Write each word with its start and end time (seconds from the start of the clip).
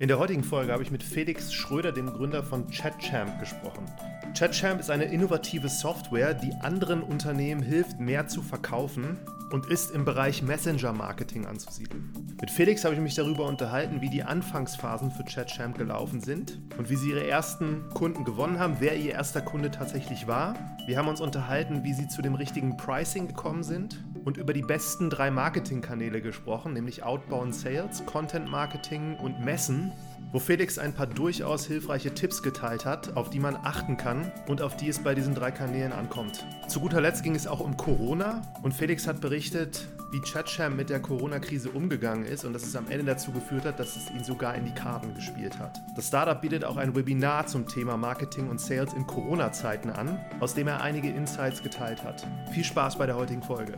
In 0.00 0.08
der 0.08 0.18
heutigen 0.18 0.42
Folge 0.42 0.72
habe 0.72 0.82
ich 0.82 0.90
mit 0.90 1.02
Felix 1.02 1.52
Schröder, 1.52 1.92
dem 1.92 2.06
Gründer 2.06 2.42
von 2.42 2.66
ChatChamp, 2.70 3.38
gesprochen. 3.38 3.84
ChatChamp 4.34 4.80
ist 4.80 4.90
eine 4.90 5.04
innovative 5.04 5.68
Software, 5.68 6.32
die 6.32 6.54
anderen 6.62 7.02
Unternehmen 7.02 7.60
hilft, 7.60 8.00
mehr 8.00 8.26
zu 8.26 8.40
verkaufen 8.40 9.18
und 9.52 9.66
ist 9.66 9.90
im 9.90 10.06
Bereich 10.06 10.40
Messenger-Marketing 10.40 11.44
anzusiedeln. 11.44 12.34
Mit 12.40 12.50
Felix 12.50 12.82
habe 12.86 12.94
ich 12.94 13.00
mich 13.02 13.14
darüber 13.14 13.44
unterhalten, 13.44 14.00
wie 14.00 14.08
die 14.08 14.22
Anfangsphasen 14.22 15.10
für 15.10 15.24
ChatChamp 15.24 15.76
gelaufen 15.76 16.22
sind 16.22 16.58
und 16.78 16.88
wie 16.88 16.96
sie 16.96 17.10
ihre 17.10 17.26
ersten 17.26 17.86
Kunden 17.90 18.24
gewonnen 18.24 18.58
haben, 18.58 18.76
wer 18.80 18.96
ihr 18.96 19.12
erster 19.12 19.42
Kunde 19.42 19.70
tatsächlich 19.70 20.26
war. 20.26 20.54
Wir 20.86 20.96
haben 20.96 21.08
uns 21.08 21.20
unterhalten, 21.20 21.84
wie 21.84 21.92
sie 21.92 22.08
zu 22.08 22.22
dem 22.22 22.36
richtigen 22.36 22.78
Pricing 22.78 23.28
gekommen 23.28 23.64
sind 23.64 24.02
und 24.24 24.36
über 24.36 24.52
die 24.52 24.62
besten 24.62 25.10
drei 25.10 25.30
Marketingkanäle 25.30 26.20
gesprochen, 26.20 26.72
nämlich 26.72 27.02
Outbound 27.02 27.54
Sales, 27.54 28.04
Content 28.06 28.50
Marketing 28.50 29.16
und 29.16 29.44
Messen, 29.44 29.92
wo 30.32 30.38
Felix 30.38 30.78
ein 30.78 30.94
paar 30.94 31.06
durchaus 31.06 31.66
hilfreiche 31.66 32.14
Tipps 32.14 32.42
geteilt 32.42 32.84
hat, 32.84 33.16
auf 33.16 33.30
die 33.30 33.40
man 33.40 33.56
achten 33.56 33.96
kann 33.96 34.30
und 34.46 34.62
auf 34.62 34.76
die 34.76 34.88
es 34.88 34.98
bei 35.00 35.14
diesen 35.14 35.34
drei 35.34 35.50
Kanälen 35.50 35.92
ankommt. 35.92 36.46
Zu 36.68 36.80
guter 36.80 37.00
Letzt 37.00 37.24
ging 37.24 37.34
es 37.34 37.46
auch 37.46 37.60
um 37.60 37.76
Corona 37.76 38.42
und 38.62 38.72
Felix 38.72 39.06
hat 39.06 39.20
berichtet, 39.20 39.88
wie 40.12 40.20
ChatCham 40.20 40.76
mit 40.76 40.90
der 40.90 41.00
Corona-Krise 41.00 41.70
umgegangen 41.70 42.24
ist 42.24 42.44
und 42.44 42.52
dass 42.52 42.64
es 42.64 42.76
am 42.76 42.88
Ende 42.90 43.04
dazu 43.04 43.32
geführt 43.32 43.64
hat, 43.64 43.78
dass 43.80 43.96
es 43.96 44.10
ihn 44.10 44.24
sogar 44.24 44.54
in 44.54 44.64
die 44.64 44.74
Karten 44.74 45.14
gespielt 45.14 45.58
hat. 45.58 45.80
Das 45.96 46.08
Startup 46.08 46.40
bietet 46.40 46.64
auch 46.64 46.76
ein 46.76 46.94
Webinar 46.94 47.46
zum 47.46 47.66
Thema 47.66 47.96
Marketing 47.96 48.48
und 48.48 48.60
Sales 48.60 48.92
in 48.92 49.06
Corona-Zeiten 49.06 49.90
an, 49.90 50.18
aus 50.40 50.54
dem 50.54 50.68
er 50.68 50.80
einige 50.80 51.08
Insights 51.08 51.62
geteilt 51.62 52.04
hat. 52.04 52.26
Viel 52.52 52.64
Spaß 52.64 52.98
bei 52.98 53.06
der 53.06 53.16
heutigen 53.16 53.42
Folge. 53.42 53.74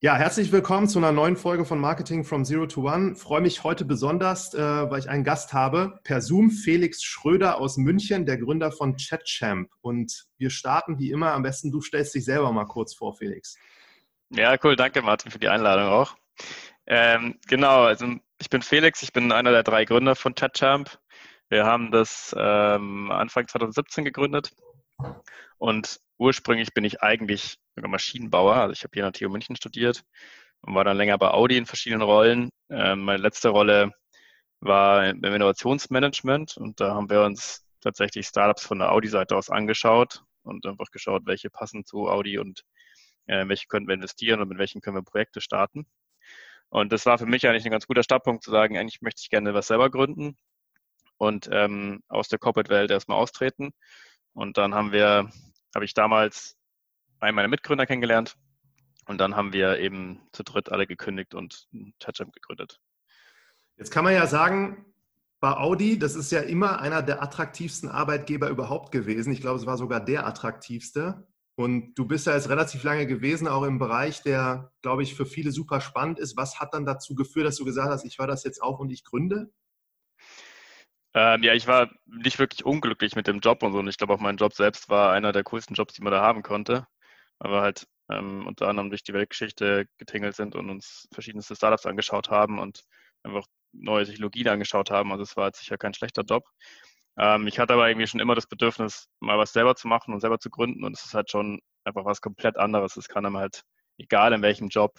Ja, 0.00 0.14
herzlich 0.16 0.52
willkommen 0.52 0.88
zu 0.88 0.98
einer 0.98 1.10
neuen 1.10 1.38
Folge 1.38 1.64
von 1.64 1.80
Marketing 1.80 2.22
from 2.22 2.44
Zero 2.44 2.66
to 2.66 2.82
One. 2.82 3.12
Ich 3.12 3.18
freue 3.18 3.40
mich 3.40 3.64
heute 3.64 3.86
besonders, 3.86 4.52
äh, 4.52 4.60
weil 4.60 4.98
ich 4.98 5.08
einen 5.08 5.24
Gast 5.24 5.54
habe, 5.54 5.98
per 6.04 6.20
Zoom 6.20 6.50
Felix 6.50 7.02
Schröder 7.02 7.58
aus 7.58 7.78
München, 7.78 8.26
der 8.26 8.36
Gründer 8.36 8.70
von 8.72 8.96
ChatChamp. 8.98 9.70
Und 9.80 10.26
wir 10.36 10.50
starten 10.50 10.98
wie 10.98 11.10
immer. 11.10 11.32
Am 11.32 11.42
besten 11.42 11.72
du 11.72 11.80
stellst 11.80 12.14
dich 12.14 12.26
selber 12.26 12.52
mal 12.52 12.66
kurz 12.66 12.94
vor, 12.94 13.14
Felix. 13.16 13.56
Ja, 14.28 14.56
cool. 14.62 14.76
Danke, 14.76 15.00
Martin, 15.00 15.30
für 15.30 15.38
die 15.38 15.48
Einladung 15.48 15.86
auch. 15.86 16.14
Ähm, 16.86 17.38
genau, 17.48 17.84
also 17.84 18.06
ich 18.38 18.50
bin 18.50 18.60
Felix, 18.60 19.02
ich 19.02 19.14
bin 19.14 19.32
einer 19.32 19.50
der 19.50 19.62
drei 19.62 19.86
Gründer 19.86 20.14
von 20.14 20.34
ChatChamp. 20.34 20.98
Wir 21.48 21.64
haben 21.64 21.90
das 21.90 22.36
ähm, 22.38 23.10
Anfang 23.10 23.48
2017 23.48 24.04
gegründet 24.04 24.52
und 25.58 26.00
ursprünglich 26.18 26.72
bin 26.74 26.84
ich 26.84 27.02
eigentlich 27.02 27.58
Maschinenbauer. 27.76 28.54
Also 28.54 28.72
ich 28.72 28.82
habe 28.84 28.92
hier 28.94 29.06
an 29.06 29.12
der 29.12 29.20
TU 29.20 29.30
München 29.30 29.56
studiert 29.56 30.02
und 30.62 30.74
war 30.74 30.84
dann 30.84 30.96
länger 30.96 31.18
bei 31.18 31.30
Audi 31.30 31.56
in 31.56 31.66
verschiedenen 31.66 32.02
Rollen. 32.02 32.50
Ähm, 32.70 33.00
meine 33.02 33.22
letzte 33.22 33.50
Rolle 33.50 33.92
war 34.60 35.08
im 35.08 35.22
Innovationsmanagement 35.22 36.56
und 36.56 36.80
da 36.80 36.94
haben 36.94 37.10
wir 37.10 37.22
uns 37.22 37.64
tatsächlich 37.80 38.26
Startups 38.26 38.64
von 38.64 38.78
der 38.78 38.92
Audi-Seite 38.92 39.36
aus 39.36 39.50
angeschaut 39.50 40.22
und 40.42 40.66
einfach 40.66 40.90
geschaut, 40.90 41.22
welche 41.26 41.50
passen 41.50 41.84
zu 41.84 42.08
Audi 42.08 42.38
und 42.38 42.64
äh, 43.26 43.46
welche 43.48 43.66
können 43.66 43.86
wir 43.86 43.94
investieren 43.94 44.40
und 44.40 44.48
mit 44.48 44.58
welchen 44.58 44.80
können 44.80 44.96
wir 44.96 45.02
Projekte 45.02 45.40
starten. 45.40 45.86
Und 46.68 46.92
das 46.92 47.06
war 47.06 47.18
für 47.18 47.26
mich 47.26 47.46
eigentlich 47.46 47.64
ein 47.64 47.70
ganz 47.70 47.86
guter 47.86 48.02
Startpunkt 48.02 48.42
zu 48.42 48.50
sagen, 48.50 48.76
eigentlich 48.76 49.02
möchte 49.02 49.20
ich 49.22 49.30
gerne 49.30 49.54
was 49.54 49.68
selber 49.68 49.90
gründen 49.90 50.36
und 51.18 51.48
ähm, 51.52 52.02
aus 52.08 52.28
der 52.28 52.38
Corporate-Welt 52.38 52.90
erstmal 52.90 53.18
austreten. 53.18 53.72
Und 54.36 54.58
dann 54.58 54.74
haben 54.74 54.92
wir 54.92 55.30
habe 55.74 55.84
ich 55.84 55.94
damals 55.94 56.56
einen 57.20 57.34
meiner 57.34 57.48
Mitgründer 57.48 57.86
kennengelernt 57.86 58.36
und 59.06 59.18
dann 59.18 59.34
haben 59.34 59.52
wir 59.52 59.78
eben 59.78 60.20
zu 60.32 60.42
dritt 60.42 60.70
alle 60.70 60.86
gekündigt 60.86 61.34
und 61.34 61.68
TouchApp 61.98 62.32
gegründet. 62.32 62.78
Jetzt 63.76 63.90
kann 63.90 64.04
man 64.04 64.12
ja 64.12 64.26
sagen, 64.26 64.84
bei 65.40 65.52
Audi, 65.52 65.98
das 65.98 66.16
ist 66.16 66.32
ja 66.32 66.40
immer 66.40 66.80
einer 66.80 67.02
der 67.02 67.22
attraktivsten 67.22 67.88
Arbeitgeber 67.90 68.48
überhaupt 68.50 68.92
gewesen. 68.92 69.32
Ich 69.32 69.40
glaube, 69.40 69.58
es 69.58 69.66
war 69.66 69.78
sogar 69.78 70.00
der 70.00 70.26
attraktivste. 70.26 71.26
Und 71.54 71.94
du 71.94 72.06
bist 72.06 72.26
ja 72.26 72.34
jetzt 72.34 72.50
relativ 72.50 72.82
lange 72.84 73.06
gewesen, 73.06 73.48
auch 73.48 73.62
im 73.62 73.78
Bereich, 73.78 74.22
der, 74.22 74.72
glaube 74.82 75.02
ich, 75.02 75.14
für 75.14 75.24
viele 75.24 75.52
super 75.52 75.80
spannend 75.80 76.18
ist. 76.18 76.36
Was 76.36 76.60
hat 76.60 76.74
dann 76.74 76.84
dazu 76.84 77.14
geführt, 77.14 77.46
dass 77.46 77.56
du 77.56 77.64
gesagt 77.64 77.88
hast, 77.88 78.04
ich 78.04 78.18
war 78.18 78.26
das 78.26 78.44
jetzt 78.44 78.62
auf 78.62 78.78
und 78.80 78.90
ich 78.90 79.04
gründe? 79.04 79.50
Ähm, 81.16 81.42
ja, 81.42 81.54
ich 81.54 81.66
war 81.66 81.90
nicht 82.04 82.38
wirklich 82.38 82.66
unglücklich 82.66 83.16
mit 83.16 83.26
dem 83.26 83.40
Job 83.40 83.62
und 83.62 83.72
so. 83.72 83.78
Und 83.78 83.88
ich 83.88 83.96
glaube, 83.96 84.12
auch 84.12 84.20
mein 84.20 84.36
Job 84.36 84.52
selbst 84.52 84.90
war 84.90 85.12
einer 85.12 85.32
der 85.32 85.44
coolsten 85.44 85.74
Jobs, 85.74 85.94
die 85.94 86.02
man 86.02 86.12
da 86.12 86.20
haben 86.20 86.42
konnte. 86.42 86.86
Wir 87.42 87.62
halt 87.62 87.86
ähm, 88.10 88.46
unter 88.46 88.68
anderem 88.68 88.90
durch 88.90 89.02
die 89.02 89.14
Weltgeschichte 89.14 89.86
getingelt 89.98 90.36
sind 90.36 90.54
und 90.54 90.68
uns 90.70 91.08
verschiedenste 91.12 91.56
Startups 91.56 91.86
angeschaut 91.86 92.28
haben 92.30 92.58
und 92.58 92.84
einfach 93.22 93.46
neue 93.72 94.04
Technologien 94.06 94.48
angeschaut 94.48 94.90
haben. 94.90 95.10
Also 95.10 95.22
es 95.22 95.36
war 95.38 95.46
jetzt 95.46 95.60
sicher 95.60 95.78
kein 95.78 95.94
schlechter 95.94 96.22
Job. 96.22 96.44
Ähm, 97.18 97.46
ich 97.46 97.58
hatte 97.58 97.72
aber 97.74 97.88
irgendwie 97.88 98.06
schon 98.06 98.20
immer 98.20 98.34
das 98.34 98.46
Bedürfnis, 98.46 99.08
mal 99.20 99.38
was 99.38 99.52
selber 99.54 99.74
zu 99.74 99.88
machen 99.88 100.12
und 100.12 100.20
selber 100.20 100.38
zu 100.38 100.50
gründen. 100.50 100.84
Und 100.84 100.96
es 100.96 101.06
ist 101.06 101.14
halt 101.14 101.30
schon 101.30 101.60
einfach 101.84 102.04
was 102.04 102.20
komplett 102.20 102.58
anderes. 102.58 102.96
Es 102.98 103.08
kann 103.08 103.24
einem 103.24 103.38
halt, 103.38 103.62
egal 103.98 104.34
in 104.34 104.42
welchem 104.42 104.68
Job, 104.68 104.92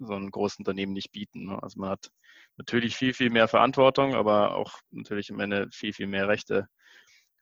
so 0.00 0.14
ein 0.14 0.30
großes 0.30 0.58
Unternehmen 0.58 0.92
nicht 0.92 1.12
bieten. 1.12 1.44
Ne? 1.46 1.62
Also 1.62 1.78
man 1.80 1.90
hat 1.90 2.10
natürlich 2.56 2.96
viel, 2.96 3.14
viel 3.14 3.30
mehr 3.30 3.48
Verantwortung, 3.48 4.14
aber 4.14 4.54
auch 4.56 4.78
natürlich 4.90 5.30
am 5.32 5.40
Ende 5.40 5.68
viel, 5.72 5.92
viel 5.92 6.06
mehr 6.06 6.28
Rechte 6.28 6.68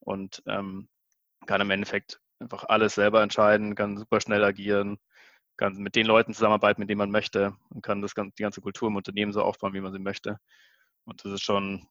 und 0.01 0.43
ähm, 0.47 0.89
kann 1.47 1.61
im 1.61 1.71
Endeffekt 1.71 2.21
einfach 2.39 2.65
alles 2.69 2.95
selber 2.95 3.23
entscheiden, 3.23 3.75
kann 3.75 3.99
super 3.99 4.21
schnell 4.21 4.45
agieren, 4.45 4.99
kann 5.57 5.75
mit 5.77 5.95
den 5.95 6.07
Leuten 6.07 6.33
zusammenarbeiten, 6.33 6.81
mit 6.81 6.91
denen 6.91 6.99
man 6.99 7.11
möchte 7.11 7.55
und 7.71 7.83
kann 7.83 8.03
das, 8.03 8.15
die 8.15 8.43
ganze 8.43 8.61
Kultur 8.61 8.89
im 8.89 8.97
Unternehmen 8.97 9.33
so 9.33 9.43
aufbauen, 9.43 9.75
wie 9.75 9.81
man 9.81 9.93
sie 9.93 9.99
möchte. 9.99 10.39
Und 11.05 11.25
das 11.25 11.33
ist 11.33 11.43
schon 11.43 11.87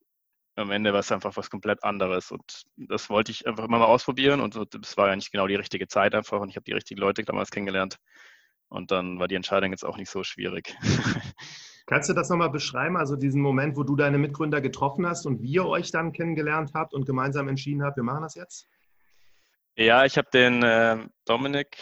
am 0.56 0.72
Ende 0.72 0.94
was 0.94 1.12
einfach 1.12 1.36
was 1.38 1.50
komplett 1.50 1.84
anderes. 1.84 2.32
Und 2.32 2.64
das 2.78 3.10
wollte 3.10 3.32
ich 3.32 3.48
einfach 3.48 3.66
immer 3.66 3.80
mal 3.80 3.86
ausprobieren 3.86 4.42
und 4.42 4.56
das 4.56 4.98
war 4.98 5.10
ja 5.10 5.16
nicht 5.16 5.32
genau 5.32 5.48
die 5.48 5.56
richtige 5.56 5.88
Zeit 5.88 6.16
einfach 6.16 6.40
und 6.40 6.50
ich 6.50 6.56
habe 6.56 6.66
die 6.66 6.74
richtigen 6.74 7.00
Leute 7.00 7.24
damals 7.24 7.52
kennengelernt. 7.52 7.98
Und 8.70 8.92
dann 8.92 9.20
war 9.20 9.28
die 9.28 9.36
Entscheidung 9.36 9.72
jetzt 9.72 9.86
auch 9.86 9.98
nicht 9.98 10.10
so 10.10 10.24
schwierig. 10.24 10.76
Kannst 11.90 12.08
du 12.08 12.14
das 12.14 12.30
nochmal 12.30 12.52
beschreiben, 12.52 12.98
also 12.98 13.16
diesen 13.16 13.42
Moment, 13.42 13.76
wo 13.76 13.82
du 13.82 13.96
deine 13.96 14.20
Mitgründer 14.20 14.62
getroffen 14.62 15.08
hast 15.08 15.26
und 15.26 15.42
wie 15.42 15.54
ihr 15.54 15.66
euch 15.66 15.90
dann 15.90 16.14
kennengelernt 16.14 16.74
habt 16.76 16.94
und 16.94 17.08
gemeinsam 17.08 17.48
entschieden 17.48 17.82
habt, 17.82 17.98
wir 17.98 18.04
machen 18.04 18.22
das 18.22 18.36
jetzt? 18.36 18.68
Ja, 19.76 20.06
ich 20.06 20.16
habe 20.16 20.28
den 20.32 20.62
äh, 20.62 21.08
Dominik, 21.26 21.80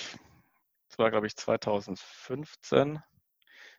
das 0.87 0.97
war 0.97 1.11
glaube 1.11 1.27
ich 1.27 1.35
2015, 1.35 2.99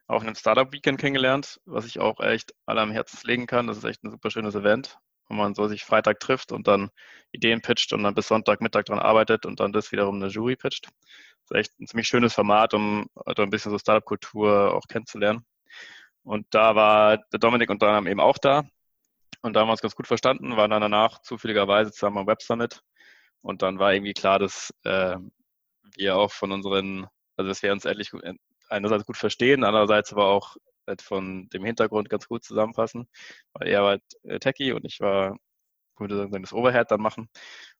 auch 0.06 0.20
in 0.20 0.26
einem 0.26 0.34
Startup-Weekend 0.34 1.00
kennengelernt, 1.00 1.62
was 1.64 1.86
ich 1.86 1.98
auch 1.98 2.20
echt 2.20 2.52
alle 2.66 2.82
am 2.82 2.90
Herzen 2.90 3.26
legen 3.26 3.46
kann. 3.46 3.66
Das 3.66 3.78
ist 3.78 3.84
echt 3.84 4.04
ein 4.04 4.10
super 4.10 4.30
schönes 4.30 4.54
Event, 4.54 4.98
wo 5.30 5.34
man 5.34 5.54
so 5.54 5.66
sich 5.66 5.82
Freitag 5.82 6.20
trifft 6.20 6.52
und 6.52 6.68
dann 6.68 6.90
Ideen 7.32 7.62
pitcht 7.62 7.94
und 7.94 8.02
dann 8.02 8.14
bis 8.14 8.28
Sonntagmittag 8.28 8.84
dran 8.84 8.98
arbeitet 8.98 9.46
und 9.46 9.60
dann 9.60 9.72
das 9.72 9.92
wiederum 9.92 10.16
eine 10.16 10.26
Jury 10.26 10.56
pitcht. 10.56 10.90
Das 11.46 11.52
ist 11.52 11.56
echt 11.56 11.80
ein 11.80 11.86
ziemlich 11.86 12.06
schönes 12.06 12.34
Format, 12.34 12.74
um 12.74 13.06
also 13.14 13.42
ein 13.42 13.48
bisschen 13.48 13.72
so 13.72 13.78
Startup-Kultur 13.78 14.74
auch 14.74 14.86
kennenzulernen. 14.88 15.46
Und 16.28 16.46
da 16.50 16.74
war 16.74 17.16
der 17.32 17.38
Dominik 17.38 17.70
und 17.70 17.80
dann 17.80 18.06
eben 18.06 18.20
auch 18.20 18.36
da. 18.36 18.64
Und 19.40 19.54
da 19.54 19.60
haben 19.60 19.68
wir 19.68 19.72
uns 19.72 19.80
ganz 19.80 19.94
gut 19.94 20.06
verstanden, 20.06 20.58
waren 20.58 20.70
dann 20.70 20.82
danach 20.82 21.22
zufälligerweise 21.22 21.90
zusammen 21.90 22.18
am 22.18 22.26
Web 22.26 22.42
Summit. 22.42 22.82
Und 23.40 23.62
dann 23.62 23.78
war 23.78 23.94
irgendwie 23.94 24.12
klar, 24.12 24.38
dass 24.38 24.74
äh, 24.84 25.16
wir 25.96 26.16
auch 26.16 26.30
von 26.30 26.52
unseren, 26.52 27.06
also 27.36 27.48
dass 27.48 27.62
wir 27.62 27.72
uns 27.72 27.86
endlich 27.86 28.12
einerseits 28.68 29.06
gut 29.06 29.16
verstehen, 29.16 29.64
andererseits 29.64 30.12
aber 30.12 30.26
auch 30.26 30.56
halt 30.86 31.00
von 31.00 31.48
dem 31.48 31.64
Hintergrund 31.64 32.10
ganz 32.10 32.28
gut 32.28 32.44
zusammenpassen. 32.44 33.08
Weil 33.54 33.68
er 33.68 33.82
war 33.82 33.88
halt 33.92 34.02
äh, 34.24 34.38
Techie 34.38 34.72
und 34.72 34.84
ich 34.84 35.00
war, 35.00 35.38
würde 35.96 36.18
sagen, 36.18 36.42
das 36.42 36.52
Overhead 36.52 36.90
dann 36.90 37.00
machen. 37.00 37.30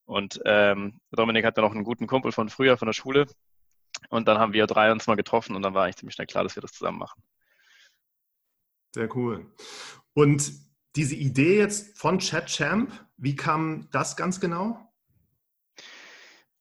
Und 0.06 0.40
ähm, 0.46 1.00
Dominik 1.10 1.44
hatte 1.44 1.60
noch 1.60 1.72
einen 1.72 1.84
guten 1.84 2.06
Kumpel 2.06 2.32
von 2.32 2.48
früher, 2.48 2.78
von 2.78 2.86
der 2.86 2.94
Schule. 2.94 3.26
Und 4.08 4.26
dann 4.26 4.38
haben 4.38 4.54
wir 4.54 4.66
drei 4.66 4.90
uns 4.90 5.06
mal 5.06 5.16
getroffen 5.16 5.54
und 5.54 5.60
dann 5.62 5.74
war 5.74 5.84
eigentlich 5.84 5.96
ziemlich 5.96 6.14
schnell 6.14 6.26
klar, 6.26 6.44
dass 6.44 6.56
wir 6.56 6.62
das 6.62 6.72
zusammen 6.72 6.98
machen. 6.98 7.22
Sehr 8.94 9.14
cool. 9.16 9.46
Und 10.14 10.52
diese 10.96 11.14
Idee 11.14 11.58
jetzt 11.58 11.98
von 11.98 12.18
ChatChamp, 12.18 12.92
wie 13.16 13.36
kam 13.36 13.88
das 13.92 14.16
ganz 14.16 14.40
genau? 14.40 14.88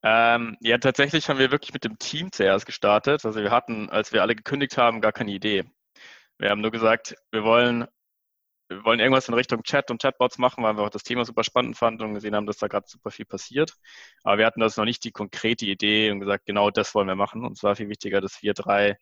Ähm, 0.03 0.57
ja, 0.61 0.77
tatsächlich 0.77 1.27
haben 1.27 1.39
wir 1.39 1.51
wirklich 1.51 1.73
mit 1.73 1.83
dem 1.83 1.97
Team 1.97 2.31
zuerst 2.31 2.65
gestartet. 2.65 3.25
Also 3.25 3.41
wir 3.41 3.51
hatten, 3.51 3.89
als 3.89 4.13
wir 4.13 4.21
alle 4.21 4.35
gekündigt 4.35 4.77
haben, 4.77 5.01
gar 5.01 5.11
keine 5.11 5.31
Idee. 5.31 5.65
Wir 6.37 6.49
haben 6.49 6.61
nur 6.61 6.71
gesagt, 6.71 7.15
wir 7.31 7.43
wollen, 7.43 7.87
wir 8.69 8.83
wollen 8.85 8.99
irgendwas 8.99 9.27
in 9.27 9.33
Richtung 9.33 9.63
Chat 9.63 9.89
und 9.91 10.01
Chatbots 10.01 10.37
machen, 10.37 10.63
weil 10.63 10.77
wir 10.77 10.83
auch 10.83 10.89
das 10.89 11.03
Thema 11.03 11.25
super 11.25 11.43
spannend 11.43 11.77
fanden 11.77 12.03
und 12.03 12.13
gesehen 12.13 12.35
haben, 12.35 12.45
dass 12.45 12.57
da 12.57 12.67
gerade 12.67 12.87
super 12.87 13.11
viel 13.11 13.25
passiert. 13.25 13.73
Aber 14.23 14.37
wir 14.37 14.45
hatten 14.45 14.59
das 14.59 14.77
noch 14.77 14.85
nicht 14.85 15.03
die 15.03 15.11
konkrete 15.11 15.65
Idee 15.65 16.11
und 16.11 16.19
gesagt, 16.19 16.45
genau 16.45 16.69
das 16.71 16.93
wollen 16.95 17.07
wir 17.07 17.15
machen. 17.15 17.43
Und 17.45 17.53
es 17.57 17.63
war 17.63 17.75
viel 17.75 17.89
wichtiger, 17.89 18.21
dass 18.21 18.41
wir 18.43 18.53
drei 18.53 18.97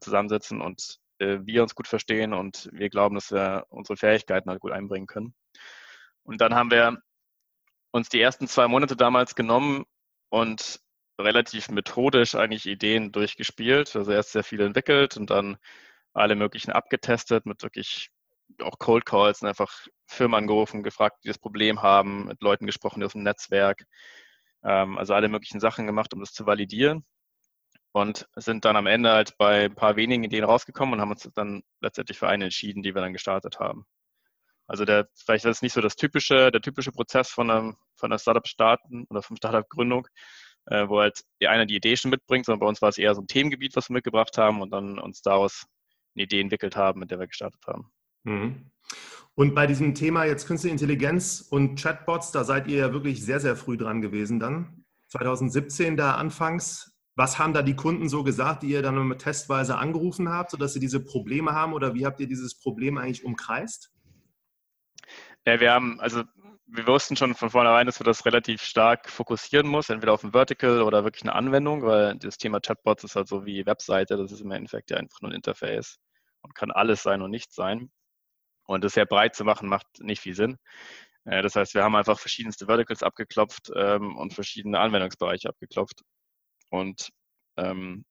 zusammensitzen 0.00 0.60
und 0.60 1.00
wir 1.20 1.62
uns 1.62 1.74
gut 1.74 1.86
verstehen 1.86 2.32
und 2.32 2.68
wir 2.72 2.88
glauben, 2.88 3.14
dass 3.14 3.30
wir 3.30 3.66
unsere 3.68 3.96
Fähigkeiten 3.96 4.50
halt 4.50 4.60
gut 4.60 4.72
einbringen 4.72 5.06
können. 5.06 5.34
Und 6.22 6.40
dann 6.40 6.54
haben 6.54 6.70
wir 6.70 6.98
uns 7.92 8.08
die 8.08 8.20
ersten 8.20 8.46
zwei 8.48 8.68
Monate 8.68 8.96
damals 8.96 9.34
genommen 9.34 9.84
und 10.30 10.80
relativ 11.20 11.68
methodisch 11.68 12.34
eigentlich 12.34 12.66
Ideen 12.66 13.12
durchgespielt. 13.12 13.94
Also 13.94 14.12
erst 14.12 14.32
sehr 14.32 14.44
viel 14.44 14.60
entwickelt 14.60 15.16
und 15.16 15.30
dann 15.30 15.58
alle 16.12 16.34
möglichen 16.34 16.72
abgetestet 16.72 17.46
mit 17.46 17.62
wirklich 17.62 18.10
auch 18.60 18.78
Cold 18.78 19.06
Calls 19.06 19.42
und 19.42 19.48
einfach 19.48 19.86
Firmen 20.06 20.38
angerufen, 20.38 20.82
gefragt, 20.82 21.18
die 21.24 21.28
das 21.28 21.38
Problem 21.38 21.82
haben, 21.82 22.26
mit 22.26 22.42
Leuten 22.42 22.66
gesprochen 22.66 23.02
aus 23.04 23.12
dem 23.12 23.22
Netzwerk. 23.22 23.84
Ähm, 24.64 24.98
also 24.98 25.14
alle 25.14 25.28
möglichen 25.28 25.60
Sachen 25.60 25.86
gemacht, 25.86 26.12
um 26.14 26.20
das 26.20 26.32
zu 26.32 26.46
validieren. 26.46 27.04
Und 27.92 28.28
sind 28.36 28.64
dann 28.64 28.76
am 28.76 28.86
Ende 28.86 29.10
halt 29.10 29.36
bei 29.36 29.64
ein 29.64 29.74
paar 29.74 29.96
wenigen 29.96 30.22
Ideen 30.22 30.44
rausgekommen 30.44 30.94
und 30.94 31.00
haben 31.00 31.10
uns 31.10 31.28
dann 31.34 31.62
letztendlich 31.80 32.18
für 32.18 32.28
eine 32.28 32.44
entschieden, 32.44 32.82
die 32.82 32.94
wir 32.94 33.02
dann 33.02 33.12
gestartet 33.12 33.58
haben. 33.58 33.84
Also 34.68 34.84
der, 34.84 35.08
vielleicht 35.16 35.44
ist 35.44 35.56
es 35.56 35.62
nicht 35.62 35.72
so 35.72 35.80
das 35.80 35.96
typische, 35.96 36.52
der 36.52 36.60
typische 36.60 36.92
Prozess 36.92 37.30
von 37.30 37.50
einem, 37.50 37.76
von 37.96 38.12
einer 38.12 38.20
Startup-Starten 38.20 39.06
oder 39.10 39.22
von 39.22 39.36
Startup-Gründung, 39.36 40.06
äh, 40.66 40.86
wo 40.88 41.00
halt 41.00 41.22
die 41.40 41.48
einer 41.48 41.66
die 41.66 41.74
Idee 41.74 41.96
schon 41.96 42.12
mitbringt, 42.12 42.46
sondern 42.46 42.60
bei 42.60 42.66
uns 42.66 42.80
war 42.80 42.90
es 42.90 42.98
eher 42.98 43.16
so 43.16 43.22
ein 43.22 43.26
Themengebiet, 43.26 43.74
was 43.74 43.88
wir 43.88 43.94
mitgebracht 43.94 44.38
haben 44.38 44.62
und 44.62 44.70
dann 44.70 45.00
uns 45.00 45.22
daraus 45.22 45.66
eine 46.14 46.22
Idee 46.22 46.40
entwickelt 46.40 46.76
haben, 46.76 47.00
mit 47.00 47.10
der 47.10 47.18
wir 47.18 47.26
gestartet 47.26 47.66
haben. 47.66 47.90
Mhm. 48.22 48.70
Und 49.34 49.54
bei 49.54 49.66
diesem 49.66 49.94
Thema 49.94 50.24
jetzt 50.24 50.46
Künstliche 50.46 50.72
Intelligenz 50.72 51.40
und 51.50 51.80
Chatbots, 51.80 52.30
da 52.30 52.44
seid 52.44 52.68
ihr 52.68 52.78
ja 52.78 52.92
wirklich 52.92 53.24
sehr, 53.24 53.40
sehr 53.40 53.56
früh 53.56 53.76
dran 53.76 54.00
gewesen 54.00 54.38
dann. 54.38 54.84
2017 55.08 55.96
da 55.96 56.14
anfangs. 56.14 56.89
Was 57.20 57.38
haben 57.38 57.52
da 57.52 57.60
die 57.60 57.76
Kunden 57.76 58.08
so 58.08 58.24
gesagt, 58.24 58.62
die 58.62 58.70
ihr 58.70 58.80
dann 58.80 59.18
testweise 59.18 59.76
angerufen 59.76 60.30
habt, 60.30 60.52
sodass 60.52 60.72
sie 60.72 60.80
diese 60.80 61.04
Probleme 61.04 61.52
haben? 61.52 61.74
Oder 61.74 61.92
wie 61.92 62.06
habt 62.06 62.18
ihr 62.18 62.26
dieses 62.26 62.58
Problem 62.58 62.96
eigentlich 62.96 63.26
umkreist? 63.26 63.92
Ja, 65.44 65.60
wir 65.60 65.70
haben, 65.70 66.00
also 66.00 66.22
wir 66.64 66.86
wussten 66.86 67.16
schon 67.16 67.34
von 67.34 67.50
vornherein, 67.50 67.84
dass 67.84 68.00
wir 68.00 68.06
das 68.06 68.24
relativ 68.24 68.62
stark 68.62 69.10
fokussieren 69.10 69.68
muss, 69.68 69.90
entweder 69.90 70.14
auf 70.14 70.24
ein 70.24 70.32
Vertical 70.32 70.80
oder 70.80 71.04
wirklich 71.04 71.24
eine 71.24 71.34
Anwendung, 71.34 71.82
weil 71.82 72.16
das 72.16 72.38
Thema 72.38 72.58
Chatbots 72.58 73.04
ist 73.04 73.16
halt 73.16 73.28
so 73.28 73.44
wie 73.44 73.66
Webseite, 73.66 74.16
das 74.16 74.32
ist 74.32 74.40
im 74.40 74.50
Endeffekt 74.52 74.90
ja 74.90 74.96
einfach 74.96 75.20
nur 75.20 75.30
ein 75.30 75.34
Interface 75.34 75.98
und 76.40 76.54
kann 76.54 76.70
alles 76.70 77.02
sein 77.02 77.20
und 77.20 77.30
nichts 77.30 77.54
sein. 77.54 77.90
Und 78.64 78.82
das 78.82 78.94
sehr 78.94 79.04
breit 79.04 79.34
zu 79.36 79.44
machen, 79.44 79.68
macht 79.68 79.86
nicht 79.98 80.22
viel 80.22 80.34
Sinn. 80.34 80.56
Äh, 81.26 81.42
das 81.42 81.54
heißt, 81.54 81.74
wir 81.74 81.84
haben 81.84 81.96
einfach 81.96 82.18
verschiedenste 82.18 82.64
Verticals 82.64 83.02
abgeklopft 83.02 83.70
ähm, 83.76 84.16
und 84.16 84.32
verschiedene 84.32 84.78
Anwendungsbereiche 84.78 85.50
abgeklopft 85.50 86.00
und 86.70 87.10
ähm, 87.56 88.04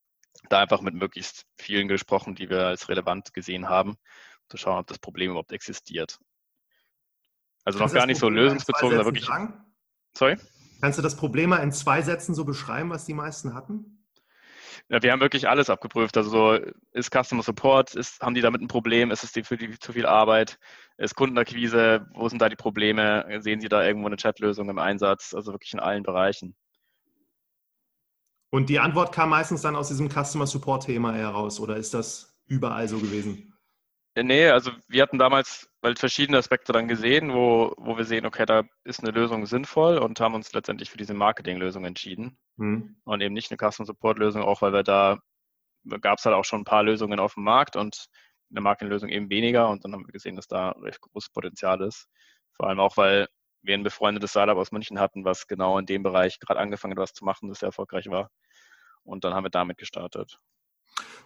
da 0.50 0.60
einfach 0.60 0.82
mit 0.82 0.94
möglichst 0.94 1.46
vielen 1.58 1.88
gesprochen, 1.88 2.36
die 2.36 2.50
wir 2.50 2.68
als 2.68 2.88
relevant 2.90 3.34
gesehen 3.34 3.68
haben, 3.68 3.98
zu 4.48 4.58
schauen, 4.58 4.80
ob 4.80 4.88
das 4.88 5.00
Problem 5.00 5.32
überhaupt 5.32 5.52
existiert. 5.52 6.20
Also 7.66 7.80
Kannst 7.80 7.94
noch 7.94 8.00
gar 8.00 8.08
nicht 8.08 8.20
so 8.20 8.30
lösungsbezogen, 8.30 8.90
sondern 8.90 9.06
wirklich. 9.06 9.26
Sagen? 9.26 9.66
Sorry? 10.14 10.38
Kannst 10.82 10.98
du 10.98 11.04
das 11.04 11.18
Problem 11.18 11.50
mal 11.50 11.58
in 11.58 11.72
zwei 11.72 12.02
Sätzen 12.02 12.34
so 12.34 12.46
beschreiben, 12.46 12.90
was 12.90 13.06
die 13.06 13.14
meisten 13.14 13.54
hatten? 13.54 14.06
Ja, 14.88 15.04
wir 15.04 15.12
haben 15.12 15.20
wirklich 15.20 15.48
alles 15.48 15.70
abgeprüft. 15.70 16.18
Also 16.18 16.30
so, 16.30 16.54
ist 16.94 17.12
Customer 17.14 17.44
Support, 17.44 17.96
ist, 17.96 18.22
haben 18.22 18.34
die 18.34 18.42
damit 18.42 18.62
ein 18.62 18.68
Problem, 18.68 19.12
ist 19.12 19.24
es 19.24 19.48
für 19.48 19.58
die 19.58 19.78
zu 19.78 19.94
viel 19.94 20.06
Arbeit, 20.06 20.58
ist 20.98 21.16
Kundenakquise, 21.16 22.08
wo 22.14 22.28
sind 22.30 22.42
da 22.42 22.50
die 22.50 22.56
Probleme, 22.56 23.40
sehen 23.42 23.62
Sie 23.62 23.70
da 23.70 23.86
irgendwo 23.86 24.08
eine 24.08 24.18
Chatlösung 24.18 24.70
im 24.70 24.80
Einsatz, 24.80 25.34
also 25.36 25.52
wirklich 25.52 25.74
in 25.74 25.80
allen 25.80 26.04
Bereichen. 26.04 26.56
Und 28.52 28.70
die 28.70 28.80
Antwort 28.80 29.14
kam 29.14 29.30
meistens 29.30 29.62
dann 29.62 29.76
aus 29.76 29.90
diesem 29.90 30.10
Customer 30.10 30.48
Support-Thema 30.48 31.14
heraus 31.14 31.60
oder 31.60 31.78
ist 31.78 31.94
das 31.94 32.40
überall 32.48 32.88
so 32.88 32.98
gewesen? 32.98 33.54
Äh, 34.16 34.24
nee, 34.24 34.48
also 34.48 34.72
wir 34.88 35.04
hatten 35.04 35.20
damals 35.20 35.70
halt 35.84 36.00
verschiedene 36.00 36.38
Aspekte 36.38 36.74
dann 36.74 36.88
gesehen, 36.88 37.34
wo, 37.34 37.74
wo 37.78 37.98
wir 37.98 38.06
sehen, 38.06 38.26
okay, 38.26 38.46
da 38.46 38.64
ist 38.84 39.02
eine 39.02 39.12
Lösung 39.12 39.46
sinnvoll 39.46 39.98
und 39.98 40.20
haben 40.20 40.34
uns 40.34 40.52
letztendlich 40.54 40.90
für 40.90 40.98
diese 40.98 41.14
Marketinglösung 41.14 41.86
entschieden 41.86 42.38
mhm. 42.58 42.98
und 43.06 43.22
eben 43.22 43.34
nicht 43.34 43.52
eine 43.52 43.58
Customer 43.58 43.86
Support 43.86 44.18
Lösung, 44.18 44.42
auch 44.42 44.62
weil 44.62 44.74
wir 44.74 44.84
da 44.84 45.20
gab 46.02 46.20
es 46.20 46.26
halt 46.26 46.36
auch 46.36 46.44
schon 46.44 46.62
ein 46.62 46.66
paar 46.66 46.84
Lösungen 46.84 47.20
auf 47.20 47.36
dem 47.36 47.44
Markt 47.44 47.76
und 47.76 48.08
eine 48.52 48.62
Marketinglösung 48.62 49.10
eben 49.10 49.30
weniger 49.30 49.70
und 49.70 49.86
dann 49.86 49.94
haben 49.94 50.06
wir 50.06 50.12
gesehen, 50.12 50.36
dass 50.36 50.48
da 50.48 50.72
recht 50.72 51.02
großes 51.02 51.30
Potenzial 51.30 51.82
ist. 51.82 52.08
Vor 52.54 52.68
allem 52.68 52.80
auch, 52.80 52.98
weil 52.98 53.28
wir 53.62 53.74
ein 53.76 53.84
befreundetes 53.84 54.32
Startup 54.32 54.58
aus 54.58 54.72
München 54.72 55.00
hatten, 55.00 55.26
was 55.26 55.48
genau 55.48 55.78
in 55.78 55.86
dem 55.86 56.04
Bereich 56.04 56.40
gerade 56.40 56.60
angefangen 56.60 56.94
hat, 56.94 57.04
was 57.04 57.14
zu 57.14 57.26
machen, 57.26 57.50
das 57.50 57.60
sehr 57.60 57.68
erfolgreich 57.68 58.08
war. 58.10 58.30
Und 59.04 59.24
dann 59.24 59.34
haben 59.34 59.46
wir 59.46 59.50
damit 59.50 59.78
gestartet. 59.78 60.40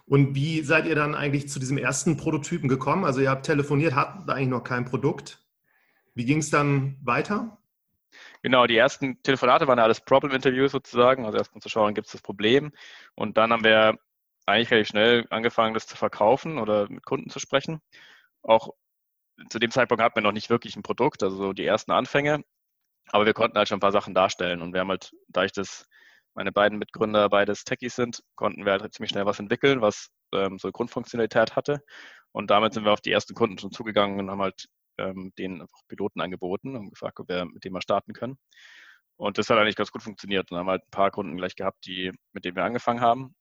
Und 0.06 0.34
wie 0.34 0.60
seid 0.62 0.86
ihr 0.86 0.94
dann 0.94 1.14
eigentlich 1.14 1.48
zu 1.48 1.58
diesem 1.58 1.78
ersten 1.78 2.16
Prototypen 2.16 2.68
gekommen? 2.68 3.04
Also 3.04 3.20
ihr 3.20 3.30
habt 3.30 3.46
telefoniert, 3.46 3.94
hattet 3.94 4.28
eigentlich 4.28 4.48
noch 4.48 4.62
kein 4.62 4.84
Produkt. 4.84 5.44
Wie 6.14 6.24
ging 6.24 6.38
es 6.38 6.50
dann 6.50 6.98
weiter? 7.02 7.58
Genau, 8.42 8.66
die 8.66 8.76
ersten 8.76 9.20
Telefonate 9.22 9.66
waren 9.66 9.78
alles 9.78 10.00
Problem-Interviews 10.00 10.72
sozusagen. 10.72 11.24
Also 11.24 11.38
erstmal 11.38 11.62
zu 11.62 11.68
schauen, 11.68 11.94
gibt 11.94 12.06
es 12.06 12.12
das 12.12 12.22
Problem. 12.22 12.72
Und 13.14 13.36
dann 13.36 13.52
haben 13.52 13.64
wir 13.64 13.98
eigentlich 14.46 14.70
relativ 14.70 14.88
schnell 14.88 15.26
angefangen, 15.30 15.74
das 15.74 15.86
zu 15.86 15.96
verkaufen 15.96 16.58
oder 16.58 16.88
mit 16.88 17.04
Kunden 17.04 17.30
zu 17.30 17.38
sprechen. 17.38 17.80
Auch 18.42 18.74
zu 19.48 19.58
dem 19.58 19.70
Zeitpunkt 19.70 20.02
hatten 20.02 20.16
wir 20.16 20.22
noch 20.22 20.32
nicht 20.32 20.50
wirklich 20.50 20.76
ein 20.76 20.82
Produkt, 20.82 21.22
also 21.22 21.36
so 21.36 21.52
die 21.52 21.66
ersten 21.66 21.92
Anfänge. 21.92 22.44
Aber 23.08 23.26
wir 23.26 23.34
konnten 23.34 23.58
halt 23.58 23.68
schon 23.68 23.78
ein 23.78 23.80
paar 23.80 23.92
Sachen 23.92 24.14
darstellen. 24.14 24.62
Und 24.62 24.72
wir 24.72 24.80
haben 24.80 24.90
halt, 24.90 25.12
da 25.28 25.44
ich 25.44 25.52
das 25.52 25.86
meine 26.34 26.52
beiden 26.52 26.78
Mitgründer 26.78 27.28
beides 27.28 27.64
Techies 27.64 27.96
sind, 27.96 28.22
konnten 28.34 28.64
wir 28.64 28.72
halt 28.72 28.92
ziemlich 28.94 29.10
schnell 29.10 29.26
was 29.26 29.38
entwickeln, 29.38 29.80
was 29.80 30.08
ähm, 30.32 30.58
so 30.58 30.70
Grundfunktionalität 30.72 31.56
hatte. 31.56 31.82
Und 32.32 32.50
damit 32.50 32.74
sind 32.74 32.84
wir 32.84 32.92
auf 32.92 33.00
die 33.00 33.12
ersten 33.12 33.34
Kunden 33.34 33.58
schon 33.58 33.72
zugegangen 33.72 34.18
und 34.18 34.30
haben 34.30 34.42
halt 34.42 34.66
ähm, 34.98 35.32
denen 35.38 35.62
einfach 35.62 35.78
Piloten 35.88 36.20
angeboten 36.20 36.76
und 36.76 36.90
gefragt, 36.90 37.20
ob 37.20 37.28
wir 37.28 37.44
mit 37.44 37.64
dem 37.64 37.72
mal 37.72 37.82
starten 37.82 38.12
können. 38.14 38.38
Und 39.16 39.38
das 39.38 39.48
hat 39.50 39.58
eigentlich 39.58 39.76
ganz 39.76 39.92
gut 39.92 40.02
funktioniert. 40.02 40.50
Und 40.50 40.58
haben 40.58 40.68
halt 40.68 40.82
ein 40.82 40.90
paar 40.90 41.10
Kunden 41.10 41.36
gleich 41.36 41.54
gehabt, 41.56 41.86
die, 41.86 42.12
mit 42.32 42.44
denen 42.44 42.56
wir 42.56 42.64
angefangen 42.64 43.00
haben. 43.00 43.34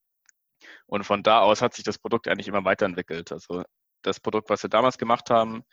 Und 0.85 1.05
von 1.05 1.23
da 1.23 1.41
aus 1.41 1.61
hat 1.61 1.73
sich 1.73 1.83
das 1.83 1.99
Produkt 1.99 2.27
eigentlich 2.27 2.47
immer 2.47 2.65
weiterentwickelt. 2.65 3.31
Also 3.31 3.63
das 4.03 4.19
Produkt, 4.19 4.49
was 4.49 4.63
wir 4.63 4.69
damals 4.69 4.97
gemacht 4.97 5.29
haben, 5.29 5.63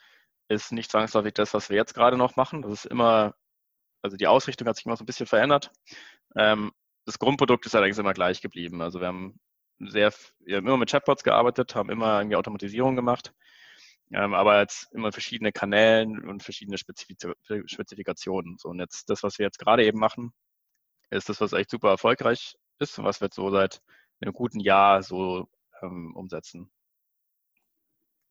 ist 0.49 0.73
nicht 0.73 0.91
zwangsläufig 0.91 1.35
das, 1.35 1.55
was 1.55 1.71
wir 1.71 1.77
jetzt 1.77 1.95
gerade 1.95 2.17
noch 2.17 2.37
machen. 2.37 2.63
Das 2.63 2.73
ist 2.73 2.85
immer, 2.87 3.35
also 4.03 4.17
die 4.17 4.27
Ausrichtung 4.27 4.67
hat 4.69 4.77
sich 4.77 4.87
immer 4.87 4.97
so 4.97 5.05
ein 5.05 5.07
bisschen 5.07 5.27
verändert. 5.27 5.71
Ähm, 6.37 6.73
das 7.07 7.19
Grundprodukt 7.19 7.67
ist 7.67 7.75
allerdings 7.75 7.99
immer 7.99 8.15
gleich 8.15 8.41
geblieben. 8.41 8.83
Also 8.83 9.01
wir 9.01 9.09
haben 9.09 9.41
sehr, 9.79 10.13
wir 10.41 10.57
haben 10.59 10.67
immer 10.67 10.77
mit 10.77 10.91
Chatbots 10.91 11.25
gearbeitet, 11.25 11.75
haben 11.75 11.91
immer 11.91 12.19
irgendwie 12.19 12.37
Automatisierung 12.37 12.97
gemacht, 12.97 13.33
ähm, 14.13 14.35
aber 14.35 14.61
jetzt 14.61 14.93
immer 14.93 15.13
verschiedene 15.13 15.53
Kanälen 15.53 16.29
und 16.29 16.43
verschiedene 16.43 16.79
Spezifikationen. 16.79 18.59
So, 18.59 18.69
und 18.69 18.81
jetzt 18.81 19.09
das, 19.09 19.23
was 19.23 19.39
wir 19.39 19.47
jetzt 19.47 19.59
gerade 19.59 19.85
eben 19.85 19.99
machen, 19.99 20.33
ist 21.11 21.29
das, 21.29 21.41
was 21.41 21.53
echt 21.53 21.71
super 21.71 21.91
erfolgreich 21.91 22.57
ist 22.79 22.99
und 22.99 23.05
was 23.05 23.21
wir 23.21 23.27
jetzt 23.27 23.37
so 23.37 23.51
seit 23.51 23.81
einem 24.21 24.33
guten 24.35 24.61
Jahr 24.61 25.03
so 25.03 25.49
ähm, 25.83 26.15
umsetzen. 26.15 26.71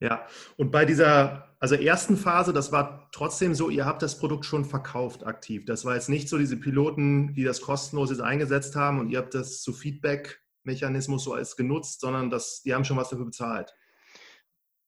Ja, 0.00 0.26
und 0.56 0.70
bei 0.70 0.86
dieser, 0.86 1.54
also 1.60 1.74
ersten 1.74 2.16
Phase, 2.16 2.54
das 2.54 2.72
war 2.72 3.10
trotzdem 3.12 3.54
so, 3.54 3.68
ihr 3.68 3.84
habt 3.84 4.00
das 4.00 4.18
Produkt 4.18 4.46
schon 4.46 4.64
verkauft 4.64 5.26
aktiv. 5.26 5.66
Das 5.66 5.84
war 5.84 5.94
jetzt 5.94 6.08
nicht 6.08 6.30
so 6.30 6.38
diese 6.38 6.56
Piloten, 6.56 7.34
die 7.34 7.44
das 7.44 7.60
kostenlos 7.60 8.08
jetzt 8.08 8.22
eingesetzt 8.22 8.76
haben 8.76 8.98
und 8.98 9.10
ihr 9.10 9.18
habt 9.18 9.34
das 9.34 9.60
zu 9.60 9.74
Feedback-Mechanismus 9.74 11.24
so 11.24 11.34
als 11.34 11.54
genutzt, 11.54 12.00
sondern 12.00 12.30
das, 12.30 12.62
die 12.62 12.74
haben 12.74 12.86
schon 12.86 12.96
was 12.96 13.10
dafür 13.10 13.26
bezahlt. 13.26 13.74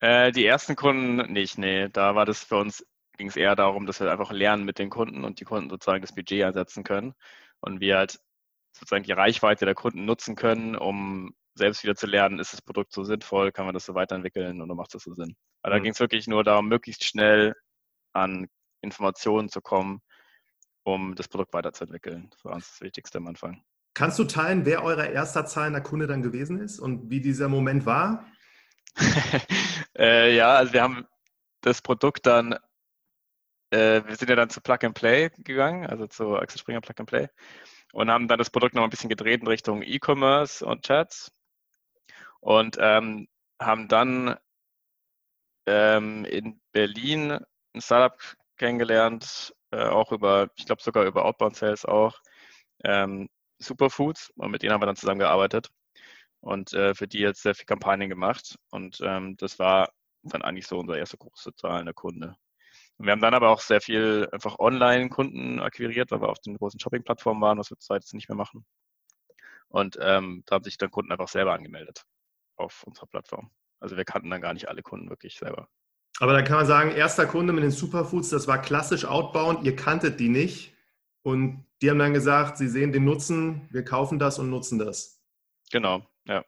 Äh, 0.01 0.33
die 0.33 0.47
ersten 0.47 0.77
Kunden 0.77 1.31
nicht, 1.31 1.59
nee. 1.59 1.91
Da 1.91 2.15
war 2.15 2.25
das 2.25 2.43
für 2.43 2.57
uns, 2.57 2.85
ging 3.19 3.29
es 3.29 3.37
eher 3.37 3.55
darum, 3.55 3.85
dass 3.85 4.01
wir 4.01 4.11
einfach 4.11 4.33
lernen 4.33 4.65
mit 4.65 4.79
den 4.79 4.89
Kunden 4.89 5.25
und 5.25 5.41
die 5.41 5.45
Kunden 5.45 5.69
sozusagen 5.69 6.01
das 6.01 6.15
Budget 6.15 6.43
einsetzen 6.43 6.85
können 6.85 7.13
und 7.61 7.81
wir 7.81 7.99
halt 7.99 8.19
sozusagen 8.73 9.05
die 9.05 9.13
Reichweite 9.13 9.67
der 9.67 9.75
Kunden 9.75 10.07
nutzen 10.07 10.37
können, 10.37 10.75
um 10.75 11.35
selbst 11.55 11.83
wieder 11.83 11.95
zu 11.95 12.07
lernen, 12.07 12.39
ist 12.39 12.53
das 12.53 12.63
Produkt 12.63 12.93
so 12.93 13.05
sinnvoll, 13.05 13.53
kann 13.53 13.67
man 13.67 13.75
das 13.75 13.85
so 13.85 13.95
weiterentwickeln 13.95 14.61
und 14.61 14.75
macht 14.77 14.95
das 14.95 15.03
so 15.03 15.15
Sinn. 15.15 15.37
Aber 15.63 15.75
mhm. 15.75 15.79
da 15.79 15.83
ging 15.83 15.93
es 15.93 16.01
wirklich 16.01 16.27
nur 16.27 16.45
darum, 16.45 16.69
möglichst 16.69 17.05
schnell 17.05 17.55
an 18.13 18.49
Informationen 18.81 19.49
zu 19.49 19.61
kommen, 19.61 20.01
um 20.85 21.15
das 21.15 21.29
Produkt 21.29 21.53
weiterzuentwickeln. 21.53 22.29
Das 22.31 22.45
war 22.45 22.55
uns 22.55 22.69
das 22.71 22.81
Wichtigste 22.81 23.19
am 23.19 23.29
Anfang. 23.29 23.63
Kannst 23.95 24.19
du 24.19 24.25
teilen, 24.25 24.65
wer 24.65 24.83
euer 24.83 25.05
erster 25.05 25.45
zahlender 25.45 25.83
Kunde 25.83 26.07
dann 26.07 26.23
gewesen 26.23 26.59
ist 26.59 26.79
und 26.79 27.11
wie 27.11 27.21
dieser 27.21 27.49
Moment 27.49 27.85
war? 27.85 28.27
äh, 29.99 30.35
ja, 30.35 30.55
also 30.55 30.73
wir 30.73 30.83
haben 30.83 31.07
das 31.61 31.83
Produkt 31.83 32.27
dann, 32.27 32.55
äh, 33.71 34.03
wir 34.05 34.17
sind 34.17 34.31
ja 34.31 34.37
dann 34.37 34.51
zu 34.51 34.61
Plug 34.61 34.79
and 34.83 34.95
Play 34.95 35.31
gegangen, 35.39 35.87
also 35.87 36.07
zu 36.07 36.37
Axel 36.37 36.59
Springer 36.59 36.81
Plug 36.81 36.95
and 36.99 37.09
Play 37.09 37.29
und 37.93 38.11
haben 38.11 38.29
dann 38.29 38.39
das 38.39 38.51
Produkt 38.51 38.75
noch 38.75 38.83
ein 38.83 38.91
bisschen 38.91 39.11
gedreht 39.11 39.43
in 39.43 39.47
Richtung 39.47 39.83
E-Commerce 39.83 40.65
und 40.65 40.85
Chats 40.85 41.31
und 42.43 42.77
ähm, 42.81 43.29
haben 43.61 43.89
dann 43.89 44.37
ähm, 45.67 46.25
in 46.25 46.61
Berlin 46.73 47.39
ein 47.75 47.81
Startup 47.81 48.19
kennengelernt, 48.59 49.55
äh, 49.71 49.85
auch 49.87 50.13
über, 50.13 50.51
ich 50.57 50.67
glaube 50.67 50.83
sogar 50.83 51.05
über 51.07 51.25
Outbound 51.25 51.57
Sales 51.57 51.85
auch, 51.85 52.21
ähm, 52.85 53.29
Superfoods 53.59 54.31
und 54.37 54.51
mit 54.51 54.63
denen 54.63 54.73
haben 54.73 54.83
wir 54.83 54.87
dann 54.87 54.97
zusammengearbeitet 54.97 55.71
und 56.41 56.73
äh, 56.75 56.95
für 56.95 57.09
die 57.09 57.21
jetzt 57.21 57.43
sehr 57.43 57.55
viel 57.55 57.67
Kampagnen 57.67 58.09
gemacht 58.11 58.57
und 58.71 59.01
ähm, 59.03 59.37
das 59.37 59.59
war 59.59 59.93
dann 60.25 60.43
eigentlich 60.43 60.67
so 60.67 60.79
unser 60.79 60.99
erster 60.99 61.19
großer 61.19 61.55
zahlender 61.55 61.95
Kunde. 61.95 62.37
Und 62.99 63.07
wir 63.07 63.13
haben 63.13 63.21
dann 63.21 63.35
aber 63.35 63.51
auch 63.51 63.61
sehr 63.61 63.81
viel 63.81 64.29
einfach 64.33 64.59
Online-Kunden 64.59 65.61
akquiriert, 65.61 66.11
weil 66.11 66.21
wir 66.21 66.29
auf 66.29 66.41
den 66.41 66.57
großen 66.59 66.81
Shopping-Plattformen 66.81 67.41
waren, 67.41 67.59
was 67.59 67.71
wir 67.71 67.79
zurzeit 67.79 68.03
jetzt 68.03 68.15
nicht 68.15 68.29
mehr 68.29 68.37
machen. 68.37 68.65
Und 69.69 69.99
ähm, 70.01 70.43
da 70.47 70.57
haben 70.57 70.65
sich 70.65 70.79
dann 70.79 70.91
Kunden 70.91 71.13
einfach 71.13 71.29
selber 71.29 71.55
angemeldet 71.55 72.05
auf 72.63 72.85
unserer 72.85 73.07
Plattform. 73.07 73.51
Also 73.81 73.97
wir 73.97 74.05
kannten 74.05 74.31
dann 74.31 74.41
gar 74.41 74.55
nicht 74.55 74.69
alle 74.69 74.83
Kunden 74.83 75.11
wirklich 75.11 75.37
selber. 75.37 75.69
Aber 76.21 76.33
dann 76.33 76.45
kann 76.45 76.57
man 76.57 76.67
sagen, 76.67 76.91
erster 76.91 77.27
Kunde 77.27 77.53
mit 77.53 77.65
den 77.65 77.71
Superfoods, 77.71 78.31
das 78.31 78.47
war 78.47 78.61
klassisch 78.61 79.05
outbound, 79.05 79.65
ihr 79.65 79.75
kanntet 79.75 80.21
die 80.21 80.29
nicht 80.29 80.75
und 81.23 81.65
die 81.81 81.91
haben 81.91 81.99
dann 81.99 82.15
gesagt, 82.15 82.59
sie 82.59 82.69
sehen 82.69 82.93
den 82.93 83.05
Nutzen, 83.05 83.69
wir 83.71 83.85
kaufen 83.85 84.19
das 84.19 84.39
und 84.39 84.51
nutzen 84.51 84.79
das. 84.79 85.21
Genau, 85.71 86.07
ja. 86.27 86.45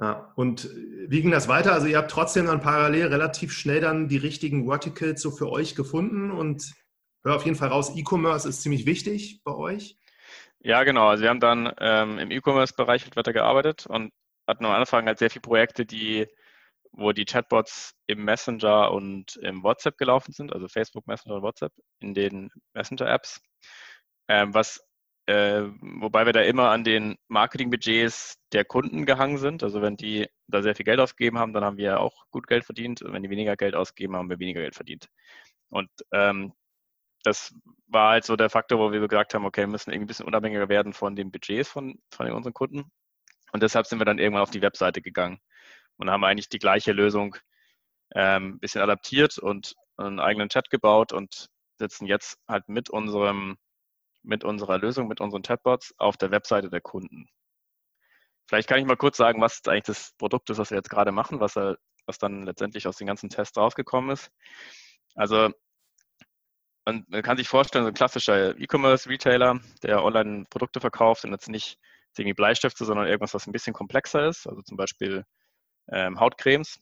Ja, 0.00 0.32
und 0.36 0.70
wie 1.08 1.22
ging 1.22 1.30
das 1.30 1.48
weiter? 1.48 1.72
Also 1.72 1.86
ihr 1.86 1.98
habt 1.98 2.10
trotzdem 2.10 2.46
dann 2.46 2.60
parallel 2.60 3.08
relativ 3.08 3.52
schnell 3.52 3.80
dann 3.80 4.08
die 4.08 4.16
richtigen 4.16 4.66
Verticals 4.66 5.20
so 5.20 5.30
für 5.30 5.50
euch 5.50 5.74
gefunden 5.74 6.30
und 6.30 6.72
hör 7.24 7.36
auf 7.36 7.44
jeden 7.44 7.56
Fall 7.56 7.68
raus, 7.68 7.92
E-Commerce 7.96 8.48
ist 8.48 8.62
ziemlich 8.62 8.86
wichtig 8.86 9.42
bei 9.44 9.54
euch. 9.54 9.98
Ja, 10.60 10.82
genau. 10.84 11.08
Also 11.08 11.22
wir 11.22 11.30
haben 11.30 11.40
dann 11.40 11.72
ähm, 11.78 12.18
im 12.18 12.30
E-Commerce-Bereich 12.30 13.14
weiter 13.14 13.32
gearbeitet 13.32 13.86
und 13.86 14.12
hatten 14.48 14.64
am 14.64 14.72
Anfang 14.72 15.06
halt 15.06 15.18
sehr 15.18 15.30
viele 15.30 15.42
Projekte, 15.42 15.86
die, 15.86 16.26
wo 16.92 17.12
die 17.12 17.26
Chatbots 17.26 17.94
im 18.06 18.24
Messenger 18.24 18.90
und 18.92 19.36
im 19.36 19.62
WhatsApp 19.62 19.98
gelaufen 19.98 20.32
sind, 20.32 20.52
also 20.52 20.68
Facebook, 20.68 21.06
Messenger 21.06 21.36
und 21.36 21.42
WhatsApp 21.42 21.72
in 22.00 22.14
den 22.14 22.50
Messenger-Apps. 22.74 23.40
Ähm, 24.28 24.54
was, 24.54 24.80
äh, 25.26 25.62
wobei 26.00 26.26
wir 26.26 26.32
da 26.32 26.40
immer 26.42 26.70
an 26.70 26.84
den 26.84 27.16
Marketingbudgets 27.28 28.38
der 28.52 28.64
Kunden 28.64 29.06
gehangen 29.06 29.38
sind. 29.38 29.62
Also 29.62 29.82
wenn 29.82 29.96
die 29.96 30.28
da 30.48 30.62
sehr 30.62 30.74
viel 30.74 30.84
Geld 30.84 31.00
ausgegeben 31.00 31.38
haben, 31.38 31.52
dann 31.52 31.64
haben 31.64 31.76
wir 31.76 32.00
auch 32.00 32.24
gut 32.30 32.46
Geld 32.46 32.64
verdient. 32.64 33.02
Und 33.02 33.12
wenn 33.12 33.22
die 33.22 33.30
weniger 33.30 33.56
Geld 33.56 33.74
ausgeben, 33.74 34.16
haben 34.16 34.30
wir 34.30 34.38
weniger 34.38 34.62
Geld 34.62 34.74
verdient. 34.74 35.08
Und 35.70 35.90
ähm, 36.12 36.54
das 37.24 37.54
war 37.86 38.12
halt 38.12 38.24
so 38.24 38.36
der 38.36 38.50
Faktor, 38.50 38.78
wo 38.78 38.92
wir 38.92 39.06
gesagt 39.06 39.34
haben, 39.34 39.44
okay, 39.44 39.62
wir 39.62 39.66
müssen 39.68 39.90
irgendwie 39.90 40.04
ein 40.04 40.08
bisschen 40.08 40.26
unabhängiger 40.26 40.68
werden 40.68 40.92
von 40.92 41.16
den 41.16 41.30
Budgets 41.30 41.68
von, 41.68 41.98
von 42.10 42.30
unseren 42.32 42.54
Kunden. 42.54 42.90
Und 43.52 43.62
deshalb 43.62 43.86
sind 43.86 43.98
wir 44.00 44.04
dann 44.04 44.18
irgendwann 44.18 44.42
auf 44.42 44.50
die 44.50 44.62
Webseite 44.62 45.02
gegangen 45.02 45.40
und 45.96 46.10
haben 46.10 46.24
eigentlich 46.24 46.48
die 46.48 46.58
gleiche 46.58 46.92
Lösung 46.92 47.36
ähm, 48.14 48.54
ein 48.54 48.58
bisschen 48.60 48.82
adaptiert 48.82 49.38
und 49.38 49.74
einen 49.96 50.20
eigenen 50.20 50.48
Chat 50.48 50.70
gebaut 50.70 51.12
und 51.12 51.48
sitzen 51.78 52.06
jetzt 52.06 52.38
halt 52.48 52.68
mit 52.68 52.90
unserem 52.90 53.58
mit 54.22 54.44
unserer 54.44 54.78
Lösung, 54.78 55.08
mit 55.08 55.20
unseren 55.20 55.42
Chatbots 55.42 55.94
auf 55.96 56.16
der 56.16 56.30
Webseite 56.30 56.68
der 56.68 56.80
Kunden. 56.80 57.28
Vielleicht 58.46 58.68
kann 58.68 58.78
ich 58.78 58.86
mal 58.86 58.96
kurz 58.96 59.16
sagen, 59.16 59.40
was 59.40 59.60
eigentlich 59.66 59.84
das 59.84 60.12
Produkt 60.18 60.50
ist, 60.50 60.58
was 60.58 60.70
wir 60.70 60.76
jetzt 60.76 60.90
gerade 60.90 61.12
machen, 61.12 61.40
was, 61.40 61.56
was 61.56 62.18
dann 62.18 62.44
letztendlich 62.44 62.86
aus 62.86 62.96
den 62.96 63.06
ganzen 63.06 63.30
Tests 63.30 63.56
rausgekommen 63.56 64.10
ist. 64.10 64.30
Also 65.14 65.50
man 66.84 67.04
kann 67.22 67.36
sich 67.36 67.48
vorstellen, 67.48 67.84
so 67.84 67.88
ein 67.88 67.94
klassischer 67.94 68.58
E-Commerce-Retailer, 68.58 69.60
der 69.82 70.02
online 70.02 70.46
Produkte 70.48 70.80
verkauft 70.80 71.24
und 71.24 71.32
jetzt 71.32 71.48
nicht 71.48 71.78
irgendwie 72.18 72.34
Bleistifte, 72.34 72.84
sondern 72.84 73.06
irgendwas, 73.06 73.34
was 73.34 73.46
ein 73.46 73.52
bisschen 73.52 73.72
komplexer 73.72 74.28
ist, 74.28 74.46
also 74.46 74.62
zum 74.62 74.76
Beispiel 74.76 75.24
ähm, 75.90 76.18
Hautcremes. 76.18 76.80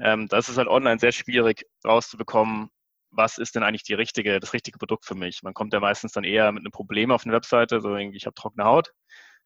Ähm, 0.00 0.28
das 0.28 0.48
ist 0.48 0.58
halt 0.58 0.68
online 0.68 0.98
sehr 0.98 1.12
schwierig 1.12 1.66
rauszubekommen, 1.84 2.70
was 3.10 3.38
ist 3.38 3.54
denn 3.54 3.62
eigentlich 3.62 3.82
die 3.82 3.94
richtige, 3.94 4.38
das 4.40 4.52
richtige 4.52 4.78
Produkt 4.78 5.04
für 5.04 5.14
mich. 5.14 5.42
Man 5.42 5.54
kommt 5.54 5.72
ja 5.72 5.80
meistens 5.80 6.12
dann 6.12 6.24
eher 6.24 6.52
mit 6.52 6.62
einem 6.62 6.72
Problem 6.72 7.10
auf 7.10 7.24
eine 7.24 7.34
Webseite, 7.34 7.80
so 7.80 7.94
irgendwie, 7.96 8.16
ich 8.16 8.26
habe 8.26 8.34
trockene 8.34 8.64
Haut, 8.64 8.92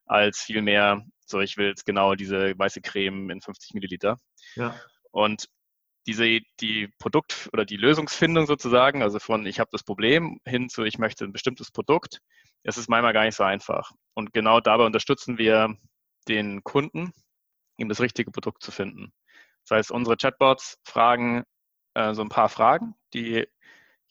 als 0.07 0.41
vielmehr, 0.41 1.05
so 1.25 1.41
ich 1.41 1.57
will 1.57 1.69
jetzt 1.69 1.87
genau 1.87 2.15
diese 2.15 2.59
weiße 2.59 2.81
Creme 2.81 3.31
in 3.31 3.41
50 3.41 3.75
Milliliter. 3.75 4.19
Ja. 4.57 4.75
Und 5.11 5.49
diese, 6.07 6.41
die 6.61 6.89
Produkt- 6.99 7.49
oder 7.53 7.65
die 7.65 7.77
Lösungsfindung 7.77 8.47
sozusagen, 8.47 9.03
also 9.03 9.19
von 9.19 9.47
ich 9.47 9.61
habe 9.61 9.71
das 9.73 9.85
Problem 9.85 10.41
hin 10.45 10.69
zu 10.69 10.83
ich 10.85 10.99
möchte 10.99 11.25
ein 11.25 11.33
bestimmtes 11.33 11.71
Produkt, 11.71 12.21
das 12.65 12.79
ist 12.79 12.89
manchmal 12.89 13.13
gar 13.13 13.25
nicht 13.25 13.37
so 13.37 13.45
einfach. 13.45 13.93
Und 14.15 14.33
genau 14.33 14.61
dabei 14.61 14.85
unterstützen 14.85 15.39
wir 15.39 15.77
den 16.29 16.63
Kunden, 16.65 17.13
ihm 17.77 17.89
das 17.89 18.01
richtige 18.01 18.31
Produkt 18.31 18.63
zu 18.63 18.71
finden. 18.71 19.13
Das 19.65 19.77
heißt, 19.77 19.91
unsere 19.93 20.17
Chatbots 20.17 20.79
fragen 20.85 21.45
äh, 21.95 22.15
so 22.15 22.23
ein 22.23 22.29
paar 22.29 22.49
Fragen, 22.49 22.95
die, 23.15 23.47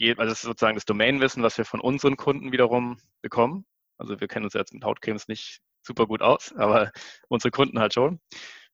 also 0.02 0.24
das 0.24 0.40
ist 0.40 0.42
sozusagen 0.42 0.76
das 0.76 0.86
Domainwissen, 0.86 1.44
was 1.44 1.58
wir 1.58 1.66
von 1.66 1.82
unseren 1.82 2.18
Kunden 2.18 2.52
wiederum 2.52 3.00
bekommen. 3.22 3.66
Also 3.98 4.20
wir 4.20 4.28
kennen 4.28 4.46
uns 4.46 4.54
jetzt 4.54 4.74
mit 4.74 4.84
Hautcremes 4.84 5.28
nicht 5.28 5.62
super 5.84 6.08
gut 6.08 6.22
aus, 6.22 6.54
aber 6.56 6.92
unsere 7.30 7.52
Kunden 7.52 7.80
halt 7.80 7.94
schon 7.94 8.20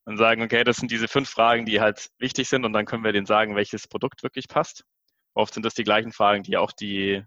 und 0.07 0.15
sagen, 0.15 0.41
okay, 0.41 0.63
das 0.63 0.77
sind 0.77 0.89
diese 0.89 1.09
fünf 1.09 1.29
Fragen, 1.29 1.65
die 1.65 1.81
halt 1.81 2.07
wichtig 2.17 2.47
sind 2.47 2.63
und 2.63 2.71
dann 2.71 2.85
können 2.85 3.03
wir 3.03 3.11
denen 3.11 3.25
sagen, 3.25 3.57
welches 3.57 3.89
Produkt 3.89 4.23
wirklich 4.23 4.47
passt. 4.47 4.85
Oft 5.33 5.53
sind 5.53 5.65
das 5.65 5.73
die 5.73 5.83
gleichen 5.83 6.13
Fragen, 6.13 6.43
die 6.43 6.55
auch 6.55 6.71
die 6.71 7.23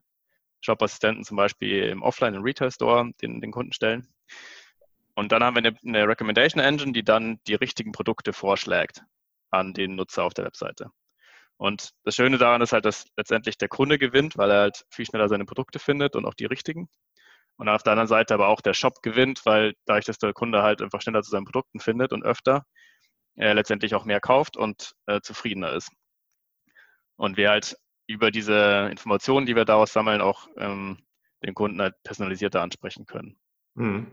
Shop-Assistenten 0.62 1.24
zum 1.24 1.36
Beispiel 1.36 1.84
im 1.84 2.02
Offline- 2.02 2.34
und 2.34 2.42
Retail-Store 2.42 3.10
den, 3.20 3.42
den 3.42 3.52
Kunden 3.52 3.74
stellen. 3.74 4.08
Und 5.14 5.30
dann 5.30 5.44
haben 5.44 5.56
wir 5.56 5.64
eine, 5.64 5.76
eine 5.84 6.08
Recommendation 6.08 6.64
Engine, 6.64 6.92
die 6.92 7.04
dann 7.04 7.38
die 7.46 7.54
richtigen 7.54 7.92
Produkte 7.92 8.32
vorschlägt 8.32 9.02
an 9.50 9.74
den 9.74 9.94
Nutzer 9.94 10.24
auf 10.24 10.32
der 10.32 10.46
Webseite. 10.46 10.90
Und 11.58 11.90
das 12.04 12.14
Schöne 12.14 12.38
daran 12.38 12.62
ist 12.62 12.72
halt, 12.72 12.86
dass 12.86 13.04
letztendlich 13.18 13.58
der 13.58 13.68
Kunde 13.68 13.98
gewinnt, 13.98 14.38
weil 14.38 14.50
er 14.50 14.60
halt 14.60 14.86
viel 14.88 15.04
schneller 15.04 15.28
seine 15.28 15.44
Produkte 15.44 15.78
findet 15.78 16.16
und 16.16 16.24
auch 16.24 16.32
die 16.32 16.46
richtigen. 16.46 16.88
Und 17.60 17.68
auf 17.68 17.82
der 17.82 17.92
anderen 17.92 18.06
Seite 18.06 18.32
aber 18.32 18.48
auch 18.48 18.62
der 18.62 18.72
Shop 18.72 19.02
gewinnt, 19.02 19.42
weil 19.44 19.74
dadurch, 19.84 20.06
dass 20.06 20.16
der 20.16 20.32
Kunde 20.32 20.62
halt 20.62 20.80
einfach 20.80 21.02
schneller 21.02 21.22
zu 21.22 21.30
seinen 21.30 21.44
Produkten 21.44 21.78
findet 21.78 22.10
und 22.10 22.22
öfter, 22.22 22.64
er 23.36 23.52
letztendlich 23.52 23.94
auch 23.94 24.06
mehr 24.06 24.18
kauft 24.18 24.56
und 24.56 24.94
äh, 25.04 25.20
zufriedener 25.20 25.72
ist. 25.72 25.90
Und 27.16 27.36
wir 27.36 27.50
halt 27.50 27.76
über 28.06 28.30
diese 28.30 28.88
Informationen, 28.90 29.44
die 29.44 29.56
wir 29.56 29.66
daraus 29.66 29.92
sammeln, 29.92 30.22
auch 30.22 30.48
ähm, 30.56 31.00
den 31.44 31.52
Kunden 31.52 31.82
halt 31.82 31.94
personalisierter 32.02 32.62
ansprechen 32.62 33.04
können. 33.04 33.38
Mhm. 33.74 34.06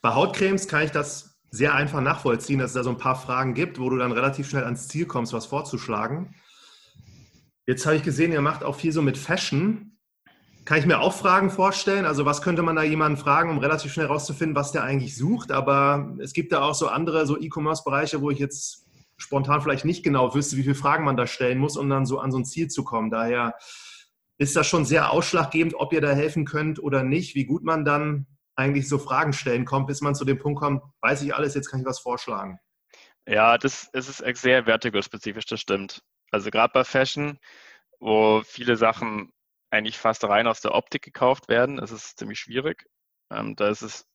Bei 0.00 0.14
Hautcremes 0.14 0.66
kann 0.66 0.82
ich 0.82 0.90
das 0.90 1.38
sehr 1.50 1.74
einfach 1.74 2.00
nachvollziehen, 2.00 2.58
dass 2.58 2.70
es 2.70 2.74
da 2.74 2.82
so 2.82 2.90
ein 2.90 2.98
paar 2.98 3.14
Fragen 3.14 3.54
gibt, 3.54 3.78
wo 3.78 3.90
du 3.90 3.98
dann 3.98 4.10
relativ 4.10 4.48
schnell 4.48 4.64
ans 4.64 4.88
Ziel 4.88 5.06
kommst, 5.06 5.32
was 5.32 5.46
vorzuschlagen. 5.46 6.34
Jetzt 7.64 7.86
habe 7.86 7.94
ich 7.94 8.02
gesehen, 8.02 8.32
ihr 8.32 8.40
macht 8.40 8.64
auch 8.64 8.74
viel 8.74 8.90
so 8.90 9.02
mit 9.02 9.16
Fashion. 9.16 9.97
Kann 10.68 10.80
ich 10.80 10.84
mir 10.84 11.00
auch 11.00 11.14
Fragen 11.14 11.48
vorstellen? 11.48 12.04
Also 12.04 12.26
was 12.26 12.42
könnte 12.42 12.60
man 12.60 12.76
da 12.76 12.82
jemanden 12.82 13.16
fragen, 13.16 13.48
um 13.48 13.56
relativ 13.56 13.90
schnell 13.90 14.04
rauszufinden, 14.04 14.54
was 14.54 14.70
der 14.70 14.84
eigentlich 14.84 15.16
sucht? 15.16 15.50
Aber 15.50 16.14
es 16.18 16.34
gibt 16.34 16.52
da 16.52 16.60
auch 16.60 16.74
so 16.74 16.88
andere 16.88 17.26
so 17.26 17.40
E-Commerce-Bereiche, 17.40 18.20
wo 18.20 18.30
ich 18.30 18.38
jetzt 18.38 18.86
spontan 19.16 19.62
vielleicht 19.62 19.86
nicht 19.86 20.02
genau 20.02 20.34
wüsste, 20.34 20.58
wie 20.58 20.64
viele 20.64 20.74
Fragen 20.74 21.06
man 21.06 21.16
da 21.16 21.26
stellen 21.26 21.56
muss, 21.56 21.78
um 21.78 21.88
dann 21.88 22.04
so 22.04 22.18
an 22.18 22.30
so 22.30 22.36
ein 22.36 22.44
Ziel 22.44 22.68
zu 22.68 22.84
kommen. 22.84 23.10
Daher 23.10 23.54
ist 24.36 24.56
das 24.56 24.66
schon 24.66 24.84
sehr 24.84 25.10
ausschlaggebend, 25.10 25.72
ob 25.74 25.94
ihr 25.94 26.02
da 26.02 26.10
helfen 26.10 26.44
könnt 26.44 26.78
oder 26.82 27.02
nicht, 27.02 27.34
wie 27.34 27.46
gut 27.46 27.64
man 27.64 27.86
dann 27.86 28.26
eigentlich 28.54 28.90
so 28.90 28.98
Fragen 28.98 29.32
stellen 29.32 29.64
kommt, 29.64 29.86
bis 29.86 30.02
man 30.02 30.14
zu 30.14 30.26
dem 30.26 30.38
Punkt 30.38 30.60
kommt, 30.60 30.82
weiß 31.00 31.22
ich 31.22 31.34
alles, 31.34 31.54
jetzt 31.54 31.70
kann 31.70 31.80
ich 31.80 31.86
was 31.86 32.00
vorschlagen. 32.00 32.60
Ja, 33.26 33.56
das, 33.56 33.88
das 33.94 34.10
ist 34.10 34.22
sehr 34.36 34.64
vertical-spezifisch, 34.66 35.46
das 35.46 35.62
stimmt. 35.62 36.02
Also 36.30 36.50
gerade 36.50 36.74
bei 36.74 36.84
Fashion, 36.84 37.38
wo 38.00 38.42
viele 38.44 38.76
Sachen 38.76 39.32
eigentlich 39.70 39.98
fast 39.98 40.24
rein 40.24 40.46
aus 40.46 40.60
der 40.60 40.74
Optik 40.74 41.02
gekauft 41.02 41.48
werden. 41.48 41.78
Es 41.78 41.90
ist 41.90 42.18
ziemlich 42.18 42.40
schwierig. 42.40 42.86
Ähm, 43.30 43.56
da 43.56 43.68
ist 43.68 43.82
es 43.82 44.06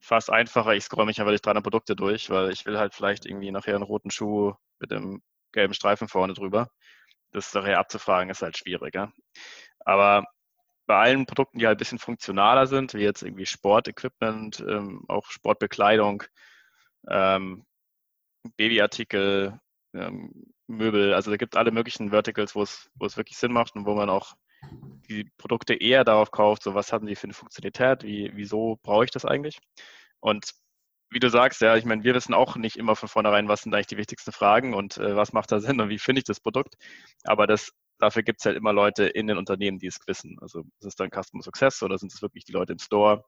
fast 0.00 0.30
einfacher. 0.30 0.74
Ich 0.74 0.84
scroll 0.84 1.06
mich 1.06 1.20
einfach 1.20 1.30
durch 1.32 1.42
300 1.42 1.64
Produkte 1.64 1.96
durch, 1.96 2.30
weil 2.30 2.50
ich 2.50 2.66
will 2.66 2.78
halt 2.78 2.94
vielleicht 2.94 3.26
irgendwie 3.26 3.50
nachher 3.50 3.74
einen 3.74 3.84
roten 3.84 4.10
Schuh 4.10 4.54
mit 4.78 4.92
einem 4.92 5.22
gelben 5.52 5.74
Streifen 5.74 6.08
vorne 6.08 6.34
drüber. 6.34 6.70
Das 7.32 7.52
nachher 7.54 7.78
abzufragen 7.78 8.30
ist 8.30 8.42
halt 8.42 8.56
schwieriger. 8.58 9.12
Aber 9.80 10.24
bei 10.86 10.96
allen 10.96 11.26
Produkten, 11.26 11.58
die 11.58 11.66
halt 11.66 11.76
ein 11.76 11.78
bisschen 11.78 11.98
funktionaler 11.98 12.66
sind, 12.66 12.94
wie 12.94 13.02
jetzt 13.02 13.22
irgendwie 13.22 13.46
Sportequipment, 13.46 14.60
ähm, 14.60 15.04
auch 15.08 15.26
Sportbekleidung, 15.30 16.22
ähm, 17.08 17.66
Babyartikel, 18.56 19.60
ähm, 19.94 20.52
Möbel, 20.68 21.14
also 21.14 21.30
da 21.30 21.36
gibt 21.36 21.54
es 21.54 21.58
alle 21.58 21.72
möglichen 21.72 22.10
Verticals, 22.10 22.54
wo 22.54 22.62
es 22.62 23.16
wirklich 23.16 23.38
Sinn 23.38 23.52
macht 23.52 23.74
und 23.76 23.86
wo 23.86 23.94
man 23.94 24.10
auch 24.10 24.36
die 25.08 25.24
Produkte 25.38 25.74
eher 25.74 26.04
darauf 26.04 26.30
kauft, 26.30 26.62
so 26.62 26.74
was 26.74 26.92
haben 26.92 27.06
die 27.06 27.16
für 27.16 27.24
eine 27.24 27.34
Funktionalität, 27.34 28.02
wie, 28.02 28.30
wieso 28.34 28.78
brauche 28.82 29.04
ich 29.04 29.10
das 29.10 29.24
eigentlich? 29.24 29.58
Und 30.20 30.52
wie 31.10 31.20
du 31.20 31.30
sagst, 31.30 31.60
ja, 31.60 31.76
ich 31.76 31.84
meine, 31.84 32.04
wir 32.04 32.14
wissen 32.14 32.34
auch 32.34 32.56
nicht 32.56 32.76
immer 32.76 32.96
von 32.96 33.08
vornherein, 33.08 33.48
was 33.48 33.62
sind 33.62 33.74
eigentlich 33.74 33.86
die 33.86 33.96
wichtigsten 33.96 34.32
Fragen 34.32 34.74
und 34.74 34.98
äh, 34.98 35.14
was 35.14 35.32
macht 35.32 35.52
da 35.52 35.60
Sinn 35.60 35.80
und 35.80 35.88
wie 35.88 35.98
finde 35.98 36.20
ich 36.20 36.24
das 36.24 36.40
Produkt. 36.40 36.74
Aber 37.24 37.46
das, 37.46 37.72
dafür 37.98 38.22
gibt 38.22 38.40
es 38.40 38.46
halt 38.46 38.56
immer 38.56 38.72
Leute 38.72 39.04
in 39.04 39.26
den 39.26 39.38
Unternehmen, 39.38 39.78
die 39.78 39.86
es 39.86 39.98
wissen. 40.06 40.36
Also 40.40 40.60
ist 40.80 40.86
es 40.86 40.96
dann 40.96 41.10
Customer 41.10 41.42
Success 41.42 41.82
oder 41.82 41.98
sind 41.98 42.12
es 42.12 42.22
wirklich 42.22 42.44
die 42.44 42.52
Leute 42.52 42.72
im 42.72 42.78
Store 42.78 43.24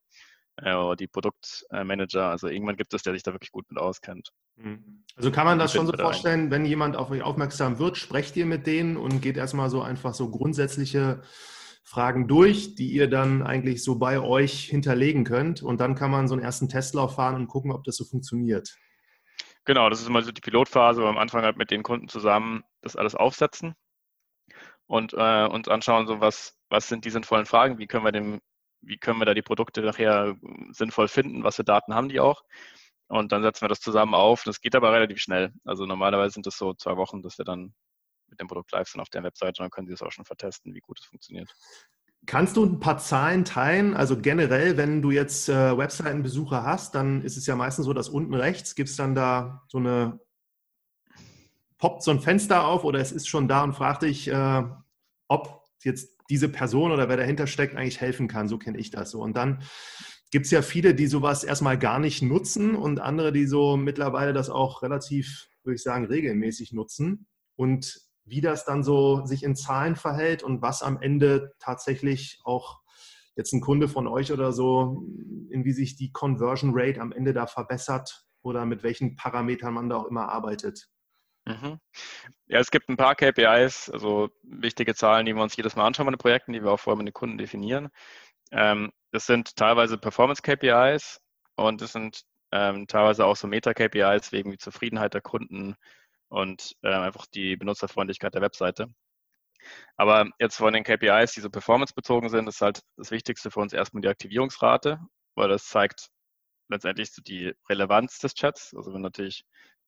oder 0.63 0.97
die 0.97 1.07
Produktmanager? 1.07 2.29
Also 2.29 2.49
irgendwann 2.49 2.77
gibt 2.77 2.95
es, 2.95 3.03
der 3.03 3.13
sich 3.13 3.23
da 3.23 3.33
wirklich 3.33 3.53
gut 3.53 3.67
mit 3.71 3.79
auskennt. 3.79 4.31
Mhm. 4.57 5.05
Also 5.17 5.31
kann 5.31 5.47
man 5.47 5.59
das 5.59 5.73
schon 5.73 5.87
so 5.87 5.93
vorstellen, 5.93 6.47
ein. 6.47 6.51
wenn 6.51 6.65
jemand 6.65 6.97
auf 6.97 7.11
euch 7.11 7.23
aufmerksam 7.23 7.79
wird, 7.79 7.97
sprecht 7.97 8.37
ihr 8.37 8.47
mit 8.47 8.67
denen 8.67 8.97
und 8.97 9.21
geht 9.21 9.37
erstmal 9.37 9.71
so 9.71 9.83
einfach 9.83 10.15
so 10.15 10.31
grundsätzliche 10.31 11.23
Fragen 11.85 12.29
durch, 12.29 12.75
die 12.75 12.91
ihr 12.91 13.09
dann 13.09 13.43
eigentlich 13.43 13.83
so 13.83 13.99
bei 13.99 14.21
euch 14.21 14.65
hinterlegen 14.65 15.25
könnt. 15.25 15.63
Und 15.63 15.81
dann 15.81 15.95
kann 15.95 16.11
man 16.11 16.29
so 16.29 16.35
einen 16.35 16.43
ersten 16.43 16.69
Testlauf 16.69 17.15
fahren 17.15 17.35
und 17.35 17.49
gucken, 17.49 17.73
ob 17.73 17.85
das 17.85 17.97
so 17.97 18.05
funktioniert. 18.05 18.77
Genau, 19.65 19.89
das 19.91 20.01
ist 20.01 20.09
immer 20.09 20.23
so 20.23 20.33
die 20.33 20.41
Pilotphase, 20.41 21.01
wo 21.01 21.05
wir 21.05 21.11
am 21.11 21.19
Anfang 21.19 21.45
halt 21.45 21.57
mit 21.57 21.71
den 21.71 21.83
Kunden 21.83 22.09
zusammen 22.09 22.63
das 22.83 22.97
alles 22.97 23.15
aufsetzen 23.15 23.75
und 24.87 25.13
äh, 25.13 25.47
uns 25.47 25.69
anschauen, 25.69 26.07
so 26.07 26.21
was, 26.21 26.57
was 26.71 26.89
sind 26.89 27.05
die 27.05 27.11
sinnvollen 27.11 27.47
Fragen, 27.47 27.79
wie 27.79 27.87
können 27.87 28.05
wir 28.05 28.13
dem, 28.13 28.41
wie 28.89 28.99
können 28.99 29.21
wir 29.21 29.27
da 29.27 29.35
die 29.35 29.43
Produkte 29.43 29.83
nachher 29.83 30.37
sinnvoll 30.71 31.09
finden, 31.09 31.45
was 31.45 31.57
für 31.57 31.65
Daten 31.65 31.95
haben 31.95 32.09
die 32.09 32.21
auch. 32.21 32.43
Und 33.09 33.33
dann 33.33 33.43
setzen 33.43 33.63
wir 33.63 33.69
das 33.69 33.81
zusammen 33.81 34.15
auf. 34.15 34.45
Das 34.45 34.61
geht 34.61 34.75
aber 34.75 34.93
relativ 34.93 35.21
schnell. 35.21 35.53
Also 35.65 35.87
normalerweise 35.87 36.35
sind 36.35 36.47
das 36.47 36.59
so 36.59 36.75
zwei 36.75 36.97
Wochen, 36.97 37.23
dass 37.23 37.39
wir 37.39 37.45
dann 37.45 37.75
mit 38.29 38.41
dem 38.41 38.49
Produkt 38.49 38.73
live 38.73 38.89
sind 38.89 39.01
auf 39.01 39.09
der 39.09 39.23
Webseite 39.23 39.63
und 39.63 39.65
dann 39.65 39.71
können 39.71 39.87
Sie 39.87 39.95
es 39.95 40.03
auch 40.03 40.13
schon 40.13 40.25
vertesten, 40.25 40.75
wie 40.75 40.81
gut 40.81 40.99
es 41.01 41.07
funktioniert. 41.07 41.55
Kannst 42.27 42.57
du 42.57 42.65
ein 42.65 42.81
paar 42.81 42.99
Zahlen 42.99 43.45
teilen? 43.45 43.95
Also 43.95 44.19
generell, 44.19 44.77
wenn 44.77 45.01
du 45.01 45.11
jetzt 45.11 45.49
äh, 45.49 45.79
Webseitenbesucher 45.79 46.63
hast, 46.65 46.95
dann 46.95 47.23
ist 47.23 47.37
es 47.37 47.47
ja 47.47 47.57
meistens 47.57 47.87
so, 47.87 47.95
dass 47.95 48.09
unten 48.09 48.35
rechts 48.35 48.75
gibt 48.75 48.91
es 48.91 48.97
dann 48.97 49.15
da 49.15 49.63
so 49.69 49.79
eine, 49.79 50.21
poppt 51.79 52.03
so 52.03 52.11
ein 52.11 52.21
Fenster 52.21 52.67
auf 52.67 52.85
oder 52.85 52.99
es 52.99 53.13
ist 53.13 53.29
schon 53.29 53.49
da 53.49 53.63
und 53.63 53.75
fragt 53.75 54.03
dich, 54.03 54.29
äh, 54.29 54.63
ob 55.29 55.65
jetzt 55.85 56.18
diese 56.29 56.49
Person 56.49 56.93
oder 56.93 57.09
wer 57.09 57.17
dahinter 57.17 57.47
steckt 57.47 57.77
eigentlich 57.77 58.01
helfen 58.01 58.29
kann. 58.29 58.49
So 58.49 58.59
kenne 58.59 58.79
ich 58.79 58.91
das 58.91 59.11
so. 59.11 59.21
Und 59.21 59.37
dann 59.37 59.63
gibt 60.31 60.47
es 60.47 60.51
ja 60.51 60.63
viele, 60.63 60.95
die 60.95 61.07
sowas 61.07 61.45
erstmal 61.45 61.79
gar 61.79 61.99
nicht 61.99 62.23
nutzen 62.23 62.75
und 62.75 63.01
andere, 63.01 63.33
die 63.33 63.47
so 63.47 63.77
mittlerweile 63.77 64.33
das 64.33 64.51
auch 64.51 64.83
relativ, 64.83 65.49
würde 65.65 65.77
ich 65.77 65.83
sagen, 65.83 66.05
regelmäßig 66.05 66.73
nutzen. 66.73 67.27
Und 67.57 68.01
wie 68.25 68.41
das 68.41 68.65
dann 68.65 68.83
so 68.83 69.25
sich 69.25 69.43
in 69.43 69.57
Zahlen 69.57 69.97
verhält 69.97 70.43
und 70.43 70.61
was 70.61 70.83
am 70.83 71.01
Ende 71.01 71.53
tatsächlich 71.59 72.41
auch 72.45 72.81
jetzt 73.37 73.53
ein 73.53 73.61
Kunde 73.61 73.89
von 73.89 74.07
euch 74.07 74.33
oder 74.33 74.53
so, 74.53 75.07
in 75.51 75.65
wie 75.65 75.73
sich 75.73 75.97
die 75.97 76.13
Conversion 76.13 76.73
Rate 76.75 77.01
am 77.01 77.13
Ende 77.13 77.33
da 77.33 77.47
verbessert 77.47 78.25
oder 78.43 78.67
mit 78.67 78.83
welchen 78.83 79.17
Parametern 79.17 79.73
man 79.73 79.89
da 79.89 79.97
auch 79.97 80.07
immer 80.07 80.29
arbeitet. 80.29 80.89
Mhm. 81.49 81.81
Ja, 82.47 82.59
es 82.61 82.71
gibt 82.71 82.89
ein 82.91 82.97
paar 82.97 83.15
KPIs, 83.15 83.91
also 83.91 84.31
wichtige 84.43 84.95
Zahlen, 84.95 85.27
die 85.27 85.35
wir 85.35 85.43
uns 85.43 85.57
jedes 85.57 85.77
Mal 85.77 85.87
anschauen 85.87 86.07
bei 86.07 86.13
den 86.13 86.19
Projekten, 86.19 86.53
die 86.53 86.63
wir 86.63 86.73
auch 86.73 86.81
vorher 86.81 86.99
mit 86.99 87.09
den 87.09 87.15
Kunden 87.15 87.39
definieren. 87.39 87.89
Ähm, 88.53 88.93
das 89.13 89.27
sind 89.27 89.57
teilweise 89.57 89.99
Performance-KPIs 89.99 91.21
und 91.57 91.83
es 91.83 91.93
sind 91.93 92.23
ähm, 92.53 92.87
teilweise 92.87 93.25
auch 93.27 93.37
so 93.37 93.47
Meta-KPIs 93.47 94.33
wegen 94.33 94.51
die 94.51 94.59
Zufriedenheit 94.59 95.15
der 95.15 95.23
Kunden 95.23 95.75
und 96.29 96.77
äh, 96.83 96.93
einfach 96.93 97.27
die 97.27 97.57
Benutzerfreundlichkeit 97.57 98.35
der 98.35 98.43
Webseite. 98.43 98.89
Aber 99.97 100.31
jetzt 100.39 100.57
von 100.57 100.73
den 100.73 100.85
KPIs, 100.85 101.33
die 101.33 101.41
so 101.41 101.51
performance-bezogen 101.51 102.29
sind, 102.29 102.49
ist 102.49 102.61
halt 102.61 102.83
das 102.97 103.11
Wichtigste 103.11 103.51
für 103.51 103.61
uns 103.61 103.73
erstmal 103.73 104.03
die 104.03 104.09
Aktivierungsrate, 104.09 105.01
weil 105.35 105.49
das 105.49 105.67
zeigt 105.67 106.11
letztendlich 106.69 107.13
so 107.13 107.23
die 107.23 107.55
Relevanz 107.69 108.19
des 108.19 108.35
Chats. 108.35 108.75
Also 108.77 108.93
wenn 108.93 109.03
natürlich 109.03 109.45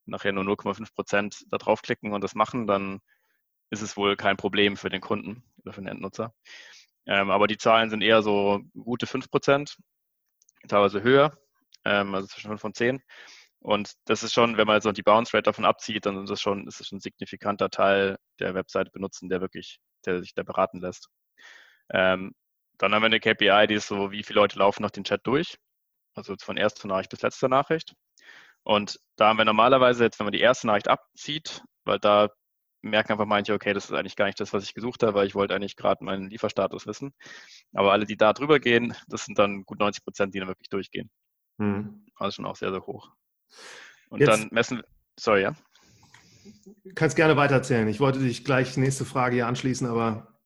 nachher 0.07 0.33
nur 0.33 0.45
0,5 0.45 0.95
Prozent 0.95 1.45
da 1.51 1.59
draufklicken 1.59 2.13
und 2.13 2.23
das 2.23 2.35
machen, 2.35 2.67
dann 2.67 3.01
ist 3.71 3.83
es 3.83 3.97
wohl 3.97 4.17
kein 4.17 4.37
Problem 4.37 4.77
für 4.77 4.91
den 4.91 5.01
Kunden 5.01 5.45
oder 5.63 5.73
für 5.73 5.81
den 5.81 5.89
Endnutzer. 5.89 6.35
Ähm, 7.07 7.31
aber 7.31 7.47
die 7.47 7.59
Zahlen 7.59 7.91
sind 7.91 8.03
eher 8.03 8.23
so 8.23 8.61
gute 8.75 9.07
5 9.07 9.31
Prozent, 9.31 9.77
teilweise 10.69 11.03
höher, 11.03 11.37
ähm, 11.85 12.15
also 12.15 12.27
zwischen 12.29 12.49
5 12.49 12.65
und 12.65 12.77
10. 12.77 13.03
Und 13.61 13.93
das 14.07 14.23
ist 14.23 14.33
schon, 14.33 14.57
wenn 14.57 14.67
man 14.67 14.81
so 14.81 14.91
die 14.93 15.03
Bounce 15.03 15.35
Rate 15.35 15.45
davon 15.45 15.67
abzieht, 15.67 16.07
dann 16.07 16.23
ist 16.23 16.31
das 16.31 16.41
schon, 16.41 16.67
ist 16.67 16.81
das 16.81 16.93
ein 16.93 17.01
signifikanter 17.01 17.69
Teil 17.71 18.17
der 18.39 18.55
Webseite 18.55 18.91
benutzen, 18.91 19.29
der 19.29 19.41
wirklich, 19.41 19.81
der 20.07 20.21
sich 20.21 20.35
da 20.35 20.43
beraten 20.43 20.81
lässt. 20.81 21.09
Ähm, 21.91 22.33
dann 22.79 22.95
haben 22.95 23.03
wir 23.03 23.07
eine 23.07 23.21
KPI, 23.21 23.67
die 23.69 23.75
ist 23.75 23.89
so, 23.89 24.11
wie 24.11 24.23
viele 24.23 24.41
Leute 24.41 24.59
laufen 24.59 24.83
nach 24.83 24.91
dem 24.91 25.05
Chat 25.05 25.27
durch. 25.27 25.59
Also 26.15 26.35
von 26.41 26.57
erster 26.57 26.89
Nachricht 26.89 27.11
bis 27.11 27.23
letzter 27.23 27.49
Nachricht. 27.49 27.95
Und 28.63 29.01
da 29.17 29.29
haben 29.29 29.39
wir 29.39 29.45
normalerweise 29.45 30.05
jetzt, 30.05 30.19
wenn 30.19 30.27
man 30.27 30.33
die 30.33 30.41
erste 30.41 30.67
Nachricht 30.67 30.89
abzieht, 30.89 31.63
weil 31.85 31.99
da 31.99 32.29
merken 32.83 33.13
einfach 33.13 33.27
manche, 33.27 33.53
okay, 33.53 33.73
das 33.73 33.87
ist 33.87 33.93
eigentlich 33.93 34.17
gar 34.17 34.27
nicht 34.27 34.41
das, 34.41 34.53
was 34.53 34.65
ich 34.65 34.75
gesucht 34.75 35.03
habe, 35.03 35.15
weil 35.15 35.27
ich 35.27 35.35
wollte 35.35 35.55
eigentlich 35.55 35.77
gerade 35.77 36.05
meinen 36.05 36.31
Lieferstatus 36.31 36.87
wissen. 36.87 37.13
Aber 37.75 37.93
alle, 37.93 38.07
die 38.07 38.17
da 38.17 38.33
drüber 38.33 38.59
gehen, 38.59 38.95
das 39.09 39.25
sind 39.25 39.39
dann 39.39 39.65
gut 39.65 39.79
90 39.79 40.05
Prozent, 40.05 40.35
die 40.35 40.39
dann 40.39 40.49
wirklich 40.49 40.69
durchgehen. 40.69 41.11
Hm. 41.59 42.07
Also 42.17 42.37
schon 42.37 42.47
auch 42.47 42.57
sehr, 42.57 42.71
sehr 42.71 42.87
hoch. 42.87 43.11
Und 44.09 44.21
Jetzt, 44.21 44.29
dann 44.29 44.49
messen, 44.51 44.83
sorry, 45.19 45.43
ja. 45.43 45.55
Kannst 46.95 47.17
gerne 47.17 47.37
weitererzählen. 47.37 47.87
Ich 47.89 48.01
wollte 48.01 48.19
dich 48.19 48.45
gleich 48.45 48.77
nächste 48.77 49.05
Frage 49.05 49.37
hier 49.37 49.47
anschließen, 49.47 49.87
aber. 49.87 50.39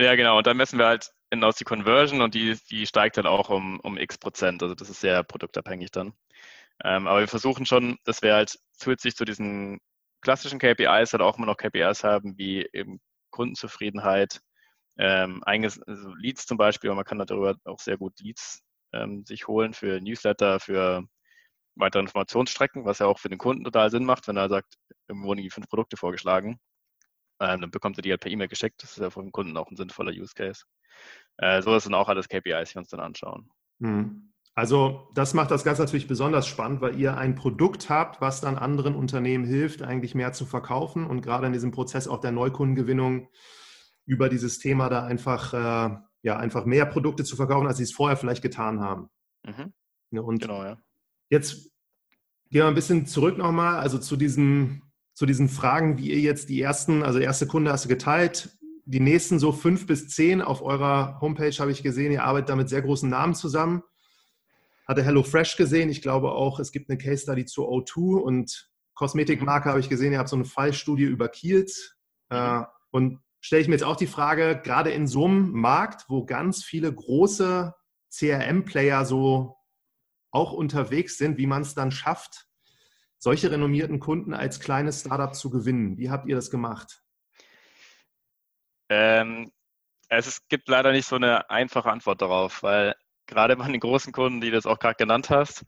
Ja, 0.00 0.14
genau. 0.14 0.38
Und 0.38 0.46
dann 0.46 0.56
messen 0.56 0.78
wir 0.78 0.86
halt 0.86 1.10
hinaus 1.30 1.56
die 1.56 1.64
Conversion 1.64 2.22
und 2.22 2.34
die, 2.34 2.56
die 2.70 2.86
steigt 2.86 3.16
dann 3.16 3.26
auch 3.26 3.50
um, 3.50 3.80
um 3.80 3.98
x 3.98 4.18
Prozent. 4.18 4.62
Also 4.62 4.74
das 4.74 4.88
ist 4.88 5.00
sehr 5.00 5.22
produktabhängig 5.24 5.90
dann. 5.90 6.14
Ähm, 6.84 7.06
aber 7.06 7.20
wir 7.20 7.28
versuchen 7.28 7.66
schon, 7.66 7.96
dass 8.04 8.22
wir 8.22 8.34
halt 8.34 8.58
zusätzlich 8.72 9.16
zu 9.16 9.24
diesen 9.24 9.78
klassischen 10.20 10.58
KPIs 10.58 11.12
halt 11.12 11.22
auch 11.22 11.36
immer 11.36 11.46
noch 11.46 11.56
KPIs 11.56 12.04
haben, 12.04 12.36
wie 12.38 12.68
eben 12.72 13.00
Kundenzufriedenheit, 13.30 14.40
ähm, 14.98 15.42
also 15.44 15.80
Leads 16.16 16.46
zum 16.46 16.58
Beispiel, 16.58 16.90
und 16.90 16.96
man 16.96 17.04
kann 17.04 17.18
darüber 17.18 17.56
auch 17.64 17.80
sehr 17.80 17.96
gut 17.96 18.18
Leads 18.20 18.62
ähm, 18.92 19.24
sich 19.26 19.46
holen 19.46 19.74
für 19.74 20.00
Newsletter, 20.00 20.60
für 20.60 21.04
weitere 21.76 22.02
Informationsstrecken, 22.02 22.84
was 22.84 22.98
ja 22.98 23.06
auch 23.06 23.18
für 23.18 23.28
den 23.28 23.38
Kunden 23.38 23.64
total 23.64 23.90
Sinn 23.90 24.04
macht, 24.04 24.26
wenn 24.28 24.36
er 24.36 24.48
sagt, 24.48 24.74
irgendwo 25.06 25.28
wurden 25.28 25.42
die 25.42 25.50
fünf 25.50 25.68
Produkte 25.68 25.96
vorgeschlagen, 25.96 26.58
ähm, 27.40 27.60
dann 27.60 27.70
bekommt 27.70 27.98
er 27.98 28.02
die 28.02 28.10
halt 28.10 28.20
per 28.20 28.30
E-Mail 28.30 28.48
geschickt. 28.48 28.82
Das 28.82 28.92
ist 28.92 28.98
ja 28.98 29.10
für 29.10 29.22
den 29.22 29.32
Kunden 29.32 29.56
auch 29.56 29.70
ein 29.70 29.76
sinnvoller 29.76 30.12
Use 30.12 30.34
Case. 30.34 30.64
Äh, 31.36 31.62
so 31.62 31.78
sind 31.78 31.94
auch 31.94 32.08
alles 32.08 32.28
KPIs, 32.28 32.70
die 32.70 32.74
wir 32.74 32.80
uns 32.80 32.88
dann 32.88 33.00
anschauen. 33.00 33.50
Hm. 33.80 34.32
Also 34.58 35.08
das 35.14 35.34
macht 35.34 35.52
das 35.52 35.62
Ganze 35.62 35.82
natürlich 35.82 36.08
besonders 36.08 36.48
spannend, 36.48 36.80
weil 36.80 36.98
ihr 36.98 37.16
ein 37.16 37.36
Produkt 37.36 37.88
habt, 37.88 38.20
was 38.20 38.40
dann 38.40 38.58
anderen 38.58 38.96
Unternehmen 38.96 39.44
hilft, 39.44 39.82
eigentlich 39.82 40.16
mehr 40.16 40.32
zu 40.32 40.46
verkaufen 40.46 41.06
und 41.06 41.20
gerade 41.20 41.46
in 41.46 41.52
diesem 41.52 41.70
Prozess 41.70 42.08
auch 42.08 42.18
der 42.18 42.32
Neukundengewinnung 42.32 43.28
über 44.04 44.28
dieses 44.28 44.58
Thema 44.58 44.88
da 44.88 45.04
einfach, 45.04 45.54
äh, 45.54 45.96
ja, 46.22 46.36
einfach 46.38 46.64
mehr 46.64 46.86
Produkte 46.86 47.22
zu 47.22 47.36
verkaufen, 47.36 47.68
als 47.68 47.76
sie 47.76 47.84
es 47.84 47.92
vorher 47.92 48.16
vielleicht 48.16 48.42
getan 48.42 48.80
haben. 48.80 49.08
Mhm. 49.46 49.72
Ne, 50.10 50.22
und 50.24 50.42
genau, 50.42 50.64
ja. 50.64 50.76
Jetzt 51.30 51.70
gehen 52.50 52.62
wir 52.62 52.66
ein 52.66 52.74
bisschen 52.74 53.06
zurück 53.06 53.38
nochmal, 53.38 53.76
also 53.76 53.96
zu 53.96 54.16
diesen, 54.16 54.82
zu 55.14 55.24
diesen 55.24 55.48
Fragen, 55.48 55.98
wie 55.98 56.10
ihr 56.10 56.18
jetzt 56.18 56.48
die 56.48 56.60
ersten, 56.60 57.04
also 57.04 57.20
erste 57.20 57.46
Kunde 57.46 57.70
hast 57.70 57.84
du 57.84 57.88
geteilt, 57.88 58.58
die 58.86 58.98
nächsten 58.98 59.38
so 59.38 59.52
fünf 59.52 59.86
bis 59.86 60.08
zehn 60.08 60.42
auf 60.42 60.62
eurer 60.62 61.20
Homepage 61.20 61.54
habe 61.60 61.70
ich 61.70 61.84
gesehen, 61.84 62.10
ihr 62.10 62.24
arbeitet 62.24 62.48
da 62.48 62.56
mit 62.56 62.68
sehr 62.68 62.82
großen 62.82 63.08
Namen 63.08 63.36
zusammen. 63.36 63.84
Hatte 64.88 65.04
HelloFresh 65.04 65.56
gesehen, 65.56 65.90
ich 65.90 66.00
glaube 66.00 66.32
auch, 66.32 66.58
es 66.58 66.72
gibt 66.72 66.88
eine 66.88 66.98
Case 66.98 67.22
Study 67.22 67.44
zu 67.44 67.68
O2 67.68 68.16
und 68.16 68.70
Kosmetikmarke 68.94 69.68
habe 69.68 69.80
ich 69.80 69.88
gesehen, 69.88 70.12
ihr 70.12 70.18
habt 70.18 70.30
so 70.30 70.36
eine 70.36 70.44
Fallstudie 70.44 71.04
über 71.04 71.28
Kiels. 71.28 71.96
Äh, 72.30 72.62
und 72.90 73.20
stelle 73.40 73.62
ich 73.62 73.68
mir 73.68 73.74
jetzt 73.74 73.84
auch 73.84 73.96
die 73.96 74.06
Frage, 74.06 74.60
gerade 74.64 74.90
in 74.90 75.06
so 75.06 75.26
einem 75.26 75.52
Markt, 75.52 76.06
wo 76.08 76.24
ganz 76.24 76.64
viele 76.64 76.92
große 76.92 77.74
CRM-Player 78.10 79.04
so 79.04 79.56
auch 80.30 80.52
unterwegs 80.52 81.16
sind, 81.18 81.38
wie 81.38 81.46
man 81.46 81.62
es 81.62 81.74
dann 81.74 81.90
schafft, 81.90 82.46
solche 83.18 83.50
renommierten 83.50 84.00
Kunden 84.00 84.34
als 84.34 84.60
kleines 84.60 85.00
Startup 85.00 85.34
zu 85.34 85.50
gewinnen. 85.50 85.98
Wie 85.98 86.10
habt 86.10 86.28
ihr 86.28 86.36
das 86.36 86.50
gemacht? 86.50 87.02
Ähm, 88.88 89.52
es 90.08 90.48
gibt 90.48 90.68
leider 90.68 90.92
nicht 90.92 91.06
so 91.06 91.16
eine 91.16 91.50
einfache 91.50 91.90
Antwort 91.90 92.22
darauf, 92.22 92.62
weil 92.62 92.94
gerade 93.28 93.56
bei 93.56 93.68
den 93.68 93.80
großen 93.80 94.12
Kunden, 94.12 94.40
die 94.40 94.50
du 94.50 94.56
jetzt 94.56 94.66
auch 94.66 94.80
gerade 94.80 94.96
genannt 94.96 95.30
hast, 95.30 95.64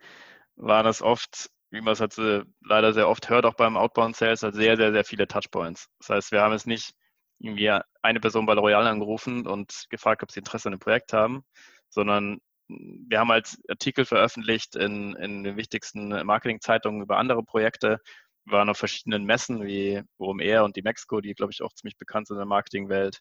waren 0.57 0.87
es 0.87 1.03
oft, 1.03 1.51
wie 1.70 1.81
man 1.81 1.92
es 1.92 2.01
halt 2.01 2.16
leider 2.62 2.92
sehr 2.92 3.09
oft 3.09 3.31
hört, 3.31 3.46
auch 3.46 3.55
beim 3.55 3.77
Outbound 3.77 4.16
Sales, 4.16 4.42
halt 4.42 4.57
sehr, 4.57 4.77
sehr, 4.77 4.92
sehr 4.92 5.05
viele 5.05 5.29
Touchpoints. 5.29 5.88
Das 6.01 6.11
heißt, 6.11 6.33
wir 6.33 6.42
haben 6.42 6.55
es 6.55 6.66
nicht 6.66 6.92
irgendwie 7.38 7.70
eine 8.03 8.20
Person 8.20 8.46
bei 8.46 8.55
L'Oreal 8.55 8.87
angerufen 8.87 9.46
und 9.46 9.87
gefragt, 9.90 10.23
ob 10.23 10.33
sie 10.33 10.40
Interesse 10.40 10.68
an 10.68 10.73
dem 10.73 10.81
Projekt 10.81 11.12
haben, 11.12 11.44
sondern 11.88 12.40
wir 12.68 13.18
haben 13.18 13.31
halt 13.31 13.57
Artikel 13.68 14.05
veröffentlicht 14.05 14.77
in, 14.77 15.16
in 15.16 15.42
den 15.42 15.57
wichtigsten 15.57 16.09
Marketingzeitungen 16.25 17.03
über 17.03 17.18
andere 17.18 17.42
Projekte. 17.42 18.01
Wir 18.44 18.59
waren 18.59 18.68
auf 18.68 18.79
verschiedenen 18.79 19.25
Messen 19.25 19.64
wie 19.64 20.03
OMR 20.18 20.64
und 20.64 20.77
die 20.77 20.83
Mexico, 20.83 21.20
die, 21.20 21.35
glaube 21.35 21.53
ich, 21.53 21.62
auch 21.62 21.73
ziemlich 21.73 21.96
bekannt 21.96 22.29
sind 22.29 22.37
in 22.37 22.40
der 22.40 22.46
Marketingwelt. 22.46 23.20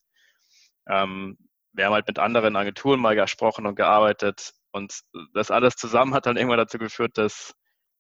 Ähm, 0.88 1.38
wir 1.74 1.86
haben 1.86 1.94
halt 1.94 2.08
mit 2.08 2.20
anderen 2.20 2.56
Agenturen 2.56 3.00
mal 3.00 3.16
gesprochen 3.16 3.66
und 3.66 3.76
gearbeitet. 3.76 4.54
Und 4.72 5.02
das 5.34 5.52
alles 5.52 5.76
zusammen 5.76 6.14
hat 6.14 6.26
dann 6.26 6.38
irgendwann 6.38 6.58
dazu 6.58 6.78
geführt, 6.78 7.18
dass, 7.18 7.54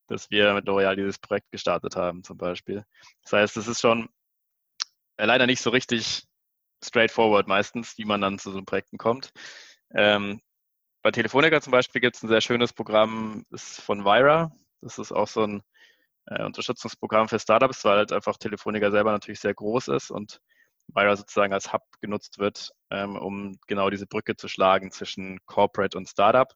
dass 0.07 0.29
wir 0.29 0.53
mit 0.53 0.65
L'Oreal 0.65 0.95
dieses 0.95 1.19
Projekt 1.19 1.51
gestartet 1.51 1.95
haben, 1.95 2.23
zum 2.23 2.37
Beispiel. 2.37 2.83
Das 3.23 3.33
heißt, 3.33 3.57
es 3.57 3.67
ist 3.67 3.81
schon 3.81 4.09
leider 5.17 5.45
nicht 5.45 5.61
so 5.61 5.69
richtig 5.69 6.23
straightforward 6.83 7.47
meistens, 7.47 7.97
wie 7.97 8.05
man 8.05 8.21
dann 8.21 8.39
zu 8.39 8.51
so 8.51 8.61
Projekten 8.63 8.97
kommt. 8.97 9.31
Ähm, 9.93 10.41
bei 11.01 11.11
Telefonica 11.11 11.61
zum 11.61 11.71
Beispiel 11.71 12.01
gibt 12.01 12.15
es 12.15 12.23
ein 12.23 12.29
sehr 12.29 12.41
schönes 12.41 12.73
Programm, 12.73 13.45
ist 13.51 13.81
von 13.81 14.03
Vira. 14.05 14.51
Das 14.81 14.97
ist 14.97 15.11
auch 15.11 15.27
so 15.27 15.43
ein 15.43 15.63
äh, 16.27 16.43
Unterstützungsprogramm 16.43 17.27
für 17.27 17.39
Startups, 17.39 17.83
weil 17.85 17.97
halt 17.97 18.11
einfach 18.11 18.37
Telefonica 18.37 18.91
selber 18.91 19.11
natürlich 19.11 19.39
sehr 19.39 19.53
groß 19.53 19.89
ist 19.89 20.11
und 20.11 20.41
Vira 20.93 21.15
sozusagen 21.15 21.53
als 21.53 21.73
Hub 21.73 21.83
genutzt 22.01 22.39
wird, 22.39 22.71
ähm, 22.89 23.15
um 23.15 23.59
genau 23.67 23.89
diese 23.89 24.07
Brücke 24.07 24.35
zu 24.35 24.47
schlagen 24.47 24.91
zwischen 24.91 25.39
Corporate 25.45 25.97
und 25.97 26.09
Startup. 26.09 26.51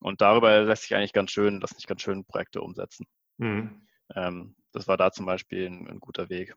Und 0.00 0.20
darüber 0.20 0.62
lässt 0.62 0.82
sich 0.82 0.94
eigentlich 0.94 1.12
ganz 1.12 1.30
schön, 1.30 1.60
lassen 1.60 1.76
sich 1.76 1.86
ganz 1.86 2.02
schön 2.02 2.24
Projekte 2.24 2.62
umsetzen. 2.62 3.06
Mhm. 3.38 3.86
Ähm, 4.14 4.56
das 4.72 4.88
war 4.88 4.96
da 4.96 5.12
zum 5.12 5.26
Beispiel 5.26 5.66
ein, 5.66 5.88
ein 5.88 6.00
guter 6.00 6.28
Weg. 6.28 6.54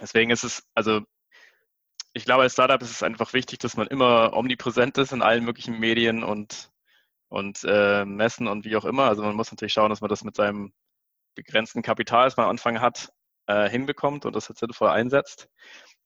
Deswegen 0.00 0.30
ist 0.30 0.44
es, 0.44 0.66
also 0.74 1.02
ich 2.12 2.24
glaube, 2.24 2.42
als 2.42 2.54
Startup 2.54 2.80
ist 2.82 2.90
es 2.90 3.02
einfach 3.02 3.32
wichtig, 3.32 3.58
dass 3.58 3.76
man 3.76 3.86
immer 3.86 4.32
omnipräsent 4.34 4.98
ist 4.98 5.12
in 5.12 5.22
allen 5.22 5.44
möglichen 5.44 5.78
Medien 5.78 6.24
und, 6.24 6.70
und 7.28 7.62
äh, 7.64 8.04
Messen 8.04 8.48
und 8.48 8.64
wie 8.64 8.76
auch 8.76 8.84
immer. 8.84 9.04
Also 9.04 9.22
man 9.22 9.36
muss 9.36 9.52
natürlich 9.52 9.72
schauen, 9.72 9.90
dass 9.90 10.00
man 10.00 10.10
das 10.10 10.24
mit 10.24 10.34
seinem 10.34 10.72
begrenzten 11.34 11.82
Kapital, 11.82 12.24
das 12.24 12.36
man 12.36 12.44
am 12.44 12.50
Anfang 12.50 12.80
hat, 12.80 13.12
äh, 13.46 13.68
hinbekommt 13.68 14.24
und 14.24 14.34
das 14.34 14.48
halt 14.48 14.58
sinnvoll 14.58 14.88
einsetzt. 14.88 15.48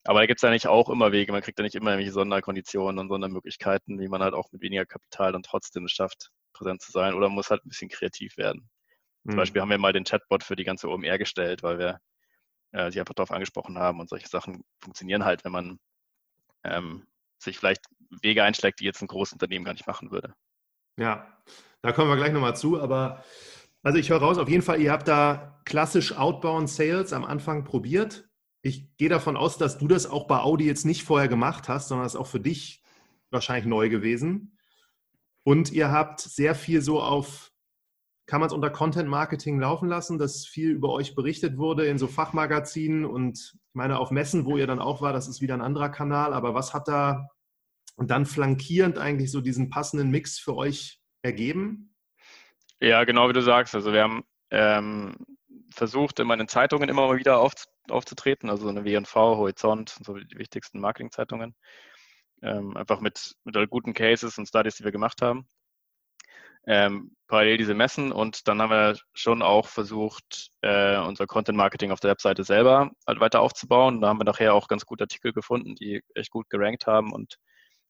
Aber 0.04 0.20
da 0.20 0.26
gibt 0.26 0.38
es 0.38 0.42
ja 0.42 0.50
nicht 0.50 0.66
auch 0.66 0.88
immer 0.88 1.12
Wege. 1.12 1.32
Man 1.32 1.42
kriegt 1.42 1.58
ja 1.58 1.62
nicht 1.62 1.76
immer 1.76 1.90
irgendwelche 1.90 2.12
Sonderkonditionen 2.12 2.98
und 2.98 3.08
Sondermöglichkeiten, 3.08 4.00
wie 4.00 4.08
man 4.08 4.22
halt 4.22 4.34
auch 4.34 4.50
mit 4.50 4.60
weniger 4.62 4.84
Kapital 4.84 5.32
dann 5.32 5.42
trotzdem 5.42 5.86
schafft, 5.86 6.30
präsent 6.52 6.82
zu 6.82 6.90
sein. 6.90 7.14
Oder 7.14 7.28
man 7.28 7.36
muss 7.36 7.50
halt 7.50 7.64
ein 7.64 7.68
bisschen 7.68 7.88
kreativ 7.88 8.36
werden. 8.36 8.68
Zum 9.22 9.34
mhm. 9.34 9.36
Beispiel 9.36 9.62
haben 9.62 9.70
wir 9.70 9.78
mal 9.78 9.92
den 9.92 10.04
Chatbot 10.04 10.42
für 10.42 10.56
die 10.56 10.64
ganze 10.64 10.88
OMR 10.88 11.18
gestellt, 11.18 11.62
weil 11.62 11.78
wir 11.78 12.00
äh, 12.72 12.90
sie 12.90 12.98
einfach 12.98 13.14
darauf 13.14 13.30
angesprochen 13.30 13.78
haben 13.78 14.00
und 14.00 14.08
solche 14.08 14.28
Sachen 14.28 14.64
funktionieren 14.80 15.24
halt, 15.24 15.44
wenn 15.44 15.52
man 15.52 15.78
ähm, 16.64 17.06
sich 17.38 17.58
vielleicht 17.58 17.84
Wege 18.22 18.42
einschlägt, 18.42 18.80
die 18.80 18.84
jetzt 18.84 19.02
ein 19.02 19.08
großes 19.08 19.34
Unternehmen 19.34 19.64
gar 19.64 19.72
nicht 19.72 19.86
machen 19.86 20.10
würde. 20.10 20.34
Ja, 20.96 21.38
da 21.82 21.92
kommen 21.92 22.10
wir 22.10 22.16
gleich 22.16 22.32
nochmal 22.32 22.56
zu, 22.56 22.80
aber 22.80 23.24
also 23.82 23.98
ich 23.98 24.10
höre 24.10 24.18
raus, 24.18 24.38
auf 24.38 24.48
jeden 24.48 24.62
Fall, 24.62 24.80
ihr 24.80 24.92
habt 24.92 25.08
da 25.08 25.60
klassisch 25.64 26.16
Outbound 26.16 26.68
Sales 26.68 27.12
am 27.12 27.24
Anfang 27.24 27.64
probiert. 27.64 28.28
Ich 28.62 28.96
gehe 28.96 29.08
davon 29.08 29.36
aus, 29.36 29.58
dass 29.58 29.78
du 29.78 29.88
das 29.88 30.06
auch 30.06 30.26
bei 30.26 30.38
Audi 30.38 30.66
jetzt 30.66 30.86
nicht 30.86 31.04
vorher 31.04 31.28
gemacht 31.28 31.68
hast, 31.68 31.88
sondern 31.88 32.04
das 32.04 32.14
ist 32.14 32.20
auch 32.20 32.26
für 32.26 32.40
dich 32.40 32.82
wahrscheinlich 33.30 33.66
neu 33.66 33.88
gewesen. 33.88 34.56
Und 35.44 35.72
ihr 35.72 35.90
habt 35.90 36.20
sehr 36.20 36.54
viel 36.54 36.80
so 36.80 37.02
auf 37.02 37.52
kann 38.26 38.40
man 38.40 38.46
es 38.46 38.52
unter 38.52 38.70
Content 38.70 39.08
Marketing 39.08 39.60
laufen 39.60 39.88
lassen, 39.88 40.18
dass 40.18 40.46
viel 40.46 40.70
über 40.70 40.90
euch 40.90 41.14
berichtet 41.14 41.58
wurde 41.58 41.86
in 41.86 41.98
so 41.98 42.06
Fachmagazinen 42.06 43.04
und 43.04 43.54
ich 43.54 43.74
meine 43.74 43.98
auf 43.98 44.10
Messen, 44.10 44.44
wo 44.46 44.56
ihr 44.56 44.66
dann 44.66 44.78
auch 44.78 45.02
war, 45.02 45.12
das 45.12 45.28
ist 45.28 45.40
wieder 45.40 45.54
ein 45.54 45.60
anderer 45.60 45.88
Kanal, 45.88 46.32
aber 46.32 46.54
was 46.54 46.72
hat 46.72 46.88
da 46.88 47.28
dann 47.98 48.26
flankierend 48.26 48.98
eigentlich 48.98 49.30
so 49.30 49.40
diesen 49.40 49.70
passenden 49.70 50.10
Mix 50.10 50.38
für 50.38 50.56
euch 50.56 51.00
ergeben? 51.22 51.94
Ja, 52.80 53.04
genau 53.04 53.28
wie 53.28 53.32
du 53.32 53.42
sagst. 53.42 53.74
Also 53.74 53.92
wir 53.92 54.02
haben 54.02 54.24
ähm, 54.50 55.14
versucht, 55.72 56.20
in 56.20 56.26
meinen 56.26 56.48
Zeitungen 56.48 56.88
immer 56.88 57.06
mal 57.08 57.18
wieder 57.18 57.40
auf, 57.40 57.52
aufzutreten, 57.88 58.50
also 58.50 58.68
eine 58.68 58.84
WNV, 58.84 59.14
Horizont, 59.14 59.96
so 60.04 60.14
die 60.14 60.38
wichtigsten 60.38 60.80
Marketingzeitungen. 60.80 61.54
Ähm, 62.42 62.76
einfach 62.76 63.00
mit, 63.00 63.36
mit 63.44 63.70
guten 63.70 63.94
Cases 63.94 64.36
und 64.38 64.46
Studies, 64.46 64.76
die 64.76 64.84
wir 64.84 64.92
gemacht 64.92 65.22
haben 65.22 65.46
ähm, 66.66 67.16
parallel 67.26 67.58
diese 67.58 67.74
Messen 67.74 68.12
und 68.12 68.46
dann 68.46 68.62
haben 68.62 68.70
wir 68.70 68.96
schon 69.14 69.42
auch 69.42 69.66
versucht, 69.66 70.52
äh, 70.62 70.96
unser 70.98 71.26
Content 71.26 71.56
Marketing 71.58 71.90
auf 71.90 72.00
der 72.00 72.10
Webseite 72.12 72.44
selber 72.44 72.92
halt 73.06 73.20
weiter 73.20 73.40
aufzubauen. 73.40 74.00
Da 74.00 74.08
haben 74.08 74.20
wir 74.20 74.24
nachher 74.24 74.54
auch 74.54 74.68
ganz 74.68 74.86
gute 74.86 75.04
Artikel 75.04 75.32
gefunden, 75.32 75.74
die 75.74 76.02
echt 76.14 76.30
gut 76.30 76.48
gerankt 76.50 76.86
haben 76.86 77.12
und 77.12 77.38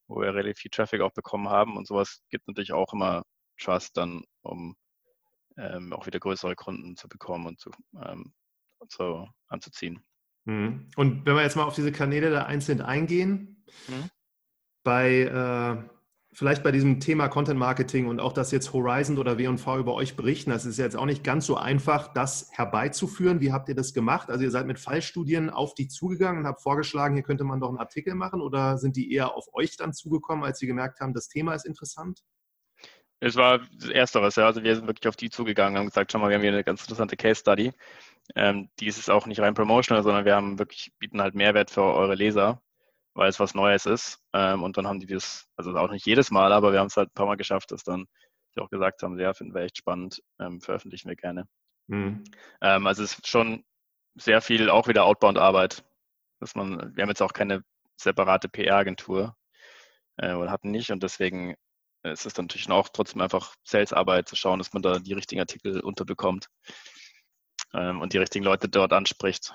wo 0.07 0.21
wir 0.21 0.33
relativ 0.33 0.57
viel 0.59 0.71
Traffic 0.71 1.01
auch 1.01 1.13
bekommen 1.13 1.49
haben 1.49 1.77
und 1.77 1.87
sowas 1.87 2.21
gibt 2.29 2.47
natürlich 2.47 2.73
auch 2.73 2.93
immer 2.93 3.23
Trust 3.59 3.95
dann, 3.97 4.23
um 4.41 4.75
ähm, 5.57 5.93
auch 5.93 6.05
wieder 6.05 6.19
größere 6.19 6.55
Kunden 6.55 6.95
zu 6.95 7.07
bekommen 7.07 7.47
und 7.47 7.59
zu, 7.59 7.71
ähm, 8.01 8.33
so 8.89 9.27
anzuziehen. 9.47 10.03
Mhm. 10.45 10.89
Und 10.95 11.25
wenn 11.25 11.35
wir 11.35 11.43
jetzt 11.43 11.55
mal 11.55 11.63
auf 11.63 11.75
diese 11.75 11.91
Kanäle 11.91 12.31
da 12.31 12.43
einzeln 12.43 12.81
eingehen, 12.81 13.63
mhm. 13.87 14.09
bei 14.83 15.21
äh, 15.21 15.89
vielleicht 16.33 16.63
bei 16.63 16.71
diesem 16.71 16.99
Thema 16.99 17.27
Content 17.27 17.59
Marketing 17.59 18.07
und 18.07 18.19
auch, 18.19 18.33
dass 18.33 18.51
jetzt 18.51 18.73
Horizon 18.73 19.17
oder 19.17 19.37
W&V 19.37 19.77
über 19.77 19.93
euch 19.93 20.15
berichten, 20.15 20.49
das 20.49 20.65
ist 20.65 20.77
jetzt 20.77 20.95
auch 20.95 21.05
nicht 21.05 21.23
ganz 21.23 21.45
so 21.45 21.55
einfach, 21.55 22.11
das 22.13 22.49
herbeizuführen. 22.51 23.39
Wie 23.39 23.51
habt 23.51 23.69
ihr 23.69 23.75
das 23.75 23.93
gemacht? 23.93 24.29
Also 24.29 24.43
ihr 24.43 24.51
seid 24.51 24.65
mit 24.65 24.79
Fallstudien 24.79 25.49
auf 25.49 25.75
die 25.75 25.87
zugegangen 25.87 26.41
und 26.41 26.47
habt 26.47 26.61
vorgeschlagen, 26.61 27.15
hier 27.15 27.23
könnte 27.23 27.43
man 27.43 27.59
doch 27.59 27.69
einen 27.69 27.77
Artikel 27.77 28.15
machen 28.15 28.41
oder 28.41 28.77
sind 28.77 28.95
die 28.95 29.11
eher 29.13 29.35
auf 29.35 29.53
euch 29.53 29.77
dann 29.77 29.93
zugekommen, 29.93 30.43
als 30.43 30.59
sie 30.59 30.67
gemerkt 30.67 30.99
haben, 30.99 31.13
das 31.13 31.27
Thema 31.27 31.53
ist 31.53 31.65
interessant? 31.65 32.23
Es 33.23 33.35
war 33.35 33.59
das 33.59 33.89
Ersteres, 33.89 34.35
ja. 34.35 34.45
Also 34.45 34.63
wir 34.63 34.75
sind 34.75 34.87
wirklich 34.87 35.07
auf 35.07 35.15
die 35.15 35.29
zugegangen 35.29 35.75
und 35.75 35.79
haben 35.79 35.87
gesagt, 35.87 36.11
schau 36.11 36.19
mal, 36.19 36.29
wir 36.29 36.35
haben 36.35 36.41
hier 36.41 36.51
eine 36.51 36.63
ganz 36.63 36.81
interessante 36.81 37.15
Case 37.15 37.39
Study. 37.39 37.71
Ähm, 38.35 38.69
die 38.79 38.87
ist 38.87 39.09
auch 39.09 39.25
nicht 39.25 39.39
rein 39.39 39.53
promotional, 39.53 40.03
sondern 40.03 40.25
wir 40.25 40.35
haben 40.35 40.59
wirklich, 40.59 40.91
bieten 40.99 41.21
halt 41.21 41.35
Mehrwert 41.35 41.71
für 41.71 41.81
eure 41.81 42.15
Leser 42.15 42.61
weil 43.13 43.29
es 43.29 43.39
was 43.39 43.53
Neues 43.53 43.85
ist. 43.85 44.19
Ähm, 44.33 44.63
und 44.63 44.77
dann 44.77 44.87
haben 44.87 44.99
die 44.99 45.07
das, 45.07 45.47
also 45.55 45.75
auch 45.75 45.91
nicht 45.91 46.05
jedes 46.05 46.31
Mal, 46.31 46.51
aber 46.51 46.71
wir 46.71 46.79
haben 46.79 46.87
es 46.87 46.97
halt 46.97 47.09
ein 47.09 47.13
paar 47.13 47.25
Mal 47.25 47.37
geschafft, 47.37 47.71
dass 47.71 47.83
dann 47.83 48.05
die 48.55 48.61
auch 48.61 48.69
gesagt 48.69 49.01
haben, 49.03 49.19
ja, 49.19 49.33
finden 49.33 49.53
wir 49.53 49.61
echt 49.61 49.77
spannend, 49.77 50.21
ähm, 50.39 50.61
veröffentlichen 50.61 51.09
wir 51.09 51.15
gerne. 51.15 51.47
Mhm. 51.87 52.23
Ähm, 52.61 52.87
also 52.87 53.03
es 53.03 53.13
ist 53.13 53.27
schon 53.27 53.63
sehr 54.15 54.41
viel 54.41 54.69
auch 54.69 54.87
wieder 54.87 55.05
Outbound-Arbeit. 55.05 55.83
Dass 56.39 56.55
man, 56.55 56.95
wir 56.95 57.01
haben 57.01 57.09
jetzt 57.09 57.21
auch 57.21 57.33
keine 57.33 57.63
separate 57.95 58.49
PR-Agentur 58.49 59.35
äh, 60.17 60.33
oder 60.33 60.51
hatten 60.51 60.71
nicht 60.71 60.91
und 60.91 61.03
deswegen 61.03 61.55
ist 62.03 62.25
es 62.25 62.33
dann 62.33 62.45
natürlich 62.45 62.69
auch 62.69 62.89
trotzdem 62.89 63.21
einfach 63.21 63.55
Sales-Arbeit 63.63 64.27
zu 64.27 64.35
schauen, 64.35 64.59
dass 64.59 64.73
man 64.73 64.81
da 64.81 64.99
die 64.99 65.13
richtigen 65.13 65.41
Artikel 65.41 65.79
unterbekommt 65.79 66.49
ähm, 67.73 68.01
und 68.01 68.13
die 68.13 68.17
richtigen 68.17 68.45
Leute 68.45 68.69
dort 68.69 68.93
anspricht. 68.93 69.53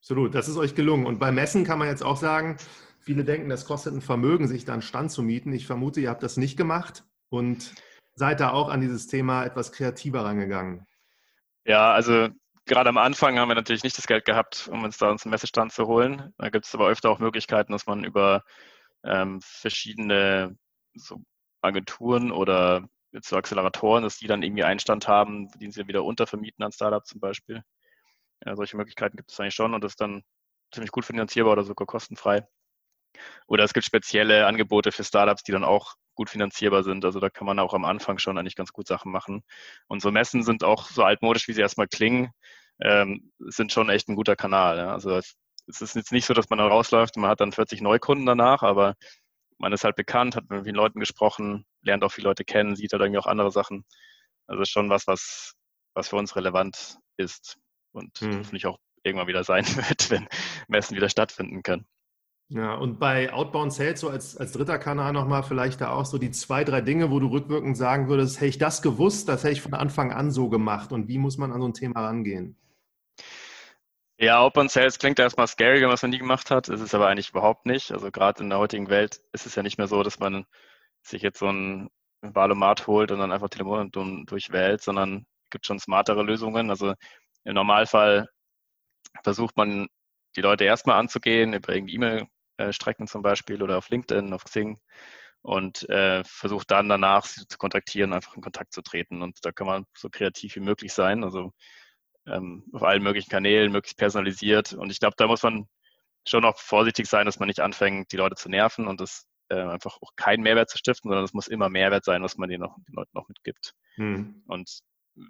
Absolut, 0.00 0.34
das 0.34 0.48
ist 0.48 0.56
euch 0.56 0.74
gelungen. 0.74 1.06
Und 1.06 1.18
bei 1.18 1.32
Messen 1.32 1.64
kann 1.64 1.78
man 1.78 1.88
jetzt 1.88 2.02
auch 2.02 2.16
sagen, 2.16 2.56
viele 3.00 3.24
denken, 3.24 3.48
das 3.48 3.64
kostet 3.64 3.94
ein 3.94 4.00
Vermögen, 4.00 4.48
sich 4.48 4.64
da 4.64 4.72
einen 4.72 4.82
Stand 4.82 5.10
zu 5.10 5.22
mieten. 5.22 5.52
Ich 5.52 5.66
vermute, 5.66 6.00
ihr 6.00 6.10
habt 6.10 6.22
das 6.22 6.36
nicht 6.36 6.56
gemacht 6.56 7.04
und 7.30 7.74
seid 8.14 8.40
da 8.40 8.50
auch 8.50 8.68
an 8.68 8.80
dieses 8.80 9.06
Thema 9.06 9.44
etwas 9.44 9.72
kreativer 9.72 10.24
rangegangen. 10.24 10.86
Ja, 11.64 11.92
also 11.92 12.28
gerade 12.66 12.88
am 12.88 12.98
Anfang 12.98 13.38
haben 13.38 13.48
wir 13.48 13.54
natürlich 13.54 13.84
nicht 13.84 13.98
das 13.98 14.06
Geld 14.06 14.24
gehabt, 14.24 14.68
um 14.72 14.82
uns 14.84 14.98
da 14.98 15.10
uns 15.10 15.24
einen 15.24 15.30
Messestand 15.30 15.72
zu 15.72 15.86
holen. 15.86 16.32
Da 16.38 16.48
gibt 16.50 16.66
es 16.66 16.74
aber 16.74 16.88
öfter 16.88 17.10
auch 17.10 17.18
Möglichkeiten, 17.18 17.72
dass 17.72 17.86
man 17.86 18.04
über 18.04 18.42
ähm, 19.04 19.40
verschiedene 19.42 20.56
so 20.98 21.22
Agenturen 21.62 22.32
oder 22.32 22.88
so 23.22 23.36
Acceleratoren, 23.36 24.02
dass 24.04 24.18
die 24.18 24.26
dann 24.26 24.42
irgendwie 24.42 24.64
einen 24.64 24.80
Stand 24.80 25.08
haben, 25.08 25.48
die 25.58 25.70
sie 25.70 25.88
wieder 25.88 26.04
untervermieten 26.04 26.64
an 26.64 26.72
Startups 26.72 27.10
zum 27.10 27.20
Beispiel. 27.20 27.62
Ja, 28.44 28.54
solche 28.56 28.76
Möglichkeiten 28.76 29.16
gibt 29.16 29.32
es 29.32 29.40
eigentlich 29.40 29.54
schon 29.54 29.74
und 29.74 29.82
das 29.82 29.92
ist 29.92 30.00
dann 30.00 30.22
ziemlich 30.72 30.92
gut 30.92 31.04
finanzierbar 31.04 31.54
oder 31.54 31.64
sogar 31.64 31.86
kostenfrei. 31.86 32.46
Oder 33.46 33.64
es 33.64 33.72
gibt 33.72 33.86
spezielle 33.86 34.46
Angebote 34.46 34.92
für 34.92 35.04
Startups, 35.04 35.42
die 35.42 35.52
dann 35.52 35.64
auch 35.64 35.94
gut 36.14 36.30
finanzierbar 36.30 36.82
sind. 36.82 37.04
Also 37.04 37.20
da 37.20 37.30
kann 37.30 37.46
man 37.46 37.58
auch 37.58 37.74
am 37.74 37.84
Anfang 37.84 38.18
schon 38.18 38.38
eigentlich 38.38 38.56
ganz 38.56 38.72
gut 38.72 38.86
Sachen 38.86 39.12
machen. 39.12 39.42
Unsere 39.86 40.12
Messen 40.12 40.42
sind 40.42 40.64
auch 40.64 40.88
so 40.88 41.04
altmodisch, 41.04 41.48
wie 41.48 41.52
sie 41.52 41.60
erstmal 41.60 41.88
klingen, 41.88 42.30
ähm, 42.80 43.32
sind 43.38 43.72
schon 43.72 43.88
echt 43.88 44.08
ein 44.08 44.16
guter 44.16 44.36
Kanal. 44.36 44.78
Ja. 44.78 44.92
Also 44.92 45.16
es, 45.16 45.36
es, 45.66 45.80
ist 45.80 45.96
jetzt 45.96 46.12
nicht 46.12 46.26
so, 46.26 46.34
dass 46.34 46.50
man 46.50 46.58
dann 46.58 46.68
rausläuft 46.68 47.16
und 47.16 47.22
man 47.22 47.30
hat 47.30 47.40
dann 47.40 47.52
40 47.52 47.80
Neukunden 47.80 48.26
danach, 48.26 48.62
aber 48.62 48.94
man 49.58 49.72
ist 49.72 49.84
halt 49.84 49.96
bekannt, 49.96 50.36
hat 50.36 50.48
mit 50.48 50.64
vielen 50.64 50.76
Leuten 50.76 51.00
gesprochen, 51.00 51.66
lernt 51.82 52.04
auch 52.04 52.12
viele 52.12 52.28
Leute 52.28 52.44
kennen, 52.44 52.76
sieht 52.76 52.92
halt 52.92 53.02
irgendwie 53.02 53.18
auch 53.18 53.26
andere 53.26 53.50
Sachen. 53.50 53.84
Also 54.46 54.64
schon 54.64 54.88
was, 54.88 55.06
was, 55.06 55.54
was 55.94 56.08
für 56.08 56.16
uns 56.16 56.36
relevant 56.36 56.98
ist 57.16 57.58
und 57.92 58.16
hm. 58.18 58.38
hoffentlich 58.38 58.66
auch 58.66 58.78
irgendwann 59.02 59.28
wieder 59.28 59.44
sein 59.44 59.64
wird, 59.88 60.10
wenn 60.10 60.28
Messen 60.68 60.96
wieder 60.96 61.08
stattfinden 61.08 61.62
können. 61.62 61.86
Ja, 62.50 62.74
und 62.76 62.98
bei 62.98 63.30
Outbound 63.30 63.74
Sales, 63.74 64.00
so 64.00 64.08
als, 64.08 64.34
als 64.38 64.52
dritter 64.52 64.78
Kanal 64.78 65.12
nochmal 65.12 65.42
vielleicht 65.42 65.82
da 65.82 65.90
auch 65.90 66.06
so 66.06 66.16
die 66.16 66.30
zwei, 66.30 66.64
drei 66.64 66.80
Dinge, 66.80 67.10
wo 67.10 67.20
du 67.20 67.26
rückwirkend 67.26 67.76
sagen 67.76 68.08
würdest, 68.08 68.36
hätte 68.36 68.46
ich 68.46 68.58
das 68.58 68.80
gewusst, 68.80 69.28
das 69.28 69.44
hätte 69.44 69.52
ich 69.52 69.60
von 69.60 69.74
Anfang 69.74 70.12
an 70.12 70.30
so 70.30 70.48
gemacht 70.48 70.90
und 70.90 71.08
wie 71.08 71.18
muss 71.18 71.36
man 71.36 71.52
an 71.52 71.60
so 71.60 71.68
ein 71.68 71.74
Thema 71.74 72.06
rangehen? 72.06 72.56
Ja, 74.20 74.40
Outbound 74.40 74.70
Sales 74.70 74.98
klingt 74.98 75.18
erstmal 75.20 75.46
scary, 75.46 75.76
wenn 75.80 75.86
man 75.86 75.94
es 75.94 76.02
noch 76.02 76.10
nie 76.10 76.18
gemacht 76.18 76.50
hat, 76.50 76.68
ist 76.68 76.80
es 76.80 76.92
aber 76.94 77.06
eigentlich 77.08 77.30
überhaupt 77.30 77.66
nicht. 77.66 77.92
Also 77.92 78.10
gerade 78.10 78.42
in 78.42 78.50
der 78.50 78.58
heutigen 78.58 78.88
Welt 78.88 79.20
ist 79.32 79.46
es 79.46 79.54
ja 79.54 79.62
nicht 79.62 79.78
mehr 79.78 79.86
so, 79.86 80.02
dass 80.02 80.18
man 80.18 80.44
sich 81.02 81.22
jetzt 81.22 81.38
so 81.38 81.48
ein 81.48 81.88
Wahlomat 82.22 82.86
holt 82.88 83.12
und 83.12 83.20
dann 83.20 83.30
einfach 83.32 83.48
Telefon 83.48 83.90
durchwählt, 84.26 84.82
sondern 84.82 85.26
es 85.44 85.50
gibt 85.50 85.66
schon 85.66 85.78
smartere 85.78 86.22
Lösungen. 86.24 86.70
Also 86.70 86.94
im 87.44 87.54
Normalfall 87.54 88.28
versucht 89.22 89.56
man, 89.56 89.88
die 90.36 90.40
Leute 90.42 90.64
erstmal 90.64 90.98
anzugehen, 90.98 91.54
über 91.54 91.74
irgendwie 91.74 91.94
E-Mail-Strecken 91.96 93.06
zum 93.08 93.22
Beispiel 93.22 93.62
oder 93.62 93.78
auf 93.78 93.88
LinkedIn, 93.90 94.32
auf 94.34 94.44
Xing 94.44 94.78
und 95.42 95.88
äh, 95.90 96.24
versucht 96.24 96.70
dann 96.70 96.88
danach 96.88 97.26
sie 97.26 97.46
zu 97.48 97.58
kontaktieren, 97.58 98.12
einfach 98.12 98.34
in 98.36 98.42
Kontakt 98.42 98.72
zu 98.74 98.82
treten. 98.82 99.22
Und 99.22 99.38
da 99.44 99.52
kann 99.52 99.66
man 99.68 99.86
so 99.96 100.10
kreativ 100.10 100.56
wie 100.56 100.60
möglich 100.60 100.92
sein, 100.92 101.24
also 101.24 101.52
ähm, 102.32 102.64
auf 102.72 102.82
allen 102.82 103.02
möglichen 103.02 103.30
Kanälen, 103.30 103.72
möglichst 103.72 103.98
personalisiert. 103.98 104.72
Und 104.72 104.90
ich 104.90 105.00
glaube, 105.00 105.14
da 105.16 105.26
muss 105.26 105.42
man 105.42 105.68
schon 106.26 106.44
auch 106.44 106.58
vorsichtig 106.58 107.06
sein, 107.06 107.26
dass 107.26 107.38
man 107.38 107.48
nicht 107.48 107.60
anfängt, 107.60 108.12
die 108.12 108.16
Leute 108.16 108.36
zu 108.36 108.48
nerven 108.48 108.86
und 108.86 109.00
das 109.00 109.26
äh, 109.48 109.60
einfach 109.60 109.98
auch 110.00 110.14
keinen 110.16 110.42
Mehrwert 110.42 110.70
zu 110.70 110.78
stiften, 110.78 111.08
sondern 111.08 111.24
es 111.24 111.32
muss 111.32 111.48
immer 111.48 111.68
Mehrwert 111.68 112.04
sein, 112.04 112.22
was 112.22 112.36
man 112.36 112.48
den, 112.48 112.60
noch, 112.60 112.76
den 112.86 112.94
Leuten 112.94 113.10
noch 113.14 113.28
mitgibt. 113.28 113.74
Hm. 113.94 114.42
Und 114.46 114.80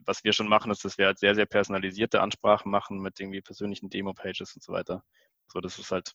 was 0.05 0.25
wir 0.25 0.33
schon 0.33 0.49
machen, 0.49 0.71
ist, 0.71 0.85
dass 0.85 0.99
wir 0.99 1.07
halt 1.07 1.19
sehr, 1.19 1.35
sehr 1.35 1.47
personalisierte 1.47 2.21
Ansprachen 2.21 2.71
machen 2.71 2.99
mit 2.99 3.19
irgendwie 3.21 3.41
persönlichen 3.41 3.89
Demo-Pages 3.89 4.55
und 4.55 4.63
so 4.63 4.73
weiter. 4.73 5.03
So 5.47 5.61
dass 5.61 5.79
es 5.79 5.91
halt 5.91 6.13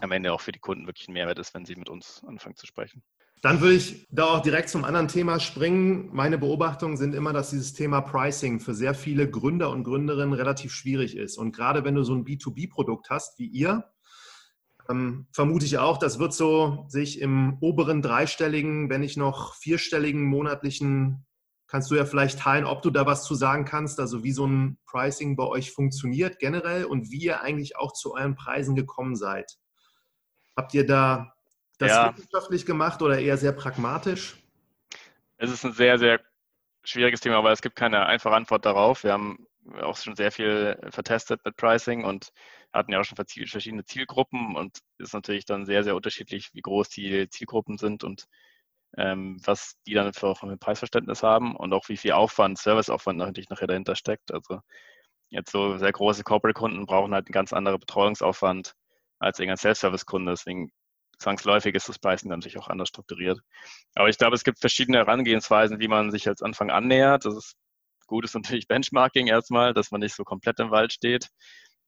am 0.00 0.12
Ende 0.12 0.32
auch 0.32 0.40
für 0.40 0.52
die 0.52 0.58
Kunden 0.58 0.86
wirklich 0.86 1.08
ein 1.08 1.12
Mehrwert 1.12 1.38
ist, 1.38 1.54
wenn 1.54 1.64
sie 1.64 1.76
mit 1.76 1.88
uns 1.88 2.22
anfangen 2.26 2.56
zu 2.56 2.66
sprechen. 2.66 3.02
Dann 3.40 3.60
würde 3.60 3.76
ich 3.76 4.06
da 4.10 4.24
auch 4.24 4.42
direkt 4.42 4.68
zum 4.68 4.84
anderen 4.84 5.06
Thema 5.06 5.38
springen. 5.38 6.10
Meine 6.12 6.38
Beobachtungen 6.38 6.96
sind 6.96 7.14
immer, 7.14 7.32
dass 7.32 7.50
dieses 7.50 7.72
Thema 7.72 8.00
Pricing 8.00 8.58
für 8.58 8.74
sehr 8.74 8.94
viele 8.94 9.30
Gründer 9.30 9.70
und 9.70 9.84
Gründerinnen 9.84 10.34
relativ 10.34 10.72
schwierig 10.72 11.16
ist. 11.16 11.38
Und 11.38 11.54
gerade 11.54 11.84
wenn 11.84 11.94
du 11.94 12.02
so 12.02 12.14
ein 12.14 12.24
B2B-Produkt 12.24 13.10
hast 13.10 13.38
wie 13.38 13.46
ihr, 13.46 13.84
ähm, 14.90 15.26
vermute 15.32 15.66
ich 15.66 15.78
auch, 15.78 15.98
das 15.98 16.18
wird 16.18 16.32
so 16.32 16.86
sich 16.88 17.20
im 17.20 17.58
oberen 17.60 18.02
dreistelligen, 18.02 18.90
wenn 18.90 19.02
nicht 19.02 19.16
noch 19.16 19.54
vierstelligen 19.54 20.24
monatlichen, 20.24 21.26
kannst 21.68 21.90
du 21.90 21.94
ja 21.94 22.06
vielleicht 22.06 22.40
teilen, 22.40 22.64
ob 22.64 22.82
du 22.82 22.90
da 22.90 23.06
was 23.06 23.24
zu 23.24 23.34
sagen 23.34 23.64
kannst, 23.64 24.00
also 24.00 24.24
wie 24.24 24.32
so 24.32 24.46
ein 24.46 24.78
Pricing 24.86 25.36
bei 25.36 25.44
euch 25.44 25.70
funktioniert 25.70 26.38
generell 26.38 26.86
und 26.86 27.10
wie 27.10 27.24
ihr 27.24 27.42
eigentlich 27.42 27.76
auch 27.76 27.92
zu 27.92 28.14
euren 28.14 28.34
Preisen 28.34 28.74
gekommen 28.74 29.14
seid. 29.14 29.58
Habt 30.56 30.74
ihr 30.74 30.86
da 30.86 31.34
das 31.78 31.90
ja. 31.90 32.16
wissenschaftlich 32.16 32.66
gemacht 32.66 33.02
oder 33.02 33.18
eher 33.18 33.36
sehr 33.36 33.52
pragmatisch? 33.52 34.36
Es 35.36 35.50
ist 35.50 35.64
ein 35.64 35.72
sehr, 35.72 35.98
sehr 35.98 36.20
schwieriges 36.84 37.20
Thema, 37.20 37.42
weil 37.44 37.52
es 37.52 37.62
gibt 37.62 37.76
keine 37.76 38.06
einfache 38.06 38.34
Antwort 38.34 38.64
darauf. 38.66 39.04
Wir 39.04 39.12
haben 39.12 39.46
auch 39.80 39.96
schon 39.96 40.16
sehr 40.16 40.32
viel 40.32 40.78
vertestet 40.90 41.44
mit 41.44 41.56
Pricing 41.56 42.04
und 42.04 42.30
hatten 42.72 42.92
ja 42.92 43.00
auch 43.00 43.04
schon 43.04 43.16
verschiedene 43.16 43.84
Zielgruppen 43.84 44.56
und 44.56 44.78
ist 44.98 45.14
natürlich 45.14 45.44
dann 45.44 45.66
sehr, 45.66 45.84
sehr 45.84 45.94
unterschiedlich, 45.94 46.50
wie 46.52 46.60
groß 46.60 46.88
die 46.88 47.28
Zielgruppen 47.28 47.78
sind 47.78 48.04
und 48.04 48.26
ähm, 48.96 49.38
was 49.44 49.76
die 49.86 49.94
dann 49.94 50.12
für 50.12 50.28
auch 50.28 50.42
ein 50.42 50.58
Preisverständnis 50.58 51.22
haben 51.22 51.54
und 51.56 51.72
auch 51.72 51.88
wie 51.88 51.96
viel 51.96 52.12
Aufwand, 52.12 52.58
Serviceaufwand 52.58 53.18
natürlich 53.18 53.50
nachher 53.50 53.66
dahinter 53.66 53.96
steckt. 53.96 54.32
Also 54.32 54.60
jetzt 55.30 55.52
so 55.52 55.76
sehr 55.76 55.92
große 55.92 56.24
Corporate-Kunden 56.24 56.86
brauchen 56.86 57.12
halt 57.14 57.26
einen 57.26 57.32
ganz 57.32 57.52
anderen 57.52 57.80
Betreuungsaufwand 57.80 58.74
als 59.18 59.38
irgendein 59.38 59.58
Self-Service-Kunde. 59.58 60.32
Deswegen 60.32 60.72
zwangsläufig 61.18 61.74
ist 61.74 61.88
das 61.88 61.98
Pricing 61.98 62.30
natürlich 62.30 62.58
auch 62.58 62.68
anders 62.68 62.88
strukturiert. 62.88 63.40
Aber 63.94 64.08
ich 64.08 64.18
glaube, 64.18 64.36
es 64.36 64.44
gibt 64.44 64.60
verschiedene 64.60 64.98
Herangehensweisen, 64.98 65.80
wie 65.80 65.88
man 65.88 66.10
sich 66.10 66.28
als 66.28 66.42
Anfang 66.42 66.70
annähert. 66.70 67.24
Das 67.24 67.36
ist 67.36 67.56
gut 68.08 68.24
ist 68.24 68.34
natürlich 68.34 68.66
Benchmarking 68.68 69.28
erstmal, 69.28 69.72
dass 69.74 69.92
man 69.92 70.00
nicht 70.00 70.14
so 70.16 70.24
komplett 70.24 70.58
im 70.58 70.72
Wald 70.72 70.92
steht. 70.92 71.28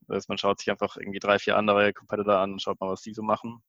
Das 0.06 0.16
heißt, 0.16 0.28
man 0.28 0.38
schaut 0.38 0.60
sich 0.60 0.70
einfach 0.70 0.96
irgendwie 0.96 1.18
drei, 1.18 1.38
vier 1.38 1.56
andere 1.56 1.92
Competitor 1.92 2.38
an 2.38 2.52
und 2.52 2.62
schaut 2.62 2.80
mal, 2.80 2.90
was 2.90 3.02
die 3.02 3.14
so 3.14 3.22
machen. 3.22 3.62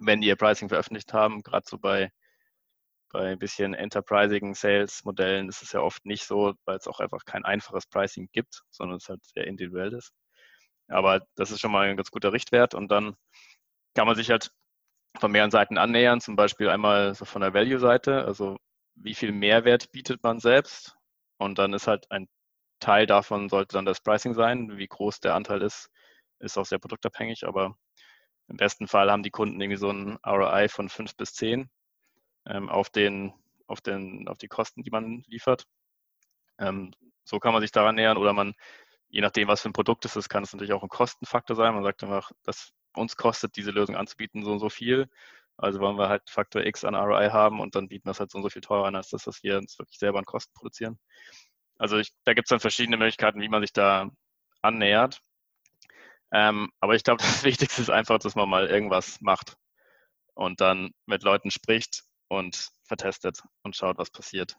Wenn 0.00 0.20
die 0.20 0.28
ihr 0.28 0.36
Pricing 0.36 0.68
veröffentlicht 0.68 1.12
haben, 1.12 1.42
gerade 1.42 1.64
so 1.68 1.78
bei, 1.78 2.10
bei 3.10 3.32
ein 3.32 3.38
bisschen 3.38 3.74
enterprisigen 3.74 4.54
Sales-Modellen 4.54 5.48
ist 5.48 5.62
es 5.62 5.72
ja 5.72 5.80
oft 5.80 6.04
nicht 6.06 6.24
so, 6.24 6.54
weil 6.64 6.76
es 6.76 6.88
auch 6.88 7.00
einfach 7.00 7.24
kein 7.24 7.44
einfaches 7.44 7.86
Pricing 7.86 8.28
gibt, 8.32 8.62
sondern 8.70 8.98
es 8.98 9.08
halt 9.08 9.24
sehr 9.24 9.46
individuell 9.46 9.92
ist. 9.94 10.12
Aber 10.88 11.22
das 11.36 11.50
ist 11.50 11.60
schon 11.60 11.72
mal 11.72 11.88
ein 11.88 11.96
ganz 11.96 12.10
guter 12.10 12.32
Richtwert 12.32 12.74
und 12.74 12.88
dann 12.90 13.16
kann 13.94 14.06
man 14.06 14.16
sich 14.16 14.30
halt 14.30 14.52
von 15.18 15.32
mehreren 15.32 15.50
Seiten 15.50 15.78
annähern, 15.78 16.20
zum 16.20 16.36
Beispiel 16.36 16.68
einmal 16.68 17.14
so 17.14 17.24
von 17.24 17.42
der 17.42 17.54
Value-Seite, 17.54 18.24
also 18.24 18.56
wie 18.94 19.14
viel 19.14 19.32
Mehrwert 19.32 19.90
bietet 19.92 20.22
man 20.22 20.40
selbst 20.40 20.96
und 21.38 21.58
dann 21.58 21.72
ist 21.72 21.86
halt 21.86 22.10
ein 22.10 22.28
Teil 22.80 23.06
davon 23.06 23.48
sollte 23.48 23.74
dann 23.74 23.84
das 23.84 24.00
Pricing 24.00 24.34
sein. 24.34 24.76
Wie 24.78 24.88
groß 24.88 25.20
der 25.20 25.34
Anteil 25.34 25.62
ist, 25.62 25.90
ist 26.40 26.58
auch 26.58 26.64
sehr 26.64 26.78
produktabhängig, 26.78 27.46
aber 27.46 27.76
im 28.48 28.56
besten 28.56 28.88
Fall 28.88 29.10
haben 29.10 29.22
die 29.22 29.30
Kunden 29.30 29.60
irgendwie 29.60 29.76
so 29.78 29.90
ein 29.90 30.18
ROI 30.26 30.68
von 30.68 30.88
5 30.88 31.14
bis 31.16 31.34
10 31.34 31.70
ähm, 32.46 32.68
auf, 32.68 32.90
den, 32.90 33.32
auf, 33.66 33.80
den, 33.80 34.26
auf 34.28 34.38
die 34.38 34.48
Kosten, 34.48 34.82
die 34.82 34.90
man 34.90 35.22
liefert. 35.26 35.66
Ähm, 36.58 36.92
so 37.24 37.38
kann 37.38 37.52
man 37.52 37.62
sich 37.62 37.70
daran 37.70 37.94
nähern 37.94 38.16
oder 38.16 38.32
man, 38.32 38.54
je 39.08 39.20
nachdem, 39.20 39.46
was 39.46 39.60
für 39.60 39.68
ein 39.68 39.74
Produkt 39.74 40.04
es 40.06 40.16
ist, 40.16 40.28
kann 40.28 40.42
es 40.42 40.52
natürlich 40.52 40.72
auch 40.72 40.82
ein 40.82 40.88
Kostenfaktor 40.88 41.54
sein. 41.54 41.74
Man 41.74 41.84
sagt 41.84 42.02
einfach, 42.02 42.32
dass 42.42 42.72
uns 42.94 43.16
kostet, 43.16 43.56
diese 43.56 43.70
Lösung 43.70 43.96
anzubieten, 43.96 44.44
so 44.44 44.52
und 44.52 44.58
so 44.58 44.68
viel. 44.68 45.08
Also 45.56 45.78
wollen 45.80 45.98
wir 45.98 46.08
halt 46.08 46.28
Faktor 46.30 46.64
X 46.64 46.84
an 46.84 46.94
ROI 46.94 47.30
haben 47.30 47.60
und 47.60 47.74
dann 47.74 47.88
bieten 47.88 48.06
wir 48.06 48.12
es 48.12 48.20
halt 48.20 48.30
so 48.30 48.38
und 48.38 48.44
so 48.44 48.50
viel 48.50 48.62
teurer 48.62 48.86
an, 48.86 48.96
als 48.96 49.10
das, 49.10 49.26
was 49.26 49.42
wir 49.42 49.58
uns 49.58 49.78
wirklich 49.78 49.98
selber 49.98 50.18
an 50.18 50.24
Kosten 50.24 50.52
produzieren. 50.54 50.98
Also 51.78 51.98
ich, 51.98 52.12
da 52.24 52.34
gibt 52.34 52.46
es 52.46 52.50
dann 52.50 52.60
verschiedene 52.60 52.96
Möglichkeiten, 52.96 53.40
wie 53.40 53.48
man 53.48 53.62
sich 53.62 53.72
da 53.72 54.10
annähert. 54.62 55.20
Ähm, 56.32 56.70
aber 56.80 56.94
ich 56.94 57.04
glaube, 57.04 57.22
das 57.22 57.44
Wichtigste 57.44 57.82
ist 57.82 57.90
einfach, 57.90 58.18
dass 58.18 58.34
man 58.34 58.48
mal 58.48 58.66
irgendwas 58.66 59.20
macht 59.20 59.56
und 60.34 60.60
dann 60.60 60.90
mit 61.06 61.22
Leuten 61.22 61.50
spricht 61.50 62.04
und 62.28 62.70
vertestet 62.84 63.42
und 63.62 63.76
schaut, 63.76 63.98
was 63.98 64.10
passiert. 64.10 64.56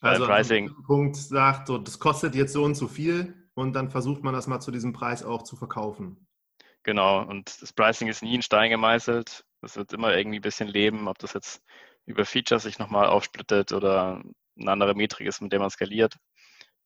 Also 0.00 0.26
Pricing. 0.26 0.74
Punkt 0.86 1.16
sagt, 1.16 1.68
so, 1.68 1.78
das 1.78 1.98
kostet 1.98 2.34
jetzt 2.34 2.52
so 2.52 2.64
und 2.64 2.74
so 2.74 2.88
viel 2.88 3.48
und 3.54 3.72
dann 3.74 3.90
versucht 3.90 4.22
man 4.22 4.34
das 4.34 4.46
mal 4.46 4.60
zu 4.60 4.70
diesem 4.70 4.92
Preis 4.92 5.22
auch 5.22 5.42
zu 5.42 5.56
verkaufen. 5.56 6.26
Genau, 6.84 7.22
und 7.22 7.62
das 7.62 7.72
Pricing 7.72 8.08
ist 8.08 8.22
nie 8.22 8.34
in 8.34 8.42
Stein 8.42 8.70
gemeißelt. 8.70 9.44
Es 9.62 9.76
wird 9.76 9.92
immer 9.92 10.14
irgendwie 10.14 10.38
ein 10.38 10.42
bisschen 10.42 10.68
leben, 10.68 11.08
ob 11.08 11.18
das 11.18 11.32
jetzt 11.32 11.62
über 12.06 12.26
Features 12.26 12.62
sich 12.62 12.78
nochmal 12.78 13.06
aufsplittet 13.06 13.72
oder 13.72 14.22
eine 14.58 14.70
andere 14.70 14.94
Metrik 14.94 15.26
ist, 15.26 15.40
mit 15.40 15.52
der 15.52 15.60
man 15.60 15.70
skaliert. 15.70 16.16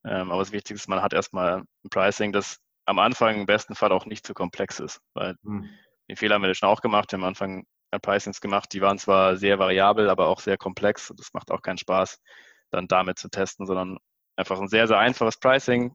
Ähm, 0.04 0.30
aber 0.30 0.40
das 0.40 0.52
Wichtigste 0.52 0.74
ist, 0.74 0.88
man 0.88 1.02
hat 1.02 1.12
erstmal 1.12 1.58
ein 1.84 1.90
Pricing, 1.90 2.32
das 2.32 2.58
am 2.86 3.00
Anfang 3.00 3.40
im 3.40 3.46
besten 3.46 3.74
Fall 3.74 3.90
auch 3.90 4.06
nicht 4.06 4.24
zu 4.24 4.34
komplex 4.34 4.78
ist, 4.78 5.00
weil 5.14 5.34
mhm. 5.42 5.68
den 6.08 6.16
Fehler 6.16 6.36
haben 6.36 6.42
wir 6.42 6.54
schon 6.54 6.68
auch 6.68 6.80
gemacht. 6.80 7.10
Wir 7.10 7.16
haben 7.16 7.24
am 7.24 7.28
Anfang 7.28 7.66
Pricings 8.00 8.40
gemacht, 8.40 8.72
die 8.72 8.80
waren 8.80 8.98
zwar 8.98 9.36
sehr 9.36 9.58
variabel, 9.58 10.10
aber 10.10 10.28
auch 10.28 10.40
sehr 10.40 10.56
komplex. 10.56 11.12
Das 11.16 11.32
macht 11.32 11.50
auch 11.50 11.62
keinen 11.62 11.78
Spaß, 11.78 12.20
dann 12.70 12.86
damit 12.86 13.18
zu 13.18 13.28
testen, 13.28 13.66
sondern 13.66 13.98
einfach 14.36 14.60
ein 14.60 14.68
sehr, 14.68 14.86
sehr 14.86 14.98
einfaches 14.98 15.38
Pricing. 15.38 15.92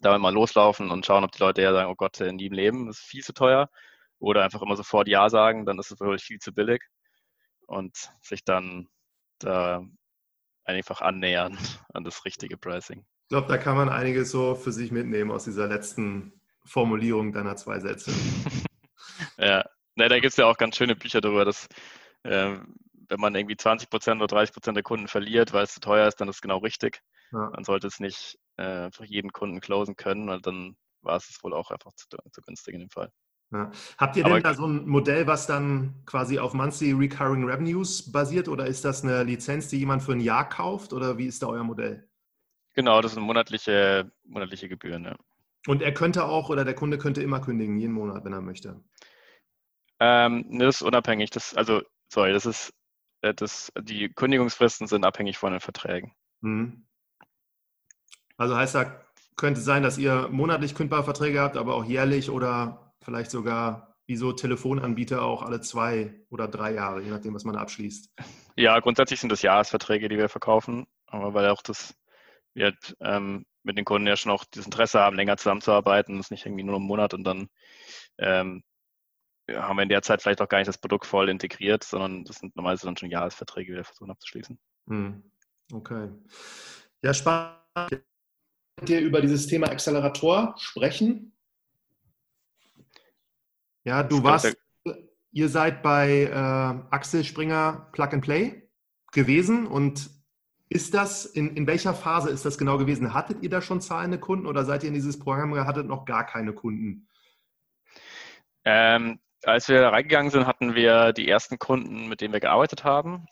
Damit 0.00 0.20
mal 0.20 0.32
loslaufen 0.32 0.90
und 0.90 1.06
schauen, 1.06 1.24
ob 1.24 1.32
die 1.32 1.40
Leute 1.42 1.62
ja 1.62 1.72
sagen, 1.72 1.90
oh 1.90 1.94
Gott, 1.94 2.20
nie 2.20 2.46
im 2.46 2.52
Leben, 2.52 2.86
das 2.86 2.98
ist 2.98 3.06
viel 3.06 3.22
zu 3.22 3.32
teuer. 3.32 3.70
Oder 4.18 4.44
einfach 4.44 4.62
immer 4.62 4.76
sofort 4.76 5.08
Ja 5.08 5.28
sagen, 5.28 5.66
dann 5.66 5.78
ist 5.78 5.90
es 5.90 6.00
wirklich 6.00 6.22
viel 6.22 6.38
zu 6.38 6.52
billig. 6.52 6.82
Und 7.66 8.10
sich 8.20 8.44
dann 8.44 8.88
da 9.38 9.82
einfach 10.64 11.00
annähern 11.00 11.58
an 11.94 12.04
das 12.04 12.24
richtige 12.24 12.56
Pricing. 12.56 13.04
Ich 13.24 13.28
glaube, 13.28 13.48
da 13.48 13.58
kann 13.58 13.76
man 13.76 13.88
einiges 13.88 14.30
so 14.30 14.54
für 14.54 14.72
sich 14.72 14.92
mitnehmen 14.92 15.30
aus 15.30 15.44
dieser 15.44 15.66
letzten 15.66 16.40
Formulierung 16.64 17.32
deiner 17.32 17.56
zwei 17.56 17.80
Sätze. 17.80 18.12
ja, 19.38 19.64
Na, 19.94 20.08
da 20.08 20.16
gibt 20.16 20.32
es 20.32 20.36
ja 20.36 20.46
auch 20.46 20.56
ganz 20.56 20.76
schöne 20.76 20.94
Bücher 20.94 21.20
darüber, 21.20 21.44
dass 21.44 21.68
äh, 22.22 22.56
wenn 23.08 23.20
man 23.20 23.34
irgendwie 23.34 23.56
20 23.56 23.90
Prozent 23.90 24.20
oder 24.20 24.28
30 24.28 24.52
Prozent 24.52 24.76
der 24.76 24.82
Kunden 24.82 25.08
verliert, 25.08 25.52
weil 25.52 25.64
es 25.64 25.74
zu 25.74 25.80
teuer 25.80 26.06
ist, 26.06 26.20
dann 26.20 26.28
ist 26.28 26.36
es 26.36 26.42
genau 26.42 26.58
richtig. 26.58 27.02
Ja. 27.32 27.50
Man 27.50 27.64
sollte 27.64 27.86
es 27.86 28.00
nicht 28.00 28.34
äh, 28.34 28.45
einfach 28.62 29.04
jeden 29.04 29.32
Kunden 29.32 29.60
closen 29.60 29.96
können, 29.96 30.28
weil 30.28 30.40
dann 30.40 30.76
war 31.02 31.16
es 31.16 31.38
wohl 31.42 31.54
auch 31.54 31.70
einfach 31.70 31.92
zu, 31.94 32.06
zu 32.08 32.40
günstig 32.42 32.74
in 32.74 32.80
dem 32.80 32.90
Fall. 32.90 33.10
Ja. 33.52 33.70
Habt 33.96 34.16
ihr 34.16 34.24
denn 34.24 34.42
da 34.42 34.54
so 34.54 34.66
ein 34.66 34.88
Modell, 34.88 35.26
was 35.26 35.46
dann 35.46 36.02
quasi 36.04 36.38
auf 36.38 36.52
Monthly 36.52 36.92
Recurring 36.92 37.44
Revenues 37.44 38.10
basiert 38.10 38.48
oder 38.48 38.66
ist 38.66 38.84
das 38.84 39.04
eine 39.04 39.22
Lizenz, 39.22 39.68
die 39.68 39.78
jemand 39.78 40.02
für 40.02 40.12
ein 40.12 40.20
Jahr 40.20 40.48
kauft 40.48 40.92
oder 40.92 41.16
wie 41.16 41.26
ist 41.26 41.42
da 41.42 41.46
euer 41.46 41.62
Modell? 41.62 42.08
Genau, 42.74 43.00
das 43.00 43.14
sind 43.14 43.22
monatliche, 43.22 44.10
monatliche 44.24 44.68
Gebühren. 44.68 45.04
Ja. 45.04 45.16
Und 45.66 45.82
er 45.82 45.94
könnte 45.94 46.24
auch 46.24 46.50
oder 46.50 46.64
der 46.64 46.74
Kunde 46.74 46.98
könnte 46.98 47.22
immer 47.22 47.40
kündigen, 47.40 47.78
jeden 47.78 47.94
Monat, 47.94 48.24
wenn 48.24 48.32
er 48.32 48.40
möchte. 48.40 48.82
Ähm, 50.00 50.58
das 50.58 50.76
ist 50.76 50.82
unabhängig. 50.82 51.30
Das, 51.30 51.54
also, 51.54 51.82
sorry, 52.12 52.32
das 52.32 52.46
ist, 52.46 52.74
äh, 53.22 53.32
das, 53.32 53.72
die 53.80 54.08
Kündigungsfristen 54.08 54.88
sind 54.88 55.04
abhängig 55.04 55.38
von 55.38 55.52
den 55.52 55.60
Verträgen. 55.60 56.14
Mhm. 56.40 56.85
Also 58.36 58.56
heißt 58.56 58.74
das, 58.74 58.88
könnte 59.36 59.60
sein, 59.60 59.82
dass 59.82 59.98
ihr 59.98 60.28
monatlich 60.30 60.74
kündbare 60.74 61.04
Verträge 61.04 61.40
habt, 61.40 61.56
aber 61.56 61.74
auch 61.74 61.84
jährlich 61.84 62.30
oder 62.30 62.92
vielleicht 63.02 63.30
sogar 63.30 63.94
wie 64.06 64.16
so 64.16 64.32
Telefonanbieter 64.32 65.22
auch 65.22 65.42
alle 65.42 65.60
zwei 65.60 66.14
oder 66.30 66.48
drei 66.48 66.74
Jahre, 66.74 67.02
je 67.02 67.10
nachdem, 67.10 67.34
was 67.34 67.44
man 67.44 67.56
abschließt. 67.56 68.14
Ja, 68.56 68.78
grundsätzlich 68.80 69.20
sind 69.20 69.30
das 69.30 69.42
Jahresverträge, 69.42 70.08
die 70.08 70.16
wir 70.16 70.28
verkaufen, 70.28 70.86
aber 71.06 71.34
weil 71.34 71.48
auch 71.50 71.60
das 71.60 71.94
wir 72.54 72.66
halt, 72.66 72.96
ähm, 73.00 73.44
mit 73.64 73.76
den 73.76 73.84
Kunden 73.84 74.06
ja 74.06 74.16
schon 74.16 74.32
auch 74.32 74.44
das 74.50 74.64
Interesse 74.64 75.00
haben, 75.00 75.16
länger 75.16 75.36
zusammenzuarbeiten, 75.36 76.16
das 76.16 76.30
nicht 76.30 76.46
irgendwie 76.46 76.62
nur 76.62 76.76
einen 76.76 76.86
Monat 76.86 77.12
und 77.12 77.24
dann 77.24 77.48
ähm, 78.18 78.62
haben 79.50 79.76
wir 79.76 79.82
in 79.82 79.88
der 79.88 80.02
Zeit 80.02 80.22
vielleicht 80.22 80.40
auch 80.40 80.48
gar 80.48 80.58
nicht 80.58 80.68
das 80.68 80.78
Produkt 80.78 81.06
voll 81.06 81.28
integriert, 81.28 81.84
sondern 81.84 82.24
das 82.24 82.36
sind 82.36 82.56
normalerweise 82.56 82.86
dann 82.86 82.96
schon 82.96 83.10
Jahresverträge, 83.10 83.72
die 83.72 83.76
wir 83.76 83.84
versuchen 83.84 84.10
abzuschließen. 84.10 84.58
Hm. 84.88 85.30
Okay. 85.72 86.08
Ja, 87.02 87.12
spannend. 87.12 88.02
Mit 88.78 88.88
dir 88.90 89.00
über 89.00 89.20
dieses 89.20 89.46
Thema 89.46 89.68
Accelerator 89.68 90.54
sprechen. 90.58 91.32
Ja, 93.84 94.02
du 94.02 94.22
warst, 94.22 94.56
ihr 95.32 95.48
seid 95.48 95.82
bei 95.82 96.24
äh, 96.24 96.34
Axel 96.90 97.24
Springer 97.24 97.88
Plug 97.92 98.08
and 98.12 98.22
Play 98.22 98.68
gewesen 99.12 99.66
und 99.66 100.10
ist 100.68 100.94
das, 100.94 101.24
in, 101.24 101.56
in 101.56 101.66
welcher 101.66 101.94
Phase 101.94 102.28
ist 102.28 102.44
das 102.44 102.58
genau 102.58 102.76
gewesen? 102.76 103.14
Hattet 103.14 103.42
ihr 103.42 103.48
da 103.48 103.62
schon 103.62 103.80
zahlende 103.80 104.18
Kunden 104.18 104.46
oder 104.46 104.64
seid 104.64 104.82
ihr 104.82 104.88
in 104.88 104.94
dieses 104.94 105.18
Programm 105.18 105.54
hattet 105.64 105.86
noch 105.86 106.04
gar 106.04 106.26
keine 106.26 106.52
Kunden? 106.52 107.08
Ähm, 108.64 109.20
als 109.44 109.68
wir 109.68 109.80
da 109.80 109.90
reingegangen 109.90 110.30
sind, 110.30 110.46
hatten 110.46 110.74
wir 110.74 111.12
die 111.12 111.28
ersten 111.28 111.58
Kunden, 111.58 112.08
mit 112.08 112.20
denen 112.20 112.32
wir 112.32 112.40
gearbeitet 112.40 112.82
haben. 112.82 113.26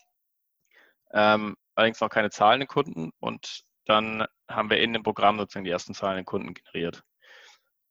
Ähm, 1.13 1.57
allerdings 1.75 2.01
noch 2.01 2.09
keine 2.09 2.31
zahlenden 2.31 2.69
Kunden 2.69 3.11
und 3.19 3.65
dann 3.87 4.27
haben 4.49 4.71
wir 4.71 4.79
in 4.79 4.93
dem 4.93 5.03
Programm 5.03 5.39
sozusagen 5.39 5.65
die 5.65 5.71
ersten 5.71 5.95
zahlenden 5.95 6.25
Kunden 6.25 6.55
generiert. 6.55 7.03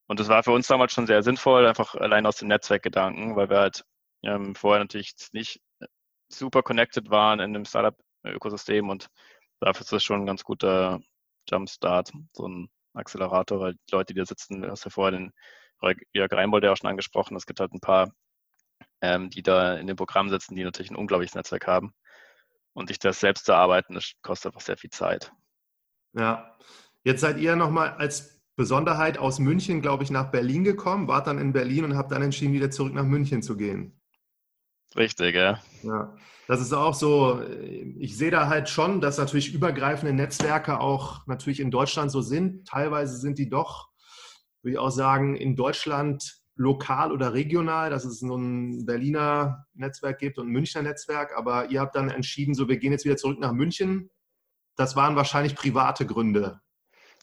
Und 0.07 0.19
das 0.19 0.27
war 0.27 0.43
für 0.43 0.51
uns 0.51 0.67
damals 0.67 0.93
schon 0.93 1.07
sehr 1.07 1.23
sinnvoll, 1.23 1.65
einfach 1.65 1.95
allein 1.95 2.25
aus 2.25 2.37
dem 2.37 2.49
Netzwerkgedanken, 2.49 3.35
weil 3.35 3.49
wir 3.49 3.59
halt 3.59 3.85
ähm, 4.23 4.55
vorher 4.55 4.83
natürlich 4.83 5.13
nicht 5.31 5.61
super 6.29 6.63
connected 6.63 7.09
waren 7.09 7.39
in 7.39 7.53
dem 7.53 7.65
Startup-Ökosystem 7.65 8.89
und 8.89 9.07
dafür 9.59 9.81
ist 9.81 9.93
das 9.93 10.03
schon 10.03 10.21
ein 10.21 10.25
ganz 10.25 10.43
guter 10.43 10.99
Jumpstart, 11.49 12.11
so 12.33 12.47
ein 12.47 12.69
Accelerator, 12.93 13.59
weil 13.59 13.73
die 13.73 13.91
Leute, 13.91 14.13
die 14.13 14.19
da 14.19 14.25
sitzen, 14.25 14.61
du 14.61 14.69
hast 14.69 14.85
ja 14.85 14.91
vorher 14.91 15.17
den 15.19 15.31
Jörg 16.13 16.31
Reinbold 16.31 16.63
ja 16.63 16.71
auch 16.71 16.77
schon 16.77 16.89
angesprochen, 16.89 17.35
es 17.35 17.45
gibt 17.45 17.59
halt 17.59 17.73
ein 17.73 17.79
paar 17.79 18.11
ähm, 19.03 19.29
die 19.29 19.43
da 19.43 19.75
in 19.75 19.87
dem 19.87 19.97
Programm 19.97 20.29
sitzen, 20.29 20.55
die 20.55 20.63
natürlich 20.63 20.89
ein 20.89 20.95
unglaubliches 20.95 21.35
Netzwerk 21.35 21.67
haben. 21.67 21.93
Und 22.73 22.87
sich 22.87 22.97
das 22.99 23.19
selbst 23.19 23.45
zu 23.45 23.51
erarbeiten, 23.51 23.93
das 23.93 24.13
kostet 24.23 24.51
einfach 24.51 24.65
sehr 24.65 24.77
viel 24.77 24.89
Zeit. 24.89 25.31
Ja, 26.13 26.55
jetzt 27.03 27.21
seid 27.21 27.39
ihr 27.39 27.55
nochmal 27.55 27.91
als 27.97 28.41
Besonderheit 28.55 29.17
aus 29.17 29.39
München, 29.39 29.81
glaube 29.81 30.03
ich, 30.03 30.11
nach 30.11 30.29
Berlin 30.29 30.63
gekommen, 30.63 31.07
wart 31.07 31.27
dann 31.27 31.39
in 31.39 31.53
Berlin 31.53 31.85
und 31.85 31.97
habt 31.97 32.11
dann 32.11 32.21
entschieden, 32.21 32.53
wieder 32.53 32.69
zurück 32.69 32.93
nach 32.93 33.05
München 33.05 33.41
zu 33.41 33.57
gehen. 33.57 33.99
Richtig, 34.95 35.35
ja. 35.35 35.59
Ja, 35.81 36.15
das 36.47 36.61
ist 36.61 36.73
auch 36.73 36.93
so, 36.93 37.41
ich 37.97 38.15
sehe 38.15 38.29
da 38.29 38.47
halt 38.47 38.69
schon, 38.69 39.01
dass 39.01 39.17
natürlich 39.17 39.53
übergreifende 39.53 40.13
Netzwerke 40.13 40.79
auch 40.79 41.25
natürlich 41.25 41.59
in 41.59 41.71
Deutschland 41.71 42.11
so 42.11 42.21
sind. 42.21 42.67
Teilweise 42.67 43.17
sind 43.17 43.39
die 43.39 43.49
doch, 43.49 43.89
würde 44.61 44.73
ich 44.73 44.77
auch 44.77 44.91
sagen, 44.91 45.35
in 45.35 45.55
Deutschland 45.55 46.43
lokal 46.55 47.11
oder 47.11 47.33
regional, 47.33 47.89
dass 47.89 48.05
es 48.05 48.19
so 48.19 48.35
ein 48.35 48.85
Berliner 48.85 49.65
Netzwerk 49.73 50.19
gibt 50.19 50.37
und 50.37 50.47
ein 50.47 50.51
Münchner 50.51 50.83
Netzwerk. 50.83 51.35
Aber 51.35 51.71
ihr 51.71 51.81
habt 51.81 51.95
dann 51.95 52.09
entschieden, 52.09 52.53
so 52.53 52.67
wir 52.67 52.77
gehen 52.77 52.91
jetzt 52.91 53.05
wieder 53.05 53.17
zurück 53.17 53.39
nach 53.39 53.53
München. 53.53 54.11
Das 54.75 54.95
waren 54.95 55.15
wahrscheinlich 55.15 55.55
private 55.55 56.05
Gründe. 56.05 56.61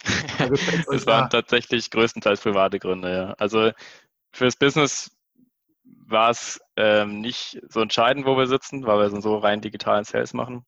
Es 0.92 1.06
waren 1.06 1.28
tatsächlich 1.28 1.90
größtenteils 1.90 2.40
private 2.40 2.78
Gründe, 2.78 3.12
ja. 3.12 3.34
Also 3.34 3.70
fürs 4.32 4.56
Business 4.56 5.10
war 5.84 6.30
es 6.30 6.60
ähm, 6.76 7.20
nicht 7.20 7.60
so 7.68 7.80
entscheidend, 7.80 8.26
wo 8.26 8.36
wir 8.36 8.46
sitzen, 8.46 8.86
weil 8.86 8.98
wir 8.98 9.20
so 9.20 9.36
rein 9.38 9.60
digitalen 9.60 10.04
Sales 10.04 10.32
machen. 10.32 10.64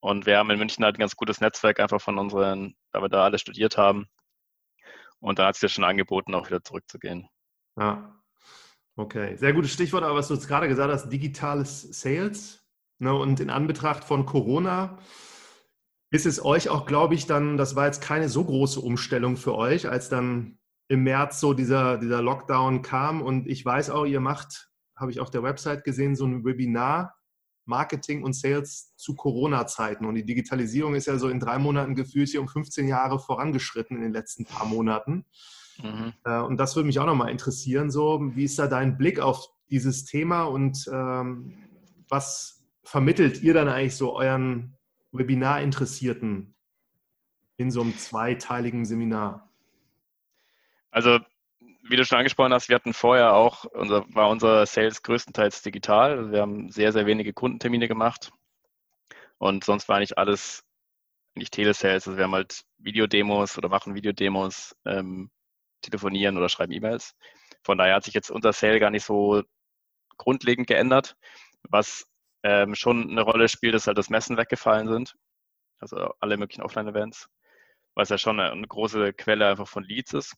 Und 0.00 0.26
wir 0.26 0.38
haben 0.38 0.50
in 0.50 0.58
München 0.58 0.84
halt 0.84 0.96
ein 0.96 1.00
ganz 1.00 1.16
gutes 1.16 1.40
Netzwerk 1.40 1.80
einfach 1.80 2.00
von 2.00 2.18
unseren, 2.18 2.74
da 2.92 3.00
wir 3.00 3.08
da 3.08 3.24
alle 3.24 3.38
studiert 3.38 3.78
haben. 3.78 4.06
Und 5.20 5.38
da 5.38 5.46
hat 5.46 5.56
es 5.56 5.62
ja 5.62 5.68
schon 5.68 5.84
angeboten, 5.84 6.34
auch 6.34 6.46
wieder 6.46 6.62
zurückzugehen. 6.62 7.28
Ja. 7.78 8.14
Okay, 8.96 9.36
sehr 9.36 9.52
gutes 9.52 9.72
Stichwort, 9.72 10.04
aber 10.04 10.14
was 10.14 10.28
du 10.28 10.34
jetzt 10.34 10.46
gerade 10.46 10.68
gesagt 10.68 10.92
hast, 10.92 11.08
digitales 11.08 11.82
Sales. 12.00 12.60
Ne, 12.98 13.12
und 13.12 13.40
in 13.40 13.50
Anbetracht 13.50 14.04
von 14.04 14.24
Corona 14.24 14.98
ist 16.14 16.26
es 16.26 16.44
euch 16.44 16.68
auch, 16.68 16.86
glaube 16.86 17.16
ich, 17.16 17.26
dann, 17.26 17.56
das 17.56 17.74
war 17.74 17.86
jetzt 17.86 18.00
keine 18.00 18.28
so 18.28 18.44
große 18.44 18.78
Umstellung 18.78 19.36
für 19.36 19.56
euch, 19.56 19.88
als 19.88 20.08
dann 20.08 20.58
im 20.86 21.02
März 21.02 21.40
so 21.40 21.54
dieser, 21.54 21.98
dieser 21.98 22.22
Lockdown 22.22 22.82
kam. 22.82 23.20
Und 23.20 23.48
ich 23.48 23.64
weiß 23.64 23.90
auch, 23.90 24.04
ihr 24.04 24.20
macht, 24.20 24.70
habe 24.94 25.10
ich 25.10 25.18
auf 25.18 25.32
der 25.32 25.42
Website 25.42 25.82
gesehen, 25.82 26.14
so 26.14 26.24
ein 26.24 26.44
Webinar, 26.44 27.16
Marketing 27.64 28.22
und 28.22 28.36
Sales 28.36 28.94
zu 28.94 29.16
Corona-Zeiten. 29.16 30.04
Und 30.04 30.14
die 30.14 30.24
Digitalisierung 30.24 30.94
ist 30.94 31.08
ja 31.08 31.18
so 31.18 31.28
in 31.28 31.40
drei 31.40 31.58
Monaten 31.58 31.96
gefühlt 31.96 32.28
hier 32.28 32.40
um 32.40 32.46
15 32.46 32.86
Jahre 32.86 33.18
vorangeschritten 33.18 33.96
in 33.96 34.04
den 34.04 34.12
letzten 34.12 34.44
paar 34.44 34.66
Monaten. 34.66 35.24
Mhm. 35.82 36.12
Äh, 36.24 36.38
und 36.42 36.58
das 36.58 36.76
würde 36.76 36.86
mich 36.86 37.00
auch 37.00 37.06
nochmal 37.06 37.32
interessieren. 37.32 37.90
So, 37.90 38.20
wie 38.36 38.44
ist 38.44 38.60
da 38.60 38.68
dein 38.68 38.96
Blick 38.96 39.18
auf 39.18 39.48
dieses 39.68 40.04
Thema 40.04 40.44
und 40.44 40.88
ähm, 40.92 41.54
was 42.08 42.62
vermittelt 42.84 43.42
ihr 43.42 43.54
dann 43.54 43.66
eigentlich 43.66 43.96
so 43.96 44.14
euren 44.14 44.76
Webinar-Interessierten 45.14 46.54
in 47.56 47.70
so 47.70 47.80
einem 47.80 47.96
zweiteiligen 47.96 48.84
Seminar? 48.84 49.48
Also, 50.90 51.20
wie 51.88 51.96
du 51.96 52.04
schon 52.04 52.18
angesprochen 52.18 52.52
hast, 52.52 52.68
wir 52.68 52.76
hatten 52.76 52.94
vorher 52.94 53.34
auch, 53.34 53.64
unser, 53.64 54.04
war 54.14 54.28
unser 54.28 54.64
Sales 54.66 55.02
größtenteils 55.02 55.62
digital. 55.62 56.18
Also 56.18 56.32
wir 56.32 56.40
haben 56.40 56.70
sehr, 56.70 56.92
sehr 56.92 57.06
wenige 57.06 57.32
Kundentermine 57.32 57.88
gemacht. 57.88 58.32
Und 59.38 59.64
sonst 59.64 59.88
war 59.88 59.96
eigentlich 59.96 60.16
alles 60.16 60.64
nicht 61.34 61.52
Telesales. 61.52 62.06
Also 62.06 62.16
wir 62.16 62.24
haben 62.24 62.34
halt 62.34 62.64
Videodemos 62.78 63.58
oder 63.58 63.68
machen 63.68 63.94
Videodemos, 63.94 64.74
ähm, 64.84 65.30
telefonieren 65.82 66.36
oder 66.38 66.48
schreiben 66.48 66.72
E-Mails. 66.72 67.14
Von 67.62 67.78
daher 67.78 67.96
hat 67.96 68.04
sich 68.04 68.14
jetzt 68.14 68.30
unser 68.30 68.52
Sale 68.52 68.80
gar 68.80 68.90
nicht 68.90 69.04
so 69.04 69.42
grundlegend 70.16 70.66
geändert. 70.66 71.16
Was 71.68 72.06
ähm, 72.44 72.74
schon 72.74 73.10
eine 73.10 73.22
Rolle 73.22 73.48
spielt, 73.48 73.74
ist 73.74 73.86
halt, 73.86 73.98
dass 73.98 74.10
Messen 74.10 74.36
weggefallen 74.36 74.86
sind. 74.86 75.14
Also 75.80 76.12
alle 76.20 76.36
möglichen 76.36 76.62
Offline-Events, 76.62 77.28
weil 77.94 78.04
es 78.04 78.10
ja 78.10 78.18
schon 78.18 78.38
eine, 78.38 78.52
eine, 78.52 78.68
große 78.68 79.12
Quelle 79.14 79.48
einfach 79.48 79.66
von 79.66 79.82
Leads 79.82 80.12
ist 80.12 80.36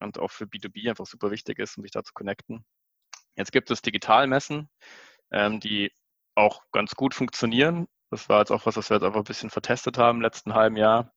und 0.00 0.18
auch 0.18 0.30
für 0.30 0.44
B2B 0.44 0.88
einfach 0.88 1.06
super 1.06 1.30
wichtig 1.30 1.58
ist, 1.58 1.76
um 1.76 1.82
sich 1.82 1.90
da 1.92 2.04
zu 2.04 2.12
connecten. 2.12 2.64
Jetzt 3.36 3.52
gibt 3.52 3.70
es 3.70 3.82
Digitalmessen, 3.82 4.68
ähm, 5.32 5.60
die 5.60 5.90
auch 6.34 6.62
ganz 6.72 6.94
gut 6.94 7.14
funktionieren. 7.14 7.88
Das 8.10 8.28
war 8.28 8.40
jetzt 8.40 8.52
auch 8.52 8.66
was, 8.66 8.76
was 8.76 8.90
wir 8.90 8.96
jetzt 8.96 9.04
einfach 9.04 9.20
ein 9.20 9.24
bisschen 9.24 9.50
vertestet 9.50 9.98
haben 9.98 10.18
im 10.18 10.22
letzten 10.22 10.54
halben 10.54 10.76
Jahr. 10.76 11.12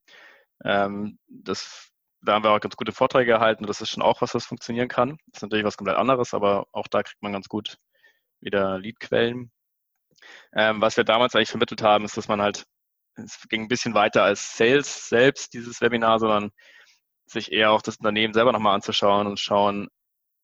Ähm, 0.66 1.20
das 1.28 1.92
da 2.22 2.34
haben 2.34 2.44
wir 2.44 2.52
auch 2.52 2.60
ganz 2.60 2.76
gute 2.76 2.92
Vorträge 2.92 3.32
erhalten. 3.32 3.66
Das 3.66 3.80
ist 3.82 3.90
schon 3.90 4.04
auch 4.04 4.22
was, 4.22 4.36
was 4.36 4.46
funktionieren 4.46 4.90
kann. 4.90 5.18
Das 5.28 5.38
ist 5.38 5.42
natürlich 5.44 5.66
was 5.66 5.78
komplett 5.78 5.98
anderes, 5.98 6.34
aber 6.34 6.68
auch 6.74 6.88
da 6.88 7.02
kriegt 7.04 7.22
man 7.22 7.32
ganz 7.32 7.48
gut 7.48 7.78
wieder 8.42 8.78
Leadquellen. 8.78 9.52
Ähm, 10.56 10.82
was 10.82 10.98
wir 10.98 11.04
damals 11.04 11.36
eigentlich 11.36 11.50
vermittelt 11.50 11.82
haben, 11.82 12.06
ist, 12.06 12.18
dass 12.18 12.28
man 12.28 12.42
halt, 12.42 12.66
es 13.16 13.48
ging 13.50 13.64
ein 13.64 13.68
bisschen 13.68 13.94
weiter 13.94 14.24
als 14.24 14.58
Sales 14.58 15.10
selbst, 15.10 15.54
dieses 15.54 15.82
Webinar, 15.82 16.20
sondern 16.20 16.52
sich 17.26 17.52
eher 17.52 17.72
auch 17.72 17.82
das 17.82 17.98
Unternehmen 17.98 18.34
selber 18.34 18.52
nochmal 18.52 18.76
anzuschauen 18.76 19.28
und 19.28 19.40
schauen, 19.40 19.90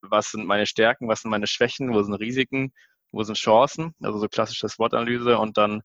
was 0.01 0.31
sind 0.31 0.45
meine 0.45 0.65
Stärken, 0.65 1.07
was 1.07 1.21
sind 1.21 1.31
meine 1.31 1.47
Schwächen, 1.47 1.93
wo 1.93 2.01
sind 2.03 2.13
Risiken, 2.15 2.73
wo 3.11 3.23
sind 3.23 3.37
Chancen, 3.37 3.95
also 4.01 4.19
so 4.19 4.27
klassische 4.27 4.69
SWOT-Analyse 4.69 5.37
und 5.39 5.57
dann 5.57 5.81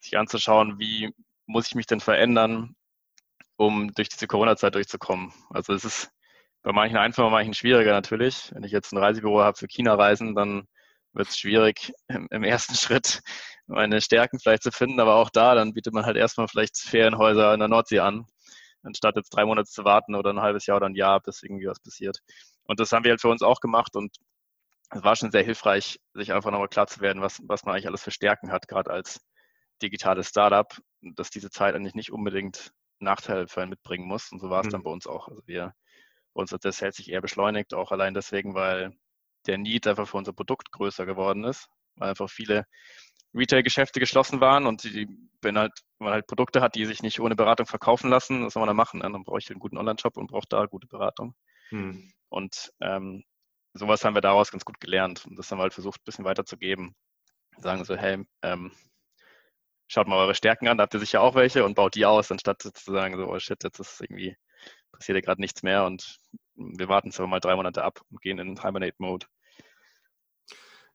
sich 0.00 0.16
anzuschauen, 0.16 0.78
wie 0.78 1.12
muss 1.46 1.66
ich 1.66 1.74
mich 1.74 1.86
denn 1.86 2.00
verändern, 2.00 2.76
um 3.56 3.92
durch 3.94 4.08
diese 4.08 4.26
Corona-Zeit 4.26 4.74
durchzukommen. 4.74 5.32
Also 5.50 5.74
es 5.74 5.84
ist 5.84 6.10
bei 6.62 6.72
manchen 6.72 6.96
einfacher, 6.96 7.28
bei 7.28 7.36
manchen 7.36 7.54
schwieriger 7.54 7.92
natürlich. 7.92 8.52
Wenn 8.54 8.64
ich 8.64 8.72
jetzt 8.72 8.92
ein 8.92 8.98
Reisebüro 8.98 9.40
habe 9.42 9.56
für 9.56 9.66
China-Reisen, 9.66 10.34
dann 10.34 10.66
wird 11.18 11.28
es 11.28 11.38
schwierig, 11.38 11.92
im, 12.08 12.28
im, 12.30 12.44
ersten 12.44 12.74
Schritt 12.76 13.20
meine 13.66 14.00
Stärken 14.00 14.38
vielleicht 14.38 14.62
zu 14.62 14.70
finden. 14.70 15.00
Aber 15.00 15.16
auch 15.16 15.30
da, 15.30 15.54
dann 15.54 15.74
bietet 15.74 15.92
man 15.92 16.06
halt 16.06 16.16
erstmal 16.16 16.48
vielleicht 16.48 16.78
Ferienhäuser 16.78 17.52
in 17.52 17.60
der 17.60 17.68
Nordsee 17.68 17.98
an, 17.98 18.26
anstatt 18.82 19.16
jetzt 19.16 19.30
drei 19.30 19.44
Monate 19.44 19.68
zu 19.68 19.84
warten 19.84 20.14
oder 20.14 20.30
ein 20.30 20.40
halbes 20.40 20.66
Jahr 20.66 20.78
oder 20.78 20.86
ein 20.86 20.94
Jahr, 20.94 21.20
bis 21.20 21.42
irgendwie 21.42 21.66
was 21.66 21.80
passiert. 21.80 22.18
Und 22.64 22.80
das 22.80 22.92
haben 22.92 23.04
wir 23.04 23.10
halt 23.10 23.20
für 23.20 23.28
uns 23.28 23.42
auch 23.42 23.60
gemacht 23.60 23.96
und 23.96 24.16
es 24.90 25.02
war 25.04 25.16
schon 25.16 25.30
sehr 25.30 25.42
hilfreich, 25.42 26.00
sich 26.14 26.32
einfach 26.32 26.50
nochmal 26.50 26.68
klar 26.68 26.86
zu 26.86 27.00
werden, 27.00 27.20
was, 27.20 27.42
was 27.44 27.64
man 27.64 27.74
eigentlich 27.74 27.88
alles 27.88 28.02
für 28.02 28.10
Stärken 28.10 28.50
hat, 28.50 28.68
gerade 28.68 28.90
als 28.90 29.20
digitales 29.82 30.28
Startup, 30.28 30.66
dass 31.02 31.30
diese 31.30 31.50
Zeit 31.50 31.74
eigentlich 31.74 31.94
nicht 31.94 32.10
unbedingt 32.10 32.72
Nachteile 32.98 33.48
für 33.48 33.60
einen 33.60 33.70
mitbringen 33.70 34.06
muss. 34.06 34.32
Und 34.32 34.40
so 34.40 34.50
war 34.50 34.60
es 34.60 34.66
mhm. 34.66 34.70
dann 34.70 34.82
bei 34.84 34.90
uns 34.90 35.06
auch. 35.06 35.28
Also 35.28 35.42
wir, 35.46 35.74
bei 36.34 36.40
uns 36.40 36.52
hat 36.52 36.64
das 36.64 36.78
Sales 36.78 36.96
sich 36.96 37.10
eher 37.10 37.20
beschleunigt, 37.20 37.74
auch 37.74 37.92
allein 37.92 38.14
deswegen, 38.14 38.54
weil 38.54 38.96
der 39.48 39.58
Need 39.58 39.86
einfach 39.86 40.06
für 40.06 40.16
unser 40.16 40.32
Produkt 40.32 40.70
größer 40.70 41.06
geworden 41.06 41.44
ist, 41.44 41.68
weil 41.96 42.10
einfach 42.10 42.30
viele 42.30 42.66
Retail-Geschäfte 43.34 44.00
geschlossen 44.00 44.40
waren 44.40 44.66
und 44.66 44.84
die, 44.84 45.08
wenn, 45.42 45.58
halt, 45.58 45.72
wenn 45.98 46.06
man 46.06 46.14
halt 46.14 46.26
Produkte 46.26 46.60
hat, 46.60 46.74
die 46.74 46.84
sich 46.86 47.02
nicht 47.02 47.20
ohne 47.20 47.36
Beratung 47.36 47.66
verkaufen 47.66 48.10
lassen, 48.10 48.44
was 48.44 48.54
soll 48.54 48.60
man 48.60 48.68
da 48.68 48.74
machen? 48.74 49.00
Dann 49.00 49.24
brauche 49.24 49.38
ich 49.38 49.50
einen 49.50 49.60
guten 49.60 49.76
Online-Shop 49.76 50.16
und 50.16 50.30
brauche 50.30 50.46
da 50.48 50.66
gute 50.66 50.86
Beratung. 50.86 51.34
Mhm. 51.70 52.12
Und 52.28 52.72
ähm, 52.80 53.24
sowas 53.74 54.04
haben 54.04 54.14
wir 54.14 54.20
daraus 54.20 54.50
ganz 54.50 54.64
gut 54.64 54.80
gelernt 54.80 55.26
und 55.26 55.36
das 55.36 55.50
haben 55.50 55.58
wir 55.58 55.62
halt 55.62 55.74
versucht, 55.74 56.00
ein 56.00 56.04
bisschen 56.04 56.24
weiterzugeben. 56.24 56.94
Sagen 57.58 57.84
so, 57.84 57.96
hey, 57.96 58.24
ähm, 58.42 58.72
schaut 59.88 60.08
mal 60.08 60.18
eure 60.18 60.34
Stärken 60.34 60.68
an, 60.68 60.78
da 60.78 60.82
habt 60.82 60.94
ihr 60.94 61.00
sicher 61.00 61.20
auch 61.20 61.34
welche 61.34 61.64
und 61.64 61.74
baut 61.74 61.94
die 61.94 62.06
aus, 62.06 62.30
anstatt 62.30 62.62
zu 62.62 62.92
sagen, 62.92 63.16
so, 63.16 63.26
oh 63.26 63.38
shit, 63.38 63.62
jetzt 63.62 63.78
ist 63.78 64.00
irgendwie, 64.00 64.36
passiert 64.92 65.16
ja 65.16 65.22
gerade 65.22 65.40
nichts 65.40 65.62
mehr 65.62 65.84
und 65.84 66.18
wir 66.54 66.88
warten 66.88 67.08
jetzt 67.08 67.18
aber 67.18 67.28
mal 67.28 67.40
drei 67.40 67.56
Monate 67.56 67.84
ab 67.84 68.00
und 68.10 68.20
gehen 68.20 68.38
in 68.38 68.60
Hibernate-Mode. 68.60 69.26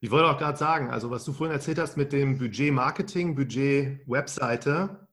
Ich 0.03 0.11
wollte 0.11 0.29
auch 0.29 0.37
gerade 0.37 0.57
sagen, 0.57 0.91
also 0.91 1.11
was 1.11 1.23
du 1.23 1.31
vorhin 1.31 1.55
erzählt 1.55 1.79
hast 1.79 1.95
mit 1.95 2.11
dem 2.11 2.37
Budget 2.37 2.73
Marketing, 2.73 3.35
Budget 3.35 4.01
Webseite, 4.05 5.07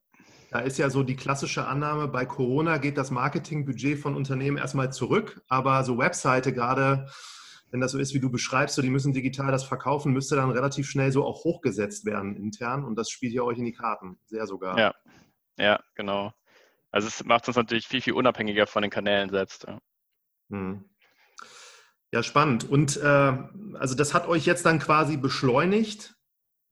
da 0.51 0.59
ist 0.59 0.79
ja 0.79 0.91
so 0.91 1.05
die 1.05 1.15
klassische 1.15 1.65
Annahme, 1.69 2.09
bei 2.09 2.27
Corona 2.27 2.79
geht 2.79 2.99
das 2.99 3.13
Marketingbudget 3.13 4.01
von 4.01 4.17
Unternehmen 4.17 4.57
erstmal 4.57 4.93
zurück, 4.93 5.43
aber 5.47 5.85
so 5.85 5.97
Webseite 5.97 6.53
gerade 6.53 7.09
wenn 7.71 7.81
das 7.81 7.93
so 7.93 8.01
ist, 8.01 8.15
wie 8.15 8.19
du 8.19 8.33
beschreibst, 8.33 8.75
so 8.75 8.83
die 8.83 8.91
müssen 8.91 9.13
digital 9.13 9.53
das 9.53 9.63
verkaufen, 9.63 10.13
müsste 10.13 10.35
dann 10.35 10.51
relativ 10.51 10.91
schnell 10.91 11.13
so 11.13 11.25
auch 11.25 11.45
hochgesetzt 11.45 12.05
werden 12.05 12.35
intern 12.35 12.85
und 12.85 12.97
das 12.97 13.11
spielt 13.11 13.33
ja 13.33 13.43
euch 13.43 13.59
in 13.59 13.67
die 13.67 13.73
Karten, 13.73 14.19
sehr 14.25 14.49
sogar. 14.49 14.77
Ja, 14.77 14.93
ja, 15.57 15.79
genau. 15.95 16.33
Also 16.91 17.07
es 17.07 17.25
macht 17.25 17.47
uns 17.47 17.57
natürlich 17.57 17.87
viel, 17.87 18.01
viel 18.01 18.15
unabhängiger 18.15 18.67
von 18.67 18.83
den 18.83 18.91
Kanälen 18.91 19.31
selbst. 19.31 19.69
Ja, 19.69 19.79
hm. 20.51 20.90
Ja 22.13 22.23
spannend. 22.23 22.69
Und 22.69 22.97
äh, 22.97 23.39
also 23.75 23.95
das 23.95 24.15
hat 24.15 24.29
euch 24.29 24.47
jetzt 24.47 24.67
dann 24.67 24.79
quasi 24.79 25.17
beschleunigt. 25.17 26.15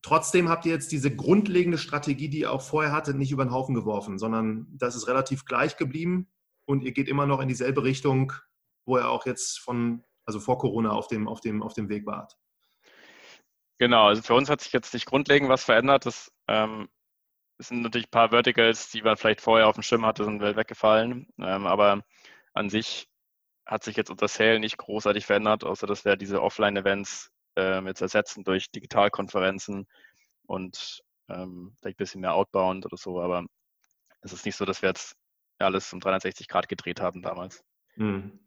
Trotzdem 0.02 0.48
habt 0.48 0.64
ihr 0.66 0.72
jetzt 0.72 0.92
diese 0.92 1.14
grundlegende 1.14 1.78
Strategie, 1.78 2.28
die 2.28 2.40
ihr 2.40 2.52
auch 2.52 2.62
vorher 2.62 2.92
hattet, 2.92 3.16
nicht 3.16 3.32
über 3.32 3.44
den 3.44 3.52
Haufen 3.52 3.74
geworfen, 3.74 4.18
sondern 4.18 4.66
das 4.70 4.94
ist 4.94 5.08
relativ 5.08 5.44
gleich 5.44 5.76
geblieben 5.76 6.28
und 6.66 6.82
ihr 6.82 6.92
geht 6.92 7.08
immer 7.08 7.26
noch 7.26 7.40
in 7.40 7.48
dieselbe 7.48 7.82
Richtung, 7.82 8.32
wo 8.86 8.96
ihr 8.96 9.08
auch 9.08 9.26
jetzt 9.26 9.58
von 9.58 10.04
also 10.28 10.40
vor 10.40 10.58
Corona 10.58 10.90
auf 10.90 11.08
dem, 11.08 11.26
auf 11.26 11.40
dem, 11.40 11.62
auf 11.62 11.72
dem 11.72 11.88
Weg 11.88 12.04
wart? 12.04 12.36
Genau, 13.78 14.08
also 14.08 14.20
für 14.20 14.34
uns 14.34 14.50
hat 14.50 14.60
sich 14.60 14.72
jetzt 14.72 14.92
nicht 14.92 15.06
grundlegend 15.06 15.48
was 15.48 15.64
verändert. 15.64 16.04
Das, 16.04 16.30
ähm, 16.48 16.88
sind 17.58 17.82
natürlich 17.82 18.08
ein 18.08 18.12
paar 18.12 18.28
Verticals, 18.28 18.90
die 18.90 19.02
man 19.02 19.16
vielleicht 19.16 19.40
vorher 19.40 19.66
auf 19.68 19.74
dem 19.74 19.82
Schirm 19.82 20.04
hatte, 20.04 20.24
sind 20.24 20.40
weggefallen. 20.40 21.26
Ähm, 21.40 21.66
aber 21.66 22.04
an 22.52 22.68
sich 22.68 23.08
hat 23.68 23.84
sich 23.84 23.96
jetzt 23.96 24.10
unser 24.10 24.28
Sale 24.28 24.58
nicht 24.58 24.78
großartig 24.78 25.26
verändert, 25.26 25.62
außer 25.62 25.86
dass 25.86 26.04
wir 26.04 26.16
diese 26.16 26.42
Offline-Events 26.42 27.30
ähm, 27.56 27.86
jetzt 27.86 28.00
ersetzen 28.00 28.42
durch 28.42 28.70
Digitalkonferenzen 28.70 29.86
und 30.46 31.02
ähm, 31.28 31.74
vielleicht 31.78 31.96
ein 31.96 32.02
bisschen 32.02 32.20
mehr 32.22 32.34
Outbound 32.34 32.86
oder 32.86 32.96
so, 32.96 33.20
aber 33.20 33.44
es 34.22 34.32
ist 34.32 34.46
nicht 34.46 34.56
so, 34.56 34.64
dass 34.64 34.80
wir 34.80 34.88
jetzt 34.88 35.14
alles 35.58 35.92
um 35.92 36.00
360 36.00 36.48
Grad 36.48 36.68
gedreht 36.68 37.00
haben 37.00 37.20
damals. 37.20 37.62
Mhm. 37.96 38.40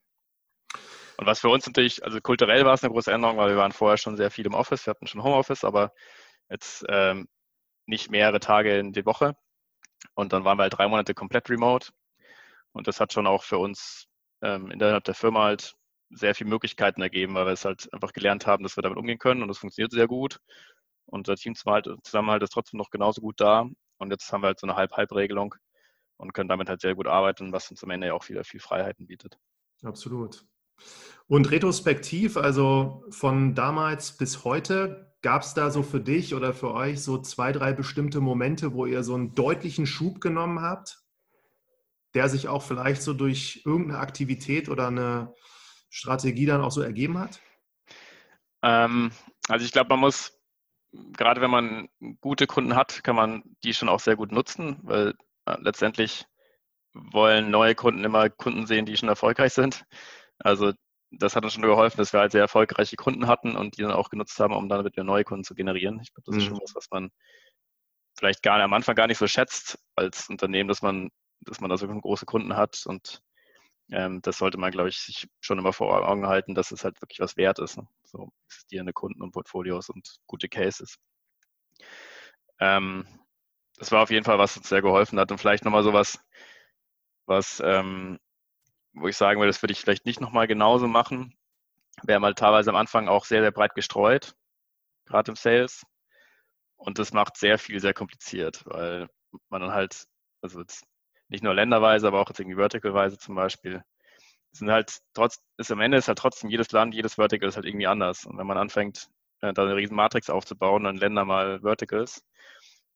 Und 1.17 1.27
was 1.27 1.39
für 1.39 1.49
uns 1.49 1.67
natürlich, 1.67 2.03
also 2.03 2.19
kulturell 2.19 2.65
war 2.65 2.73
es 2.73 2.83
eine 2.83 2.91
große 2.91 3.11
Änderung, 3.11 3.37
weil 3.37 3.49
wir 3.49 3.57
waren 3.57 3.71
vorher 3.71 3.97
schon 3.97 4.17
sehr 4.17 4.31
viel 4.31 4.47
im 4.47 4.55
Office, 4.55 4.87
wir 4.87 4.91
hatten 4.91 5.05
schon 5.05 5.23
Homeoffice, 5.23 5.63
aber 5.63 5.93
jetzt 6.49 6.83
ähm, 6.89 7.27
nicht 7.85 8.09
mehrere 8.09 8.39
Tage 8.39 8.79
in 8.79 8.91
die 8.91 9.05
Woche. 9.05 9.35
Und 10.15 10.33
dann 10.33 10.45
waren 10.45 10.57
wir 10.57 10.63
halt 10.63 10.77
drei 10.77 10.87
Monate 10.87 11.13
komplett 11.13 11.47
remote. 11.49 11.91
Und 12.71 12.87
das 12.87 12.99
hat 12.99 13.13
schon 13.13 13.27
auch 13.27 13.43
für 13.43 13.59
uns 13.59 14.07
ähm, 14.41 14.71
innerhalb 14.71 15.03
der 15.03 15.13
Firma 15.13 15.43
halt 15.45 15.75
sehr 16.09 16.35
viele 16.35 16.49
Möglichkeiten 16.49 17.01
ergeben, 17.01 17.35
weil 17.35 17.45
wir 17.45 17.53
es 17.53 17.65
halt 17.65 17.91
einfach 17.93 18.13
gelernt 18.13 18.45
haben, 18.45 18.63
dass 18.63 18.77
wir 18.77 18.83
damit 18.83 18.97
umgehen 18.97 19.19
können 19.19 19.41
und 19.41 19.47
das 19.47 19.59
funktioniert 19.59 19.91
sehr 19.91 20.07
gut. 20.07 20.39
Unser 21.05 21.35
Teamzusammenhalt 21.35 22.43
ist 22.43 22.53
trotzdem 22.53 22.77
noch 22.77 22.89
genauso 22.89 23.21
gut 23.21 23.39
da. 23.39 23.67
Und 23.97 24.11
jetzt 24.11 24.31
haben 24.31 24.41
wir 24.41 24.47
halt 24.47 24.59
so 24.59 24.67
eine 24.67 24.75
Halb-Halb-Regelung 24.75 25.55
und 26.17 26.33
können 26.33 26.49
damit 26.49 26.69
halt 26.69 26.81
sehr 26.81 26.95
gut 26.95 27.07
arbeiten, 27.07 27.51
was 27.51 27.69
uns 27.69 27.83
am 27.83 27.89
Ende 27.91 28.07
ja 28.07 28.13
auch 28.13 28.27
wieder 28.29 28.43
viel 28.43 28.59
Freiheiten 28.59 29.07
bietet. 29.07 29.37
Absolut. 29.83 30.45
Und 31.27 31.51
retrospektiv, 31.51 32.37
also 32.37 33.05
von 33.09 33.55
damals 33.55 34.17
bis 34.17 34.43
heute, 34.43 35.15
gab 35.21 35.43
es 35.43 35.53
da 35.53 35.69
so 35.69 35.83
für 35.83 35.99
dich 35.99 36.33
oder 36.33 36.53
für 36.53 36.73
euch 36.73 37.01
so 37.03 37.19
zwei, 37.19 37.51
drei 37.51 37.73
bestimmte 37.73 38.21
Momente, 38.21 38.73
wo 38.73 38.85
ihr 38.85 39.03
so 39.03 39.13
einen 39.13 39.35
deutlichen 39.35 39.85
Schub 39.85 40.19
genommen 40.19 40.61
habt, 40.61 40.99
der 42.13 42.29
sich 42.29 42.47
auch 42.47 42.63
vielleicht 42.63 43.01
so 43.01 43.13
durch 43.13 43.61
irgendeine 43.65 43.99
Aktivität 43.99 44.69
oder 44.69 44.87
eine 44.87 45.33
Strategie 45.89 46.45
dann 46.45 46.61
auch 46.61 46.71
so 46.71 46.81
ergeben 46.81 47.17
hat? 47.17 47.39
Ähm, 48.63 49.11
also 49.47 49.65
ich 49.65 49.71
glaube, 49.71 49.89
man 49.89 49.99
muss, 49.99 50.39
gerade 50.91 51.41
wenn 51.41 51.51
man 51.51 51.89
gute 52.19 52.47
Kunden 52.47 52.75
hat, 52.75 53.03
kann 53.03 53.15
man 53.15 53.43
die 53.63 53.73
schon 53.73 53.89
auch 53.89 53.99
sehr 53.99 54.15
gut 54.15 54.31
nutzen, 54.31 54.79
weil 54.83 55.15
äh, 55.45 55.57
letztendlich 55.59 56.25
wollen 56.93 57.49
neue 57.49 57.75
Kunden 57.75 58.03
immer 58.03 58.29
Kunden 58.29 58.67
sehen, 58.67 58.85
die 58.85 58.97
schon 58.97 59.09
erfolgreich 59.09 59.53
sind. 59.53 59.85
Also 60.39 60.73
das 61.11 61.35
hat 61.35 61.43
uns 61.43 61.53
schon 61.53 61.63
geholfen, 61.63 61.97
dass 61.97 62.13
wir 62.13 62.21
halt 62.21 62.31
sehr 62.31 62.41
erfolgreiche 62.41 62.95
Kunden 62.95 63.27
hatten 63.27 63.55
und 63.55 63.77
die 63.77 63.81
dann 63.81 63.91
auch 63.91 64.09
genutzt 64.09 64.39
haben, 64.39 64.53
um 64.53 64.69
dann 64.69 64.85
wieder 64.85 65.03
neue 65.03 65.23
Kunden 65.23 65.43
zu 65.43 65.55
generieren. 65.55 65.99
Ich 66.01 66.13
glaube, 66.13 66.23
das 66.25 66.37
ist 66.37 66.43
mhm. 66.43 66.55
schon 66.55 66.61
was, 66.63 66.75
was 66.75 66.89
man 66.89 67.09
vielleicht 68.17 68.43
gar 68.43 68.59
am 68.61 68.73
Anfang 68.73 68.95
gar 68.95 69.07
nicht 69.07 69.17
so 69.17 69.27
schätzt 69.27 69.79
als 69.95 70.29
Unternehmen, 70.29 70.67
dass 70.67 70.81
man, 70.81 71.09
dass 71.41 71.59
man 71.59 71.69
da 71.69 71.77
so 71.77 71.87
große 71.87 72.25
Kunden 72.25 72.55
hat 72.55 72.85
und 72.85 73.21
ähm, 73.91 74.21
das 74.21 74.37
sollte 74.37 74.57
man, 74.57 74.71
glaube 74.71 74.89
ich, 74.89 74.99
sich 74.99 75.27
schon 75.41 75.59
immer 75.59 75.73
vor 75.73 76.07
Augen 76.07 76.27
halten, 76.27 76.55
dass 76.55 76.71
es 76.71 76.83
halt 76.83 77.01
wirklich 77.01 77.19
was 77.19 77.35
wert 77.37 77.59
ist. 77.59 77.77
Ne? 77.77 77.87
So 78.03 78.31
existierende 78.47 78.93
Kunden 78.93 79.21
und 79.21 79.31
Portfolios 79.31 79.89
und 79.89 80.19
gute 80.27 80.47
Cases. 80.47 80.97
Ähm, 82.59 83.05
das 83.77 83.91
war 83.91 84.03
auf 84.03 84.11
jeden 84.11 84.23
Fall, 84.23 84.37
was 84.37 84.55
uns 84.57 84.69
sehr 84.69 84.81
geholfen 84.81 85.19
hat 85.19 85.31
und 85.31 85.39
vielleicht 85.39 85.65
nochmal 85.65 85.83
sowas, 85.83 86.19
was 87.25 87.61
ähm, 87.65 88.19
wo 88.93 89.07
ich 89.07 89.17
sagen 89.17 89.39
würde, 89.39 89.49
das 89.49 89.61
würde 89.61 89.73
ich 89.73 89.79
vielleicht 89.79 90.05
nicht 90.05 90.21
nochmal 90.21 90.47
genauso 90.47 90.87
machen. 90.87 91.35
Wir 92.03 92.15
haben 92.15 92.25
halt 92.25 92.37
teilweise 92.37 92.69
am 92.69 92.75
Anfang 92.75 93.07
auch 93.07 93.25
sehr, 93.25 93.41
sehr 93.41 93.51
breit 93.51 93.75
gestreut, 93.75 94.35
gerade 95.05 95.31
im 95.31 95.35
Sales. 95.35 95.85
Und 96.77 96.99
das 96.99 97.13
macht 97.13 97.37
sehr 97.37 97.59
viel 97.59 97.79
sehr 97.79 97.93
kompliziert, 97.93 98.63
weil 98.65 99.07
man 99.49 99.61
dann 99.61 99.71
halt, 99.71 100.07
also 100.41 100.59
jetzt 100.59 100.83
nicht 101.31 101.43
nur 101.43 101.53
länderweise, 101.53 102.07
aber 102.07 102.19
auch 102.19 102.27
jetzt 102.27 102.39
irgendwie 102.39 102.57
verticalweise 102.57 103.17
zum 103.17 103.35
Beispiel, 103.35 103.83
sind 104.51 104.69
halt 104.69 104.99
trotz, 105.13 105.41
ist 105.57 105.71
am 105.71 105.79
Ende 105.79 105.97
ist 105.97 106.09
halt 106.09 106.17
trotzdem 106.17 106.49
jedes 106.49 106.71
Land, 106.71 106.93
jedes 106.93 107.15
Vertical 107.15 107.47
ist 107.47 107.55
halt 107.55 107.65
irgendwie 107.65 107.87
anders. 107.87 108.25
Und 108.25 108.37
wenn 108.37 108.45
man 108.45 108.57
anfängt, 108.57 109.07
äh, 109.39 109.53
da 109.53 109.63
eine 109.63 109.77
riesen 109.77 109.95
Matrix 109.95 110.29
aufzubauen, 110.29 110.83
dann 110.83 110.97
Länder 110.97 111.23
mal 111.23 111.61
Verticals, 111.61 112.21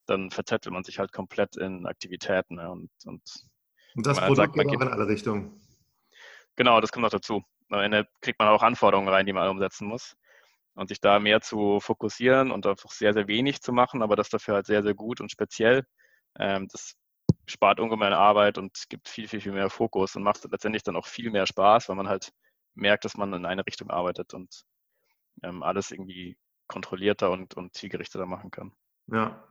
dann 0.05 0.31
verzettelt 0.31 0.73
man 0.73 0.83
sich 0.83 0.99
halt 0.99 1.13
komplett 1.13 1.55
in 1.55 1.85
Aktivitäten. 1.85 2.55
Ne? 2.55 2.69
Und, 2.69 2.89
und, 3.05 3.21
und 3.95 4.05
das 4.05 4.19
Produkt 4.19 4.55
sagt, 4.55 4.69
geht 4.69 4.77
auch 4.77 4.81
in 4.81 4.87
alle 4.89 5.07
Richtungen. 5.07 5.61
Genau, 6.57 6.81
das 6.81 6.91
kommt 6.91 7.03
noch 7.03 7.09
dazu. 7.09 7.41
Am 7.69 7.79
Ende 7.79 8.05
kriegt 8.21 8.39
man 8.39 8.49
auch 8.49 8.61
Anforderungen 8.61 9.07
rein, 9.07 9.25
die 9.25 9.33
man 9.33 9.49
umsetzen 9.49 9.87
muss. 9.87 10.17
Und 10.73 10.89
sich 10.89 10.99
da 10.99 11.19
mehr 11.19 11.39
zu 11.39 11.79
fokussieren 11.79 12.51
und 12.51 12.65
einfach 12.65 12.91
sehr, 12.91 13.13
sehr 13.13 13.29
wenig 13.29 13.61
zu 13.61 13.71
machen, 13.71 14.01
aber 14.01 14.17
das 14.17 14.27
dafür 14.27 14.55
halt 14.55 14.65
sehr, 14.65 14.83
sehr 14.83 14.93
gut 14.93 15.21
und 15.21 15.31
speziell, 15.31 15.85
ähm, 16.37 16.67
das 16.69 16.97
spart 17.47 17.79
ungemein 17.79 18.13
Arbeit 18.13 18.57
und 18.57 18.85
gibt 18.89 19.07
viel, 19.07 19.27
viel, 19.27 19.41
viel 19.41 19.51
mehr 19.51 19.69
Fokus 19.69 20.15
und 20.15 20.23
macht 20.23 20.43
letztendlich 20.51 20.83
dann 20.83 20.95
auch 20.95 21.05
viel 21.05 21.31
mehr 21.31 21.45
Spaß, 21.45 21.89
weil 21.89 21.95
man 21.95 22.09
halt 22.09 22.31
merkt, 22.73 23.05
dass 23.05 23.17
man 23.17 23.33
in 23.33 23.45
eine 23.45 23.65
Richtung 23.65 23.89
arbeitet 23.89 24.33
und 24.33 24.63
ähm, 25.43 25.63
alles 25.63 25.91
irgendwie 25.91 26.37
kontrollierter 26.67 27.31
und, 27.31 27.55
und 27.55 27.73
zielgerichteter 27.75 28.25
machen 28.25 28.51
kann. 28.51 28.71
Ja. 29.07 29.43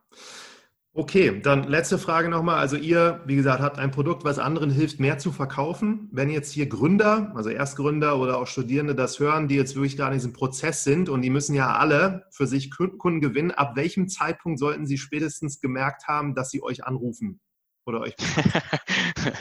Okay, 0.96 1.40
dann 1.40 1.64
letzte 1.64 1.98
Frage 1.98 2.28
nochmal. 2.28 2.60
Also 2.60 2.76
ihr, 2.76 3.20
wie 3.26 3.34
gesagt, 3.34 3.60
habt 3.60 3.80
ein 3.80 3.90
Produkt, 3.90 4.24
was 4.24 4.38
anderen 4.38 4.70
hilft, 4.70 5.00
mehr 5.00 5.18
zu 5.18 5.32
verkaufen. 5.32 6.08
Wenn 6.12 6.30
jetzt 6.30 6.52
hier 6.52 6.68
Gründer, 6.68 7.32
also 7.34 7.50
Erstgründer 7.50 8.16
oder 8.20 8.38
auch 8.38 8.46
Studierende 8.46 8.94
das 8.94 9.18
hören, 9.18 9.48
die 9.48 9.56
jetzt 9.56 9.74
wirklich 9.74 9.96
gerade 9.96 10.12
in 10.12 10.18
diesem 10.18 10.32
Prozess 10.32 10.84
sind 10.84 11.08
und 11.08 11.22
die 11.22 11.30
müssen 11.30 11.56
ja 11.56 11.74
alle 11.76 12.26
für 12.30 12.46
sich 12.46 12.70
Kunden 12.70 13.20
gewinnen, 13.20 13.50
ab 13.50 13.74
welchem 13.74 14.08
Zeitpunkt 14.08 14.60
sollten 14.60 14.86
sie 14.86 14.98
spätestens 14.98 15.60
gemerkt 15.60 16.06
haben, 16.06 16.36
dass 16.36 16.50
sie 16.50 16.62
euch 16.62 16.84
anrufen 16.84 17.40
oder 17.86 18.00
euch? 18.00 18.14
das 18.16 19.34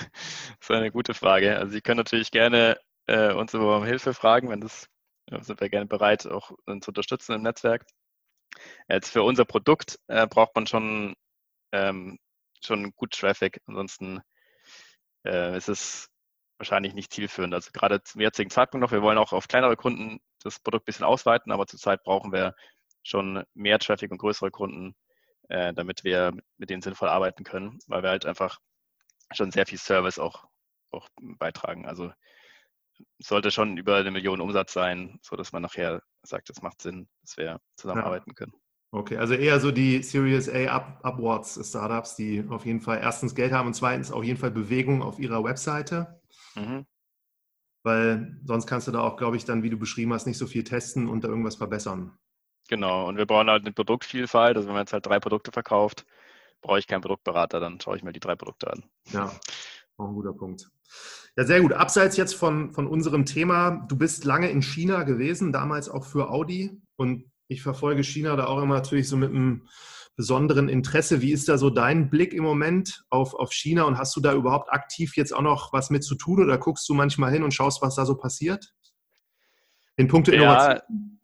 ist 0.59 0.71
eine 0.71 0.91
gute 0.91 1.13
Frage. 1.13 1.57
Also 1.57 1.71
Sie 1.71 1.81
können 1.81 1.97
natürlich 1.97 2.31
gerne 2.31 2.77
äh, 3.07 3.33
uns 3.33 3.53
um 3.53 3.83
Hilfe 3.85 4.13
fragen, 4.13 4.49
wenn 4.49 4.61
das 4.61 4.87
sind 5.41 5.61
wir 5.61 5.69
gerne 5.69 5.85
bereit, 5.85 6.27
auch 6.27 6.51
zu 6.81 6.89
unterstützen 6.89 7.33
im 7.33 7.43
Netzwerk. 7.43 7.85
Jetzt 8.89 9.09
für 9.09 9.23
unser 9.23 9.45
Produkt 9.45 9.99
äh, 10.07 10.27
braucht 10.27 10.55
man 10.55 10.67
schon 10.67 11.15
ähm, 11.71 12.19
schon 12.65 12.91
gut 12.95 13.11
Traffic. 13.11 13.61
Ansonsten 13.65 14.21
äh, 15.25 15.57
ist 15.57 15.69
es 15.69 16.09
wahrscheinlich 16.57 16.93
nicht 16.93 17.11
zielführend. 17.13 17.53
Also 17.53 17.71
gerade 17.73 18.03
zum 18.03 18.21
jetzigen 18.21 18.49
Zeitpunkt 18.49 18.83
noch, 18.83 18.91
wir 18.91 19.01
wollen 19.01 19.17
auch 19.17 19.33
auf 19.33 19.47
kleinere 19.47 19.75
Kunden 19.75 20.19
das 20.43 20.59
Produkt 20.59 20.83
ein 20.83 20.85
bisschen 20.85 21.05
ausweiten, 21.05 21.51
aber 21.51 21.67
zurzeit 21.67 22.03
brauchen 22.03 22.31
wir 22.31 22.55
schon 23.03 23.43
mehr 23.53 23.79
Traffic 23.79 24.11
und 24.11 24.17
größere 24.17 24.51
Kunden, 24.51 24.95
äh, 25.49 25.73
damit 25.73 26.03
wir 26.03 26.33
mit 26.57 26.69
denen 26.69 26.81
sinnvoll 26.81 27.09
arbeiten 27.09 27.43
können, 27.43 27.79
weil 27.87 28.03
wir 28.03 28.09
halt 28.09 28.25
einfach 28.25 28.59
schon 29.33 29.51
sehr 29.51 29.65
viel 29.65 29.77
Service 29.77 30.19
auch, 30.19 30.45
auch 30.91 31.07
beitragen. 31.39 31.85
Also 31.85 32.11
sollte 33.19 33.51
schon 33.51 33.77
über 33.77 33.97
eine 33.97 34.11
Million 34.11 34.41
Umsatz 34.41 34.73
sein, 34.73 35.19
sodass 35.21 35.51
man 35.51 35.61
nachher 35.61 36.01
sagt, 36.23 36.49
es 36.49 36.61
macht 36.61 36.81
Sinn, 36.81 37.07
dass 37.21 37.37
wir 37.37 37.59
zusammenarbeiten 37.75 38.31
ja. 38.31 38.33
können. 38.35 38.53
Okay, 38.91 39.17
also 39.17 39.33
eher 39.33 39.59
so 39.59 39.71
die 39.71 40.03
Series 40.03 40.47
A 40.47 40.67
up, 40.67 40.99
Upwards 41.03 41.59
Startups, 41.67 42.15
die 42.15 42.45
auf 42.47 42.65
jeden 42.67 42.79
Fall 42.79 42.99
erstens 43.01 43.33
Geld 43.33 43.51
haben 43.51 43.67
und 43.67 43.73
zweitens 43.73 44.11
auf 44.11 44.23
jeden 44.23 44.37
Fall 44.37 44.51
Bewegung 44.51 45.01
auf 45.01 45.17
ihrer 45.17 45.43
Webseite. 45.43 46.21
Mhm. 46.53 46.85
Weil 47.83 48.39
sonst 48.45 48.67
kannst 48.67 48.87
du 48.87 48.91
da 48.91 49.01
auch, 49.01 49.17
glaube 49.17 49.35
ich, 49.35 49.45
dann, 49.45 49.63
wie 49.63 49.71
du 49.71 49.77
beschrieben 49.77 50.13
hast, 50.13 50.27
nicht 50.27 50.37
so 50.37 50.45
viel 50.45 50.63
testen 50.63 51.09
und 51.09 51.23
da 51.23 51.27
irgendwas 51.27 51.55
verbessern. 51.55 52.15
Genau, 52.73 53.07
und 53.07 53.17
wir 53.17 53.27
brauchen 53.27 53.51
halt 53.51 53.65
eine 53.65 53.71
Produktvielfalt. 53.71 54.57
Also 54.57 54.67
wenn 54.67 54.73
man 54.73 54.81
jetzt 54.81 54.93
halt 54.93 55.05
drei 55.05 55.19
Produkte 55.19 55.51
verkauft, 55.51 56.07
brauche 56.63 56.79
ich 56.79 56.87
keinen 56.87 57.01
Produktberater, 57.01 57.59
dann 57.59 57.79
schaue 57.79 57.97
ich 57.97 58.01
mir 58.01 58.13
die 58.13 58.19
drei 58.19 58.35
Produkte 58.35 58.73
an. 58.73 58.83
Ja, 59.11 59.31
auch 59.97 60.07
ein 60.07 60.15
guter 60.15 60.33
Punkt. 60.33 60.71
Ja, 61.37 61.45
sehr 61.45 61.61
gut. 61.61 61.73
Abseits 61.73 62.17
jetzt 62.17 62.33
von, 62.33 62.73
von 62.73 62.87
unserem 62.87 63.27
Thema, 63.27 63.85
du 63.87 63.95
bist 63.95 64.25
lange 64.25 64.49
in 64.49 64.63
China 64.63 65.03
gewesen, 65.03 65.51
damals 65.51 65.87
auch 65.87 66.03
für 66.03 66.31
Audi 66.31 66.81
und 66.95 67.31
ich 67.47 67.61
verfolge 67.61 68.03
China 68.03 68.35
da 68.35 68.47
auch 68.47 68.59
immer 68.59 68.73
natürlich 68.73 69.07
so 69.07 69.17
mit 69.17 69.29
einem 69.29 69.67
besonderen 70.15 70.67
Interesse. 70.67 71.21
Wie 71.21 71.31
ist 71.31 71.49
da 71.49 71.59
so 71.59 71.69
dein 71.69 72.09
Blick 72.09 72.33
im 72.33 72.43
Moment 72.43 73.03
auf, 73.11 73.35
auf 73.35 73.53
China 73.53 73.83
und 73.83 73.99
hast 73.99 74.15
du 74.15 74.19
da 74.19 74.33
überhaupt 74.33 74.73
aktiv 74.73 75.15
jetzt 75.15 75.31
auch 75.31 75.43
noch 75.43 75.73
was 75.73 75.91
mit 75.91 76.03
zu 76.03 76.15
tun 76.15 76.41
oder 76.41 76.57
guckst 76.57 76.89
du 76.89 76.95
manchmal 76.95 77.31
hin 77.31 77.43
und 77.43 77.53
schaust, 77.53 77.83
was 77.83 77.93
da 77.93 78.07
so 78.07 78.17
passiert? 78.17 78.73
In 79.95 80.07
puncto 80.07 80.31
Innovation? 80.31 81.19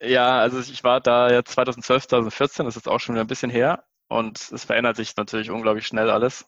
Ja, 0.00 0.08
ja 0.08 0.38
also 0.40 0.60
ich 0.60 0.84
war 0.84 1.00
da 1.00 1.30
jetzt 1.30 1.52
2012, 1.52 2.08
2014, 2.08 2.66
das 2.66 2.76
ist 2.76 2.88
auch 2.88 3.00
schon 3.00 3.14
wieder 3.14 3.24
ein 3.24 3.28
bisschen 3.28 3.50
her 3.50 3.84
und 4.08 4.38
es 4.52 4.64
verändert 4.64 4.96
sich 4.96 5.16
natürlich 5.16 5.50
unglaublich 5.50 5.86
schnell 5.86 6.10
alles. 6.10 6.46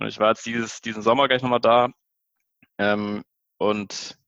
Und 0.00 0.08
ich 0.08 0.18
war 0.18 0.30
jetzt 0.30 0.46
dieses, 0.46 0.80
diesen 0.80 1.02
Sommer 1.02 1.28
gleich 1.28 1.42
nochmal 1.42 1.60
da 1.60 1.90
ähm, 2.78 3.24
und 3.58 4.18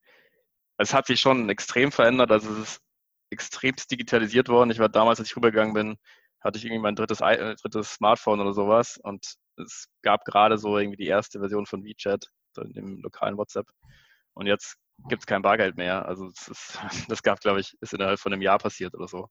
es 0.78 0.95
hat 0.95 1.07
sich 1.07 1.20
schon 1.20 1.49
extrem 1.51 1.93
verändert. 1.93 2.32
Also 2.32 2.53
es 2.53 2.59
ist 2.59 2.80
extremst 3.30 3.91
digitalisiert 3.91 4.49
worden. 4.49 4.70
Ich 4.70 4.78
war 4.78 4.88
damals, 4.88 5.20
als 5.20 5.30
ich 5.30 5.36
rübergegangen 5.36 5.74
bin, 5.74 5.97
hatte 6.41 6.59
ich 6.59 6.64
irgendwie 6.64 6.82
mein 6.82 6.97
drittes, 6.97 7.20
äh, 7.20 7.55
drittes 7.57 7.93
Smartphone 7.95 8.41
oder 8.41 8.53
sowas 8.55 8.99
und 9.03 9.36
es 9.57 9.88
gab 10.03 10.24
gerade 10.24 10.59
so 10.59 10.78
irgendwie 10.78 10.97
die 10.97 11.09
erste 11.09 11.38
Version 11.38 11.66
von 11.66 11.84
WeChat, 11.84 12.26
so 12.55 12.62
in 12.62 12.72
dem 12.72 13.01
lokalen 13.03 13.36
WhatsApp. 13.36 13.66
Und 14.34 14.47
jetzt 14.47 14.76
gibt 15.09 15.22
es 15.22 15.26
kein 15.26 15.42
Bargeld 15.42 15.76
mehr. 15.76 16.07
Also 16.07 16.30
das, 16.30 16.48
ist, 16.48 16.78
das 17.09 17.22
gab, 17.22 17.40
glaube 17.40 17.61
ich, 17.61 17.76
ist 17.80 17.94
innerhalb 17.94 18.18
von 18.20 18.32
einem 18.32 18.42
Jahr 18.42 18.59
passiert 18.59 18.94
oder 18.94 19.09
so, 19.09 19.28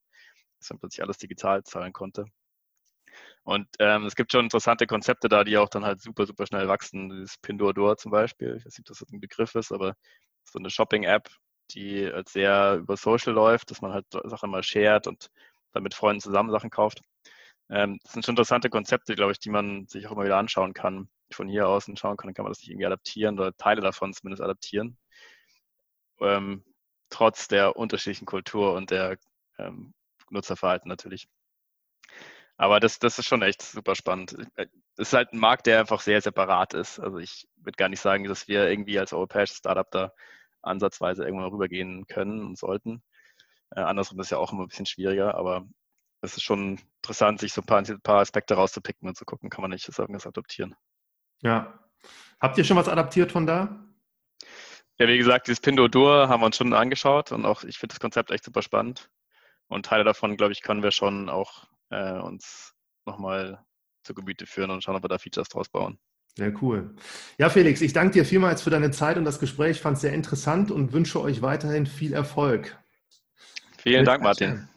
dass 0.59 0.69
man 0.69 0.79
plötzlich 0.79 1.03
alles 1.03 1.17
digital 1.17 1.63
zahlen 1.63 1.93
konnte. 1.93 2.25
Und 3.43 3.67
ähm, 3.79 4.05
es 4.05 4.15
gibt 4.15 4.31
schon 4.31 4.45
interessante 4.45 4.85
Konzepte 4.85 5.29
da, 5.29 5.43
die 5.43 5.57
auch 5.57 5.69
dann 5.69 5.85
halt 5.85 6.01
super, 6.01 6.25
super 6.25 6.45
schnell 6.45 6.67
wachsen. 6.67 7.21
Das 7.21 7.37
Pinduoduo 7.39 7.95
zum 7.95 8.11
Beispiel, 8.11 8.55
ich 8.57 8.65
weiß 8.65 8.77
nicht, 8.77 8.89
ob 8.91 8.97
das 8.97 9.09
ein 9.11 9.19
Begriff 9.19 9.55
ist, 9.55 9.71
aber 9.71 9.95
so 10.43 10.59
eine 10.59 10.69
Shopping-App, 10.69 11.29
die 11.71 12.07
halt 12.07 12.29
sehr 12.29 12.75
über 12.75 12.97
Social 12.97 13.33
läuft, 13.33 13.71
dass 13.71 13.81
man 13.81 13.93
halt 13.93 14.05
Sachen 14.25 14.51
mal 14.51 14.63
shared 14.63 15.07
und 15.07 15.29
dann 15.73 15.83
mit 15.83 15.93
Freunden 15.93 16.21
zusammen 16.21 16.51
Sachen 16.51 16.69
kauft. 16.69 17.01
Ähm, 17.69 17.99
das 18.03 18.13
sind 18.13 18.25
schon 18.25 18.33
interessante 18.33 18.69
Konzepte, 18.69 19.15
glaube 19.15 19.31
ich, 19.31 19.39
die 19.39 19.49
man 19.51 19.87
sich 19.87 20.07
auch 20.07 20.11
immer 20.11 20.25
wieder 20.25 20.37
anschauen 20.37 20.73
kann. 20.73 21.09
Von 21.31 21.47
hier 21.47 21.67
aus 21.67 21.85
schauen 21.95 22.17
kann, 22.17 22.33
kann 22.33 22.43
man 22.43 22.51
das 22.51 22.59
nicht 22.59 22.69
irgendwie 22.69 22.87
adaptieren 22.87 23.39
oder 23.39 23.55
Teile 23.55 23.81
davon 23.81 24.13
zumindest 24.13 24.41
adaptieren. 24.41 24.97
Ähm, 26.21 26.63
trotz 27.09 27.47
der 27.47 27.75
unterschiedlichen 27.75 28.25
Kultur 28.25 28.73
und 28.73 28.91
der 28.91 29.17
ähm, 29.57 29.93
Nutzerverhalten 30.29 30.89
natürlich. 30.89 31.27
Aber 32.57 32.79
das, 32.79 32.99
das 32.99 33.17
ist 33.19 33.25
schon 33.25 33.41
echt 33.41 33.61
super 33.61 33.95
spannend. 33.95 34.35
Es 34.57 34.67
ist 35.07 35.13
halt 35.13 35.31
ein 35.31 35.39
Markt, 35.39 35.65
der 35.65 35.79
einfach 35.79 36.01
sehr 36.01 36.21
separat 36.21 36.73
ist. 36.73 36.99
Also 36.99 37.17
ich 37.17 37.47
würde 37.55 37.77
gar 37.77 37.87
nicht 37.87 38.01
sagen, 38.01 38.25
dass 38.25 38.47
wir 38.47 38.69
irgendwie 38.69 38.99
als 38.99 39.13
europäisches 39.13 39.57
Startup 39.57 39.89
da 39.89 40.11
ansatzweise 40.61 41.23
irgendwann 41.23 41.49
rübergehen 41.49 42.05
können 42.07 42.45
und 42.45 42.57
sollten. 42.57 43.01
Äh, 43.71 43.81
andersrum 43.81 44.19
ist 44.19 44.29
ja 44.29 44.37
auch 44.37 44.51
immer 44.51 44.63
ein 44.63 44.67
bisschen 44.67 44.85
schwieriger, 44.85 45.35
aber 45.35 45.65
es 46.21 46.35
ist 46.35 46.43
schon 46.43 46.79
interessant, 46.97 47.39
sich 47.39 47.53
so 47.53 47.61
ein 47.61 47.65
paar, 47.65 47.77
ein 47.77 48.01
paar 48.01 48.19
Aspekte 48.19 48.55
rauszupicken 48.55 49.07
und 49.07 49.15
zu 49.15 49.23
gucken, 49.23 49.49
kann 49.49 49.61
man 49.61 49.71
nicht 49.71 49.87
das 49.87 49.99
irgendwas 49.99 50.27
adaptieren. 50.27 50.75
Ja. 51.41 51.79
Habt 52.41 52.57
ihr 52.57 52.65
schon 52.65 52.77
was 52.77 52.89
adaptiert 52.89 53.31
von 53.31 53.45
da? 53.45 53.88
Ja, 54.99 55.07
wie 55.07 55.17
gesagt, 55.17 55.47
dieses 55.47 55.61
Pindodur 55.61 56.27
haben 56.27 56.41
wir 56.41 56.45
uns 56.45 56.57
schon 56.57 56.73
angeschaut 56.73 57.31
und 57.31 57.45
auch 57.45 57.63
ich 57.63 57.77
finde 57.77 57.93
das 57.93 58.01
Konzept 58.01 58.31
echt 58.31 58.43
super 58.43 58.61
spannend. 58.61 59.09
Und 59.67 59.85
Teile 59.85 60.03
davon, 60.03 60.35
glaube 60.35 60.51
ich, 60.51 60.61
können 60.61 60.83
wir 60.83 60.91
schon 60.91 61.29
auch 61.29 61.67
äh, 61.89 62.19
uns 62.19 62.73
nochmal 63.05 63.63
zu 64.03 64.13
Gemüte 64.13 64.45
führen 64.45 64.71
und 64.71 64.83
schauen, 64.83 64.95
ob 64.95 65.03
wir 65.03 65.09
da 65.09 65.17
Features 65.17 65.47
draus 65.47 65.69
bauen. 65.69 65.99
Sehr 66.35 66.53
cool. 66.61 66.95
Ja, 67.37 67.49
Felix, 67.49 67.81
ich 67.81 67.93
danke 67.93 68.13
dir 68.13 68.25
vielmals 68.25 68.61
für 68.61 68.69
deine 68.69 68.91
Zeit 68.91 69.17
und 69.17 69.25
das 69.25 69.39
Gespräch. 69.39 69.77
Ich 69.77 69.81
fand 69.81 69.95
es 69.95 70.01
sehr 70.01 70.13
interessant 70.13 70.71
und 70.71 70.91
wünsche 70.91 71.21
euch 71.21 71.41
weiterhin 71.41 71.85
viel 71.85 72.13
Erfolg. 72.13 72.77
Vielen 73.77 74.05
Dank, 74.05 74.23
Martin. 74.23 74.67